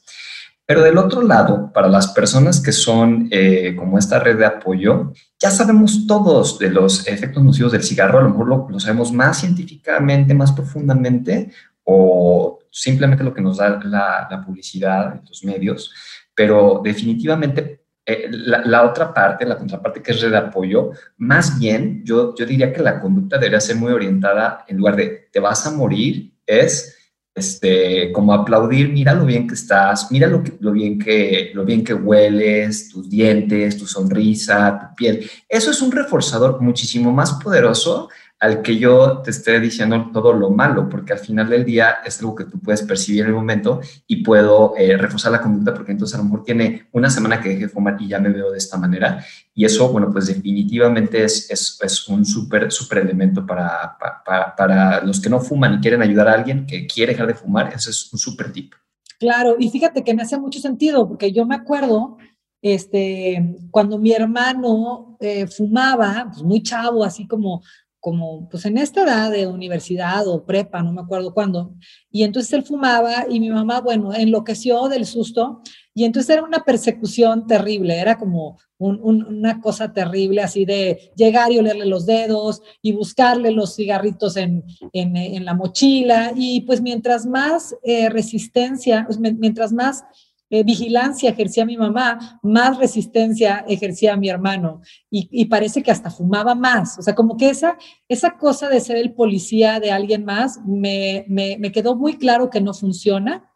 Pero 0.69 0.83
del 0.83 0.99
otro 0.99 1.23
lado, 1.23 1.73
para 1.73 1.89
las 1.89 2.09
personas 2.09 2.61
que 2.61 2.73
son 2.73 3.27
eh, 3.31 3.75
como 3.75 3.97
esta 3.97 4.19
red 4.19 4.37
de 4.37 4.45
apoyo, 4.45 5.15
ya 5.41 5.51
sabemos 5.51 6.07
todos 6.07 6.59
de 6.59 6.69
los 6.69 7.09
efectos 7.09 7.43
nocivos 7.43 7.73
del 7.73 7.83
cigarro, 7.83 8.19
a 8.19 8.23
lo 8.23 8.29
mejor 8.29 8.49
lo, 8.49 8.67
lo 8.69 8.79
sabemos 8.79 9.11
más 9.11 9.39
científicamente, 9.41 10.35
más 10.35 10.53
profundamente, 10.53 11.51
o 11.85 12.59
simplemente 12.71 13.25
lo 13.25 13.33
que 13.33 13.41
nos 13.41 13.57
da 13.57 13.81
la, 13.83 14.29
la 14.31 14.45
publicidad, 14.45 15.23
los 15.27 15.43
medios, 15.43 15.91
pero 16.35 16.83
definitivamente 16.85 17.85
eh, 18.05 18.29
la, 18.31 18.63
la, 18.63 18.83
otra 18.83 19.15
parte, 19.15 19.47
la 19.47 19.57
contraparte 19.57 20.03
que 20.03 20.13
es 20.13 20.21
red 20.21 20.33
de 20.33 20.37
apoyo, 20.37 20.91
más 21.17 21.59
bien 21.59 22.03
yo, 22.05 22.35
yo 22.37 22.45
diría 22.45 22.75
que 22.75 22.83
la 22.83 23.01
conducta 23.01 23.39
debería 23.39 23.61
ser 23.61 23.77
muy 23.77 23.91
orientada 23.91 24.67
en 24.69 24.77
lugar 24.77 24.97
de 24.97 25.31
te 25.33 25.41
vas 25.41 25.67
a 25.67 25.71
morir, 25.71 26.35
es 26.47 26.98
este, 27.39 28.13
como 28.13 28.35
aplaudir, 28.35 28.91
mira 28.91 29.15
lo 29.15 29.25
bien 29.25 29.47
que 29.47 29.55
estás, 29.55 30.11
mira 30.11 30.27
lo, 30.27 30.43
que, 30.43 30.53
lo, 30.61 30.73
bien 30.73 30.99
que, 30.99 31.51
lo 31.55 31.65
bien 31.65 31.83
que 31.83 31.95
hueles, 31.95 32.91
tus 32.91 33.09
dientes, 33.09 33.79
tu 33.79 33.87
sonrisa, 33.87 34.79
tu 34.79 34.95
piel. 34.97 35.31
Eso 35.49 35.71
es 35.71 35.81
un 35.81 35.91
reforzador 35.91 36.61
muchísimo 36.61 37.13
más 37.13 37.33
poderoso 37.35 38.09
al 38.41 38.63
que 38.63 38.79
yo 38.79 39.19
te 39.19 39.31
esté 39.31 39.59
diciendo 39.59 40.11
todo 40.13 40.33
lo 40.33 40.51
malo, 40.51 40.89
porque 40.89 41.13
al 41.13 41.19
final 41.19 41.49
del 41.49 41.65
día 41.65 41.97
es 42.05 42.21
algo 42.21 42.37
que 42.37 42.45
tú 42.45 42.61
puedes 42.61 42.83
percibir 42.83 43.23
en 43.23 43.29
el 43.29 43.35
momento 43.35 43.81
y 44.07 44.23
puedo 44.23 44.75
eh, 44.77 44.97
reforzar 44.97 45.33
la 45.33 45.41
conducta 45.41 45.75
porque 45.75 45.93
entonces 45.93 46.15
a 46.15 46.19
lo 46.19 46.25
mejor 46.25 46.45
tiene 46.45 46.89
una 46.93 47.11
semana 47.11 47.41
que 47.41 47.49
dejé 47.49 47.63
de 47.63 47.69
fumar 47.69 47.97
y 47.99 48.09
ya 48.09 48.21
me 48.21 48.29
veo 48.29 48.53
de 48.53 48.59
esta 48.59 48.77
manera. 48.77 49.25
Y 49.55 49.65
eso, 49.65 49.89
bueno, 49.91 50.11
pues 50.13 50.29
definitivamente 50.29 51.25
es, 51.25 51.51
es, 51.51 51.79
es 51.83 52.09
un 52.09 52.25
súper, 52.25 52.71
súper 52.71 52.99
elemento 52.99 53.45
para, 53.45 53.97
para, 54.25 54.55
para, 54.55 55.05
los 55.05 55.21
que 55.21 55.31
no 55.31 55.41
fuman 55.41 55.75
y 55.75 55.81
quieren 55.81 56.03
ayudar 56.03 56.29
a 56.29 56.35
alguien 56.35 56.65
que 56.65 56.87
quiere 56.87 57.13
dejar 57.13 57.27
de 57.27 57.35
fumar. 57.35 57.73
Ese 57.75 57.91
es 57.91 58.13
un 58.13 58.21
súper 58.21 58.53
tip. 58.53 58.73
Claro, 59.19 59.57
y 59.59 59.69
fíjate 59.69 60.05
que 60.05 60.15
me 60.15 60.23
hace 60.23 60.39
mucho 60.39 60.61
sentido 60.61 61.09
porque 61.09 61.33
yo 61.33 61.45
me 61.45 61.57
acuerdo 61.57 62.19
este, 62.63 63.57
cuando 63.73 63.99
mi 63.99 64.13
hermano 64.13 65.17
eh, 65.21 65.47
fumaba, 65.49 66.29
pues 66.31 66.43
muy 66.43 66.63
chavo, 66.63 67.05
así 67.05 67.27
como 67.27 67.63
como 68.01 68.49
pues 68.49 68.65
en 68.65 68.79
esta 68.79 69.03
edad 69.03 69.31
de 69.31 69.47
universidad 69.47 70.27
o 70.29 70.45
prepa, 70.45 70.83
no 70.83 70.93
me 70.93 71.01
acuerdo 71.01 71.35
cuándo, 71.35 71.75
y 72.11 72.23
entonces 72.23 72.53
él 72.53 72.63
fumaba 72.63 73.27
y 73.29 73.41
mi 73.41 73.51
mamá, 73.51 73.81
bueno, 73.81 74.15
enloqueció 74.15 74.89
del 74.89 75.05
susto 75.05 75.63
y 75.95 76.05
entonces 76.05 76.31
era 76.31 76.45
una 76.45 76.65
persecución 76.65 77.49
terrible, 77.49 77.99
era 77.99 78.17
como 78.17 78.59
un, 78.79 79.01
un, 79.03 79.25
una 79.25 79.61
cosa 79.61 79.93
terrible 79.93 80.43
así 80.43 80.65
de 80.65 81.11
llegar 81.17 81.51
y 81.51 81.59
olerle 81.59 81.87
los 81.87 82.07
dedos 82.07 82.63
y 82.81 82.93
buscarle 82.93 83.51
los 83.51 83.75
cigarritos 83.75 84.37
en, 84.37 84.63
en, 84.93 85.17
en 85.17 85.45
la 85.45 85.55
mochila 85.55 86.33
y 86.37 86.61
pues 86.61 86.81
mientras 86.81 87.27
más 87.27 87.75
eh, 87.83 88.09
resistencia, 88.11 89.05
pues, 89.07 89.19
mientras 89.19 89.73
más 89.73 90.05
eh, 90.51 90.63
vigilancia 90.63 91.29
ejercía 91.29 91.67
mi 91.67 91.77
mamá, 91.77 92.41
más 92.43 92.79
resistencia 92.79 93.67
ejercía 93.69 94.17
mi 94.17 94.31
hermano 94.31 94.81
y, 95.11 95.45
parece 95.45 95.83
que 95.83 95.91
hasta 95.91 96.11
fumaba 96.11 96.55
más. 96.55 96.99
O 96.99 97.03
sea, 97.03 97.15
como 97.15 97.37
que 97.37 97.51
esa, 97.51 97.77
esa 98.09 98.39
cosa 98.39 98.69
de 98.69 98.81
ser 98.81 98.97
el 98.97 99.13
policía 99.13 99.79
de 99.79 99.91
alguien 99.91 100.25
más 100.25 100.61
me, 100.67 101.27
me, 101.29 101.71
quedó 101.71 101.97
muy 101.97 102.17
claro 102.17 102.49
que 102.49 102.63
no 102.63 102.73
funciona. 102.73 103.51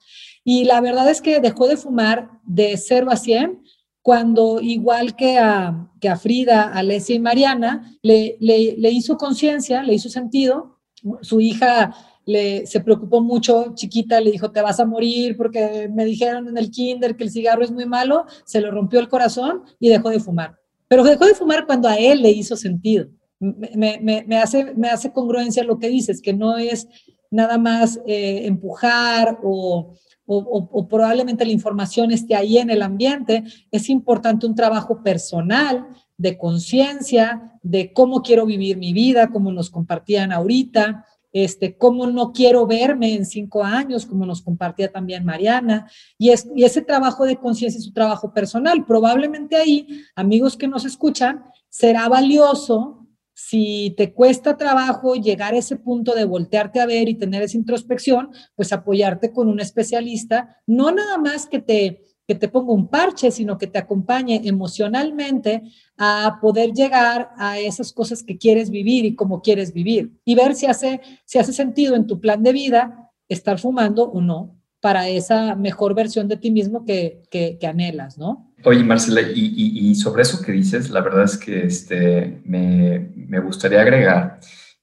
Y 0.44 0.64
la 0.64 0.81
verdad 0.81 1.09
es 1.09 1.22
que 1.22 1.40
dejó 1.40 1.66
de 1.66 1.78
fumar 1.78 2.31
de 2.44 2.76
0 2.76 3.09
a 3.11 3.16
100 3.16 3.62
cuando 4.02 4.61
igual 4.61 5.16
que 5.16 5.38
a, 5.38 5.90
que 6.00 6.11
a 6.11 6.16
Frida, 6.16 6.64
Alesia 6.74 7.14
y 7.14 7.20
Mariana, 7.20 7.96
le, 8.02 8.37
le, 8.40 8.74
le 8.76 8.90
hizo 8.90 9.16
conciencia, 9.16 9.83
le 9.83 9.94
hizo 9.94 10.11
sentido. 10.11 10.81
Su 11.22 11.40
hija 11.40 11.94
le, 12.24 12.66
se 12.66 12.80
preocupó 12.80 13.20
mucho, 13.20 13.72
chiquita, 13.74 14.20
le 14.20 14.30
dijo, 14.30 14.50
te 14.50 14.62
vas 14.62 14.80
a 14.80 14.87
morir 14.87 15.37
porque 15.37 15.88
me 15.92 16.04
dijeron 16.04 16.48
en 16.48 16.58
el 16.58 16.70
kinder 16.70 17.16
que 17.16 17.24
el 17.24 17.30
cigarro 17.30 17.64
es 17.64 17.70
muy 17.70 17.87
malo, 17.87 18.26
se 18.44 18.61
lo 18.61 18.70
rompió 18.70 19.00
el 19.00 19.08
corazón 19.08 19.62
y 19.78 19.88
dejó 19.88 20.11
de 20.11 20.20
fumar. 20.20 20.56
Pero 20.88 21.04
dejó 21.04 21.26
de 21.26 21.35
fumar 21.35 21.66
cuando 21.66 21.88
a 21.88 21.96
él 21.96 22.22
le 22.22 22.30
hizo 22.30 22.56
sentido. 22.56 23.08
Me, 23.40 23.98
me, 24.00 24.38
hace, 24.38 24.72
me 24.74 24.88
hace 24.88 25.12
congruencia 25.12 25.64
lo 25.64 25.78
que 25.78 25.88
dices, 25.88 26.22
que 26.22 26.32
no 26.32 26.58
es 26.58 26.87
nada 27.30 27.58
más 27.58 27.98
eh, 28.06 28.42
empujar 28.44 29.38
o, 29.42 29.94
o, 30.26 30.68
o, 30.70 30.88
probablemente 30.88 31.44
la 31.44 31.50
información 31.50 32.12
esté 32.12 32.37
ahí 32.37 32.58
en 32.58 32.70
el 32.70 32.82
ambiente, 32.82 33.42
es 33.70 33.88
importante 33.88 34.46
un 34.46 34.54
trabajo 34.54 35.02
personal 35.02 35.88
de 36.16 36.38
conciencia, 36.38 37.58
de 37.62 37.92
cómo 37.92 38.22
quiero 38.22 38.46
vivir 38.46 38.76
mi 38.76 38.92
vida, 38.92 39.30
como 39.30 39.50
nos 39.50 39.70
compartían 39.70 40.30
ahorita, 40.30 41.04
este, 41.33 41.77
cómo 41.77 42.07
no 42.07 42.33
quiero 42.33 42.66
verme 42.66 43.14
en 43.14 43.25
cinco 43.25 43.64
años, 43.64 44.07
como 44.07 44.27
nos 44.27 44.42
compartía 44.42 44.92
también 44.92 45.25
Mariana, 45.25 45.90
y, 46.18 46.31
es, 46.31 46.49
y 46.55 46.64
ese 46.64 46.83
trabajo 46.83 47.25
de 47.25 47.37
conciencia 47.37 47.79
es 47.79 47.87
un 47.87 47.95
trabajo 47.95 48.33
personal. 48.33 48.85
Probablemente 48.85 49.57
ahí, 49.57 50.03
amigos 50.14 50.57
que 50.57 50.68
nos 50.68 50.85
escuchan, 50.85 51.45
será 51.68 52.09
valioso 52.09 53.03
si 53.35 53.95
te 53.97 54.12
cuesta 54.12 54.57
trabajo 54.57 55.14
llegar 55.14 55.55
a 55.55 55.59
ese 55.59 55.77
punto 55.77 56.14
de 56.14 56.25
voltearte 56.25 56.81
a 56.81 56.87
ver 56.87 57.09
y 57.09 57.14
tener 57.14 57.42
esa 57.42 57.57
introspección, 57.57 58.31
pues 58.55 58.73
apoyarte 58.73 59.33
con 59.33 59.49
un 59.49 59.59
especialista, 59.59 60.59
no 60.66 60.92
nada 60.92 61.18
más 61.18 61.47
que 61.47 61.59
te 61.59 62.05
que 62.33 62.38
te 62.38 62.49
ponga 62.49 62.73
un 62.73 62.88
parche, 62.88 63.31
sino 63.31 63.59
que 63.59 63.66
te 63.66 63.79
acompañe 63.79 64.40
emocionalmente 64.45 65.62
a 65.99 66.38
poder 66.40 66.73
llegar 66.73 67.31
a 67.37 67.59
esas 67.59 67.92
cosas 67.92 68.23
que 68.23 68.38
quieres 68.38 68.71
vivir 68.71 69.05
y 69.05 69.14
cómo 69.14 69.42
quieres 69.42 69.75
vivir 69.75 70.12
y 70.25 70.35
ver 70.35 70.55
si 70.55 70.64
hace, 70.64 71.03
si 71.27 71.38
hace 71.38 71.53
sentido 71.53 71.95
en 71.95 72.07
tu 72.07 72.21
plan 72.21 72.42
de 72.42 72.53
vida 72.53 73.11
estar 73.29 73.59
fumando 73.59 74.05
o 74.05 74.23
no 74.23 74.59
para 74.81 75.09
esa 75.09 75.55
mejor 75.55 75.95
versión 75.95 76.27
de 76.27 76.38
ti 76.38 76.51
mismo 76.51 76.87
que, 76.87 77.23
que, 77.31 77.59
anhelas, 77.66 78.16
¿no? 78.16 78.53
Oye, 78.64 78.83
Marcela, 78.83 79.21
y, 79.21 79.95
sobre 79.95 80.23
eso 80.23 80.42
que 80.42 80.53
dices, 80.53 80.88
la 80.90 81.03
verdad 81.03 81.25
es 81.25 81.37
que 81.37 81.66
este, 81.66 82.41
me, 82.45 83.12
me 83.14 83.41
gustaría 83.41 83.83
agregar 83.83 84.41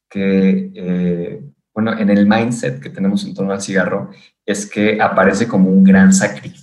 que, 0.08 0.72
eh, 0.76 1.42
bueno, 1.74 1.98
en 1.98 2.10
el 2.10 2.28
mindset 2.28 2.80
que 2.80 2.90
tenemos 2.90 3.26
en 3.26 3.34
torno 3.34 3.52
al 3.52 3.62
cigarro, 3.62 4.12
es 4.46 4.70
que 4.70 5.02
aparece 5.02 5.48
como 5.48 5.70
un 5.70 5.84
gran 5.84 6.14
sacrificio 6.14 6.59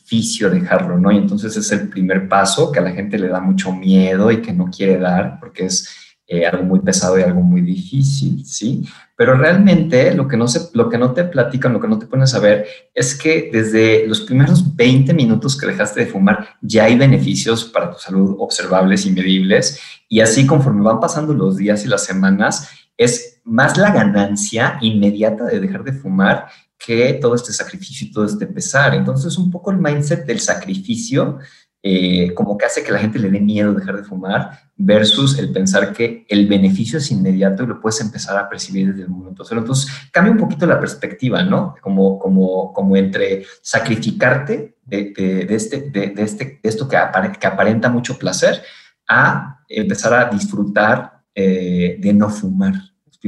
dejarlo, 0.50 0.98
¿no? 0.98 1.11
Y 1.11 1.18
entonces 1.18 1.57
es 1.57 1.72
el 1.72 1.88
primer 1.88 2.28
paso 2.28 2.70
que 2.70 2.78
a 2.78 2.82
la 2.82 2.92
gente 2.92 3.18
le 3.18 3.28
da 3.28 3.40
mucho 3.40 3.72
miedo 3.72 4.30
y 4.30 4.40
que 4.40 4.52
no 4.52 4.70
quiere 4.70 4.98
dar 4.98 5.38
porque 5.40 5.66
es 5.66 5.88
eh, 6.28 6.46
algo 6.46 6.64
muy 6.64 6.80
pesado 6.80 7.18
y 7.18 7.22
algo 7.22 7.40
muy 7.40 7.61
difícil, 7.61 8.44
¿sí? 8.44 8.84
Pero 9.16 9.34
realmente 9.34 10.14
lo 10.14 10.26
que, 10.26 10.36
no 10.36 10.48
se, 10.48 10.70
lo 10.74 10.88
que 10.88 10.98
no 10.98 11.12
te 11.12 11.24
platican, 11.24 11.72
lo 11.72 11.80
que 11.80 11.88
no 11.88 11.98
te 11.98 12.07
pones 12.07 12.34
a 12.34 12.38
ver, 12.38 12.66
es 12.94 13.14
que 13.14 13.48
desde 13.52 14.07
los 14.07 14.22
primeros 14.22 14.74
20 14.76 15.14
minutos 15.14 15.57
que 15.57 15.66
dejaste 15.66 16.00
de 16.00 16.07
fumar 16.07 16.57
ya 16.61 16.84
hay 16.84 16.96
beneficios 16.96 17.64
para 17.64 17.90
tu 17.90 17.98
salud 17.98 18.36
observables 18.38 19.07
y 19.07 19.12
medibles. 19.12 19.80
Y 20.09 20.20
así 20.20 20.46
conforme 20.46 20.82
van 20.82 21.00
pasando 21.00 21.32
los 21.32 21.57
días 21.57 21.84
y 21.84 21.88
las 21.88 22.04
semanas, 22.04 22.68
es 22.96 23.36
más 23.47 23.78
la 23.78 23.92
ganancia 23.92 24.76
inmediata 24.80 25.44
de 25.44 25.61
dejar 25.61 25.84
de 25.84 25.92
fumar 25.92 26.49
que 26.76 27.14
todo 27.14 27.34
este 27.34 27.53
sacrificio 27.53 28.07
y 28.07 28.12
todo 28.12 28.24
este 28.26 28.47
pesar. 28.47 28.94
Entonces, 28.94 29.38
un 29.38 29.51
poco 29.51 29.70
el 29.70 29.78
mindset 29.78 30.26
del 30.26 30.40
sacrificio, 30.40 31.38
eh, 31.82 32.34
como 32.34 32.59
que 32.59 32.66
hace 32.66 32.82
que 32.82 32.92
la 32.92 32.99
gente 32.99 33.18
le 33.18 33.30
dé 33.30 33.40
miedo 33.40 33.72
dejar 33.72 33.97
de 33.97 34.05
fumar, 34.05 34.59
versus 34.76 35.38
el 35.38 35.53
pensar 35.53 35.92
que 35.92 36.26
el 36.28 36.47
beneficio 36.49 36.99
es 36.99 37.11
inmediato 37.11 37.62
y 37.62 37.68
lo 37.68 37.80
puedes 37.80 38.01
empezar 38.01 38.36
a 38.36 38.49
percibir 38.49 38.90
desde 38.90 39.03
el 39.03 39.09
momento 39.09 39.44
cero. 39.44 39.61
Entonces, 39.61 39.90
cambia 40.11 40.32
un 40.32 40.38
poquito 40.38 40.66
la 40.66 40.80
perspectiva, 40.80 41.42
¿no? 41.42 41.76
Como, 41.80 42.18
como, 42.18 42.72
como 42.72 42.97
entre 42.97 43.44
sacrificarte 43.62 44.76
de, 44.84 45.12
de, 45.16 45.55
este, 45.55 45.90
de, 45.90 46.12
este, 46.18 46.61
de 46.62 46.68
esto 46.68 46.88
que, 46.88 46.99
que 47.40 47.47
aparenta 47.47 47.88
mucho 47.88 48.18
placer 48.18 48.62
a 49.09 49.61
empezar 49.68 50.12
a 50.14 50.28
disfrutar 50.28 51.22
eh, 51.34 51.97
de 52.01 52.12
no 52.12 52.28
fumar, 52.30 52.74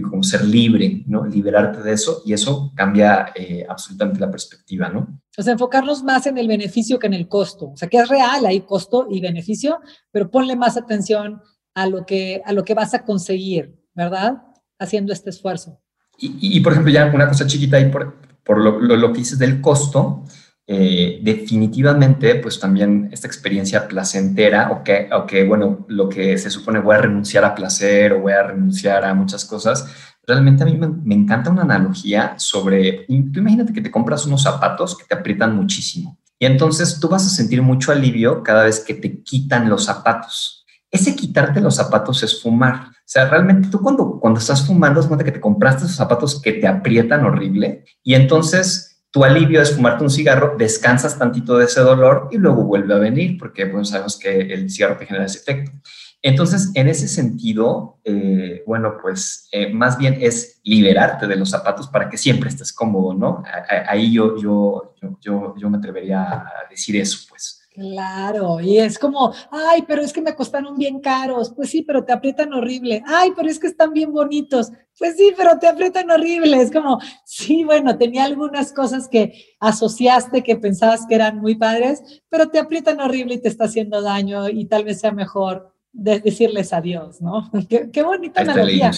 como 0.03 0.23
ser 0.23 0.45
libre, 0.45 1.03
¿no? 1.07 1.27
Liberarte 1.27 1.83
de 1.83 1.93
eso 1.93 2.23
y 2.25 2.33
eso 2.33 2.73
cambia 2.75 3.33
eh, 3.35 3.67
absolutamente 3.69 4.21
la 4.21 4.31
perspectiva, 4.31 4.89
¿no? 4.89 5.21
O 5.37 5.43
sea, 5.43 5.53
enfocarnos 5.53 6.03
más 6.03 6.27
en 6.27 6.39
el 6.39 6.49
beneficio 6.49 6.99
que 6.99 7.07
en 7.07 7.15
el 7.15 7.29
costo. 7.29 7.67
O 7.67 7.77
sea, 7.77 7.89
que 7.89 7.99
es 7.99 8.09
real, 8.09 8.45
hay 8.47 8.63
costo 8.63 9.07
y 9.11 9.21
beneficio, 9.21 9.81
pero 10.11 10.31
ponle 10.31 10.57
más 10.57 10.77
atención 10.77 11.41
a 11.75 11.87
lo 11.87 12.05
que, 12.05 12.43
a 12.45 12.53
lo 12.53 12.65
que 12.65 12.75
vas 12.75 12.95
a 12.95 13.05
conseguir, 13.05 13.79
¿verdad? 13.95 14.43
Haciendo 14.79 15.13
este 15.13 15.31
esfuerzo. 15.31 15.81
Y, 16.21 16.59
por 16.61 16.73
ejemplo, 16.73 16.93
ya 16.93 17.07
una 17.15 17.29
cosa 17.29 17.47
chiquita 17.47 17.77
ahí 17.77 17.91
por, 17.93 18.17
por 18.43 18.59
lo, 18.59 18.81
lo, 18.81 19.13
que 19.13 19.21
dices 19.21 19.39
del 19.39 19.61
costo, 19.61 20.25
eh, 20.71 21.21
definitivamente, 21.23 22.35
pues 22.35 22.61
también 22.61 23.09
esta 23.11 23.27
experiencia 23.27 23.89
placentera, 23.89 24.71
o 24.71 24.85
que, 24.85 25.09
o 25.11 25.25
que, 25.25 25.45
bueno, 25.45 25.87
lo 25.89 26.11
que 26.11 26.37
se 26.37 26.51
supone 26.51 26.79
voy 26.79 26.95
a 26.95 26.99
renunciar 26.99 27.43
a 27.47 27.55
placer 27.55 28.13
o 28.13 28.21
voy 28.21 28.35
a 28.35 28.43
renunciar 28.43 29.03
a 29.07 29.15
muchas 29.15 29.47
cosas, 29.47 29.87
realmente 30.27 30.65
a 30.65 30.67
mí 30.67 30.77
me, 30.77 31.15
encanta 31.15 31.51
una 31.51 31.63
analogía 31.63 32.35
sobre, 32.37 33.07
tú 33.07 33.41
imagínate 33.41 33.73
que 33.73 33.81
te 33.81 33.91
compras 33.91 34.27
unos 34.27 34.43
zapatos 34.43 34.95
que 34.95 35.07
te 35.07 35.15
aprietan 35.15 35.57
muchísimo 35.57 36.19
y 36.39 36.45
entonces 36.45 37.01
tú 37.01 37.09
vas 37.09 37.27
a 37.27 37.31
sentir 37.31 37.63
mucho 37.63 37.91
alivio 37.91 38.43
cada 38.43 38.65
vez 38.65 38.81
que 38.81 38.93
te 38.93 39.23
quitan 39.23 39.71
los 39.71 39.87
zapatos. 39.87 40.67
Ese 40.91 41.17
quitarte 41.17 41.61
los 41.61 41.77
zapatos 41.77 42.23
es 42.23 42.41
fumar. 42.41 42.89
O 42.91 43.11
sea, 43.11 43.29
realmente 43.29 43.69
tú 43.69 43.81
cuando, 43.81 44.19
cuando 44.21 44.39
estás 44.39 44.67
fumando, 44.67 45.01
es 45.01 45.07
que 45.07 45.33
te 45.33 45.41
compraste 45.41 45.85
esos 45.85 45.97
zapatos 45.97 46.41
que 46.41 46.53
te 46.53 46.67
aprietan 46.67 47.25
horrible 47.25 47.85
y 48.03 48.15
entonces 48.15 48.88
tu 49.11 49.25
alivio 49.25 49.63
es 49.63 49.75
fumarte 49.75 50.05
un 50.05 50.11
cigarro, 50.11 50.57
descansas 50.59 51.19
tantito 51.19 51.57
de 51.57 51.65
ese 51.65 51.81
dolor 51.81 52.29
y 52.31 52.37
luego 52.37 52.65
vuelve 52.65 52.95
a 52.95 52.99
venir 52.99 53.39
porque 53.39 53.71
sabemos 53.85 54.19
que 54.19 54.41
el 54.41 54.71
cigarro 54.71 54.97
te 54.97 55.07
genera 55.07 55.27
ese 55.27 55.39
efecto. 55.39 55.73
Entonces, 56.21 56.73
en 56.75 56.89
ese 56.89 57.07
sentido, 57.07 58.01
eh, 58.03 58.63
bueno, 58.67 58.97
pues 59.01 59.49
eh, 59.53 59.73
más 59.73 59.97
bien 59.97 60.19
es 60.21 60.61
liberarte 60.65 61.29
de 61.29 61.37
los 61.37 61.51
zapatos 61.51 61.87
para 61.89 62.09
que 62.09 62.19
siempre 62.19 62.49
estés 62.49 62.73
cómodo, 62.73 63.15
¿no? 63.15 63.45
Ahí 63.87 64.13
yo, 64.13 64.37
yo, 64.37 64.97
yo, 65.21 65.55
yo, 65.57 65.71
me 65.71 65.79
atrevería 65.79 66.23
a 66.23 66.67
decir 66.69 66.97
eso, 66.97 67.21
pues. 67.29 67.58
Claro, 67.79 68.61
y 68.61 68.79
es 68.79 68.99
como, 68.99 69.33
ay, 69.53 69.85
pero 69.87 70.03
es 70.03 70.13
que 70.13 70.21
me 70.21 70.35
costaron 70.35 70.77
bien 70.77 70.99
caros. 70.99 71.53
Pues 71.55 71.71
sí, 71.71 71.83
pero 71.83 72.05
te 72.05 72.13
aprietan 72.13 72.53
horrible. 72.53 73.05
Ay, 73.07 73.31
pero 73.37 73.49
es 73.49 73.61
que 73.61 73.69
están 73.69 73.93
bien 73.93 74.13
bonitos. 74.13 74.73
Pues 74.99 75.17
sí, 75.17 75.33
pero 75.37 75.61
te 75.61 75.69
aprietan 75.69 76.11
horrible. 76.11 76.61
Es 76.61 76.73
como, 76.73 76.99
sí, 77.25 77.63
bueno, 77.63 77.97
tenía 77.97 78.25
algunas 78.25 78.73
cosas 78.73 79.07
que 79.07 79.33
asociaste 79.61 80.43
que 80.43 80.57
pensabas 80.57 81.07
que 81.07 81.15
eran 81.15 81.39
muy 81.39 81.55
padres, 81.55 82.03
pero 82.29 82.49
te 82.49 82.59
aprietan 82.59 83.01
horrible 83.01 83.35
y 83.35 83.41
te 83.41 83.49
está 83.49 83.67
haciendo 83.67 84.03
daño 84.03 84.49
y 84.49 84.65
tal 84.65 84.83
vez 84.83 84.99
sea 84.99 85.13
mejor 85.13 85.73
de 85.93 86.19
decirles 86.19 86.73
adiós, 86.73 87.21
¿no? 87.21 87.49
Qué, 87.93 88.03
bonita 88.03 88.41
analogía. 88.41 88.91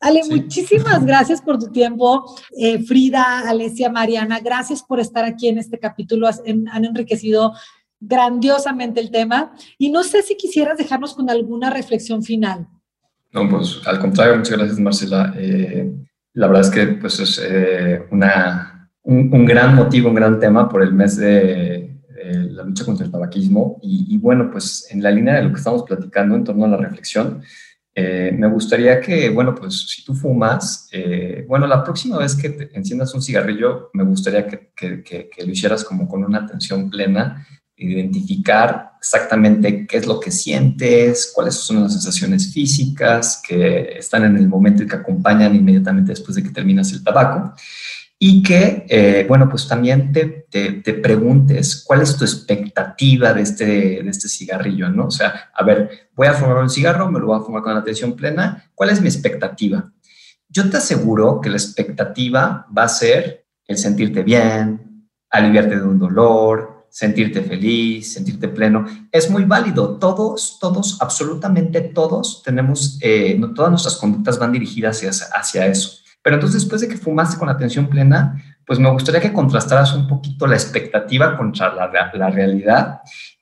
Ale, 0.00 0.22
muchísimas 0.30 1.04
gracias 1.06 1.42
por 1.42 1.58
tu 1.58 1.70
tiempo. 1.72 2.24
Eh, 2.56 2.82
Frida, 2.82 3.40
Alesia, 3.48 3.90
Mariana, 3.90 4.40
gracias 4.40 4.82
por 4.82 5.00
estar 5.00 5.24
aquí 5.24 5.48
en 5.48 5.58
este 5.58 5.78
capítulo. 5.78 6.28
Han, 6.28 6.84
enriquecido 6.84 7.52
grandiosamente 8.00 9.00
el 9.00 9.10
tema. 9.10 9.52
Y 9.78 9.90
no 9.90 10.02
sé 10.02 10.22
si 10.22 10.36
quisieras 10.36 10.78
dejarnos 10.78 11.14
con 11.14 11.30
alguna 11.30 11.70
reflexión 11.70 12.22
final. 12.22 12.66
No, 13.32 13.48
pues 13.48 13.80
al 13.86 13.98
contrario, 13.98 14.36
muchas 14.36 14.56
gracias, 14.56 14.78
Marcela. 14.78 15.34
Eh, 15.36 15.92
la 16.34 16.46
verdad 16.46 16.64
es 16.64 16.70
que 16.70 16.86
pues, 16.94 17.20
es 17.20 17.40
eh, 17.44 18.02
una, 18.10 18.90
un, 19.02 19.44
gran 19.44 19.74
motivo, 19.74 20.08
un 20.08 20.14
gran 20.14 20.38
tema 20.38 20.68
por 20.68 20.82
el 20.82 20.92
mes 20.92 21.16
de 21.16 21.88
la 22.58 22.64
lucha 22.64 22.84
contra 22.84 23.06
el 23.06 23.12
tabaquismo. 23.12 23.78
Y, 23.82 24.18
bueno, 24.18 24.50
pues 24.50 24.86
en 24.90 25.02
la 25.02 25.10
línea 25.10 25.34
de 25.34 25.44
lo 25.44 25.50
que 25.50 25.58
estamos 25.58 25.82
platicando 25.84 26.34
en 26.34 26.44
torno 26.44 26.64
a 26.64 26.68
la 26.68 26.76
reflexión, 26.76 27.42
eh, 27.94 28.32
me 28.32 28.48
gustaría 28.48 29.00
que, 29.00 29.28
bueno, 29.30 29.54
pues 29.54 29.88
si 29.88 30.04
tú 30.04 30.14
fumas, 30.14 30.88
eh, 30.92 31.44
bueno, 31.48 31.66
la 31.66 31.82
próxima 31.82 32.18
vez 32.18 32.36
que 32.36 32.50
te 32.50 32.76
enciendas 32.76 33.12
un 33.14 33.22
cigarrillo, 33.22 33.90
me 33.92 34.04
gustaría 34.04 34.46
que, 34.46 34.70
que, 34.76 35.02
que, 35.02 35.44
lo 35.44 35.50
hicieras 35.50 35.82
como 35.82 36.06
con 36.06 36.22
una 36.22 36.38
atención 36.38 36.90
plena, 36.90 37.44
identificar 37.78 38.92
exactamente 38.98 39.86
qué 39.86 39.98
es 39.98 40.06
lo 40.06 40.18
que 40.18 40.30
sientes, 40.30 41.32
cuáles 41.34 41.54
son 41.54 41.82
las 41.82 41.92
sensaciones 41.92 42.52
físicas 42.52 43.40
que 43.46 43.98
están 43.98 44.24
en 44.24 44.36
el 44.36 44.48
momento 44.48 44.82
y 44.82 44.86
que 44.86 44.96
acompañan 44.96 45.54
inmediatamente 45.54 46.12
después 46.12 46.34
de 46.34 46.42
que 46.42 46.50
terminas 46.50 46.92
el 46.92 47.04
tabaco 47.04 47.54
y 48.20 48.42
que, 48.42 48.84
eh, 48.88 49.24
bueno, 49.28 49.48
pues 49.48 49.68
también 49.68 50.10
te, 50.10 50.46
te, 50.50 50.94
preguntes 50.94 51.84
cuál 51.86 52.02
es 52.02 52.16
tu 52.16 52.24
expectativa 52.24 53.32
de 53.32 53.42
este, 53.42 53.64
de 54.02 54.10
este 54.10 54.28
cigarrillo, 54.28 54.88
¿no? 54.88 55.06
O 55.06 55.10
sea, 55.10 55.50
a 55.54 55.62
ver, 55.62 56.08
voy 56.16 56.26
a 56.26 56.34
fumar 56.34 56.56
un 56.56 56.68
cigarro, 56.68 57.08
me 57.08 57.20
lo 57.20 57.26
voy 57.26 57.38
a 57.38 57.44
fumar 57.44 57.62
con 57.62 57.76
atención 57.76 58.16
plena, 58.16 58.70
¿cuál 58.74 58.90
es 58.90 59.00
mi 59.00 59.06
expectativa? 59.06 59.92
Yo 60.48 60.68
te 60.68 60.78
aseguro 60.78 61.40
que 61.40 61.50
la 61.50 61.58
expectativa 61.58 62.66
va 62.76 62.82
a 62.82 62.88
ser 62.88 63.46
el 63.68 63.78
sentirte 63.78 64.24
bien, 64.24 65.08
aliviarte 65.30 65.76
de 65.76 65.82
un 65.82 65.98
dolor, 66.00 66.77
sentirte 66.98 67.42
feliz, 67.42 68.14
sentirte 68.14 68.48
pleno. 68.48 68.84
Es 69.12 69.30
muy 69.30 69.44
válido. 69.44 69.98
Todos, 69.98 70.58
todos, 70.60 71.00
absolutamente 71.00 71.80
todos 71.80 72.42
tenemos, 72.42 72.98
eh, 73.00 73.40
todas 73.54 73.70
nuestras 73.70 73.94
conductas 73.94 74.36
van 74.36 74.50
dirigidas 74.50 74.96
hacia, 75.04 75.26
hacia 75.32 75.66
eso. 75.66 76.00
Pero 76.22 76.34
entonces, 76.34 76.62
después 76.62 76.80
de 76.80 76.88
que 76.88 76.96
fumaste 76.96 77.38
con 77.38 77.48
atención 77.48 77.86
plena, 77.86 78.42
pues 78.66 78.80
me 78.80 78.90
gustaría 78.90 79.20
que 79.20 79.32
contrastaras 79.32 79.94
un 79.94 80.08
poquito 80.08 80.48
la 80.48 80.56
expectativa 80.56 81.36
contra 81.36 81.72
la, 81.72 82.10
la 82.12 82.30
realidad 82.30 82.98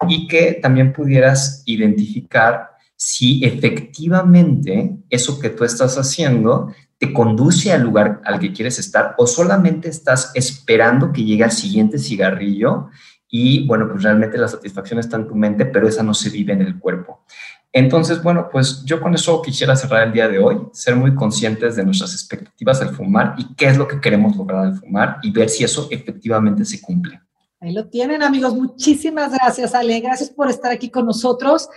y 0.07 0.29
que 0.29 0.59
también 0.61 0.93
pudieras 0.93 1.63
identificar 1.65 2.73
si 2.95 3.43
efectivamente 3.43 4.99
eso 5.09 5.41
que 5.41 5.49
tú 5.49 5.65
estás 5.65 5.97
haciendo 5.97 6.75
te 6.99 7.11
conduce 7.11 7.73
al 7.73 7.83
lugar 7.83 8.21
al 8.25 8.39
que 8.39 8.53
quieres 8.53 8.79
estar 8.79 9.15
o 9.17 9.27
solamente 9.27 9.89
estás 9.89 10.31
esperando 10.35 11.11
que 11.11 11.25
llegue 11.25 11.45
al 11.45 11.53
siguiente 11.53 11.99
cigarrillo 11.99 12.89
y 13.29 13.67
bueno, 13.67 13.89
pues 13.89 14.03
realmente 14.03 14.39
la 14.39 14.49
satisfacción 14.49 15.01
está 15.01 15.17
en 15.17 15.27
tu 15.27 15.35
mente, 15.35 15.67
pero 15.67 15.89
esa 15.89 16.03
no 16.03 16.15
se 16.15 16.31
vive 16.31 16.53
en 16.53 16.63
el 16.63 16.79
cuerpo. 16.79 17.25
Entonces, 17.73 18.23
bueno, 18.23 18.49
pues 18.51 18.83
yo 18.85 19.01
con 19.01 19.15
eso 19.15 19.43
quisiera 19.43 19.77
cerrar 19.77 20.07
el 20.07 20.13
día 20.13 20.29
de 20.29 20.39
hoy, 20.39 20.59
ser 20.73 20.97
muy 20.97 21.15
conscientes 21.15 21.77
de 21.77 21.85
nuestras 21.85 22.15
expectativas 22.15 22.81
al 22.81 22.95
fumar 22.95 23.35
y 23.37 23.55
qué 23.55 23.67
es 23.67 23.77
lo 23.77 23.87
que 23.87 24.01
queremos 24.01 24.35
lograr 24.37 24.65
al 24.65 24.79
fumar 24.79 25.19
y 25.23 25.31
ver 25.31 25.51
si 25.51 25.65
eso 25.65 25.89
efectivamente 25.91 26.65
se 26.65 26.81
cumple. 26.81 27.21
Ahí 27.61 27.73
lo 27.73 27.87
tienen, 27.89 28.23
amigos. 28.23 28.55
Muchísimas 28.55 29.33
gracias, 29.33 29.75
Ale. 29.75 30.01
Gracias 30.01 30.31
por 30.31 30.49
estar 30.49 30.73
aquí 30.73 30.91
con 30.91 31.07
nosotros. 31.07 31.69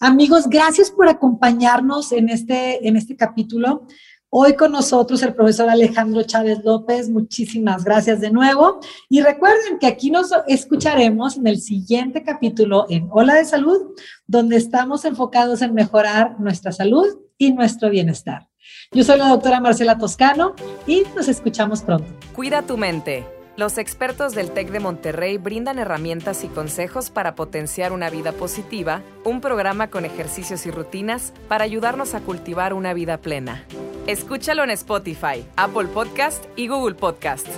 Amigos, 0.00 0.48
gracias 0.48 0.90
por 0.90 1.08
acompañarnos 1.08 2.12
en 2.12 2.28
este, 2.28 2.86
en 2.86 2.96
este 2.96 3.16
capítulo. 3.16 3.86
Hoy 4.30 4.56
con 4.56 4.72
nosotros 4.72 5.22
el 5.22 5.34
profesor 5.34 5.70
Alejandro 5.70 6.22
Chávez 6.22 6.62
López, 6.62 7.08
muchísimas 7.08 7.82
gracias 7.82 8.20
de 8.20 8.30
nuevo. 8.30 8.78
Y 9.08 9.22
recuerden 9.22 9.78
que 9.78 9.86
aquí 9.86 10.10
nos 10.10 10.30
escucharemos 10.46 11.38
en 11.38 11.46
el 11.46 11.58
siguiente 11.62 12.22
capítulo 12.22 12.84
en 12.90 13.08
Hola 13.10 13.36
de 13.36 13.46
Salud, 13.46 13.94
donde 14.26 14.56
estamos 14.56 15.06
enfocados 15.06 15.62
en 15.62 15.72
mejorar 15.72 16.38
nuestra 16.40 16.72
salud 16.72 17.06
y 17.38 17.54
nuestro 17.54 17.88
bienestar. 17.88 18.48
Yo 18.92 19.02
soy 19.02 19.18
la 19.18 19.28
doctora 19.28 19.60
Marcela 19.60 19.96
Toscano 19.96 20.54
y 20.86 21.04
nos 21.16 21.28
escuchamos 21.28 21.80
pronto. 21.80 22.12
Cuida 22.34 22.60
tu 22.60 22.76
mente. 22.76 23.37
Los 23.58 23.76
expertos 23.76 24.36
del 24.36 24.52
TEC 24.52 24.70
de 24.70 24.78
Monterrey 24.78 25.36
brindan 25.36 25.80
herramientas 25.80 26.44
y 26.44 26.46
consejos 26.46 27.10
para 27.10 27.34
potenciar 27.34 27.92
una 27.92 28.08
vida 28.08 28.30
positiva, 28.30 29.02
un 29.24 29.40
programa 29.40 29.90
con 29.90 30.04
ejercicios 30.04 30.64
y 30.64 30.70
rutinas 30.70 31.32
para 31.48 31.64
ayudarnos 31.64 32.14
a 32.14 32.20
cultivar 32.20 32.72
una 32.72 32.94
vida 32.94 33.16
plena. 33.16 33.64
Escúchalo 34.06 34.62
en 34.62 34.70
Spotify, 34.70 35.44
Apple 35.56 35.88
Podcast 35.92 36.44
y 36.54 36.68
Google 36.68 36.94
Podcast. 36.94 37.48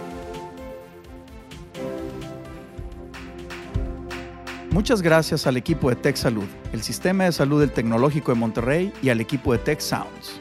Muchas 4.70 5.02
gracias 5.02 5.46
al 5.46 5.58
equipo 5.58 5.90
de 5.90 5.96
Tech 5.96 6.16
Salud, 6.16 6.48
el 6.72 6.82
sistema 6.82 7.24
de 7.24 7.32
salud 7.32 7.60
del 7.60 7.72
Tecnológico 7.72 8.32
de 8.32 8.38
Monterrey 8.38 8.90
y 9.02 9.10
al 9.10 9.20
equipo 9.20 9.52
de 9.52 9.58
Tech 9.58 9.80
Sounds. 9.80 10.40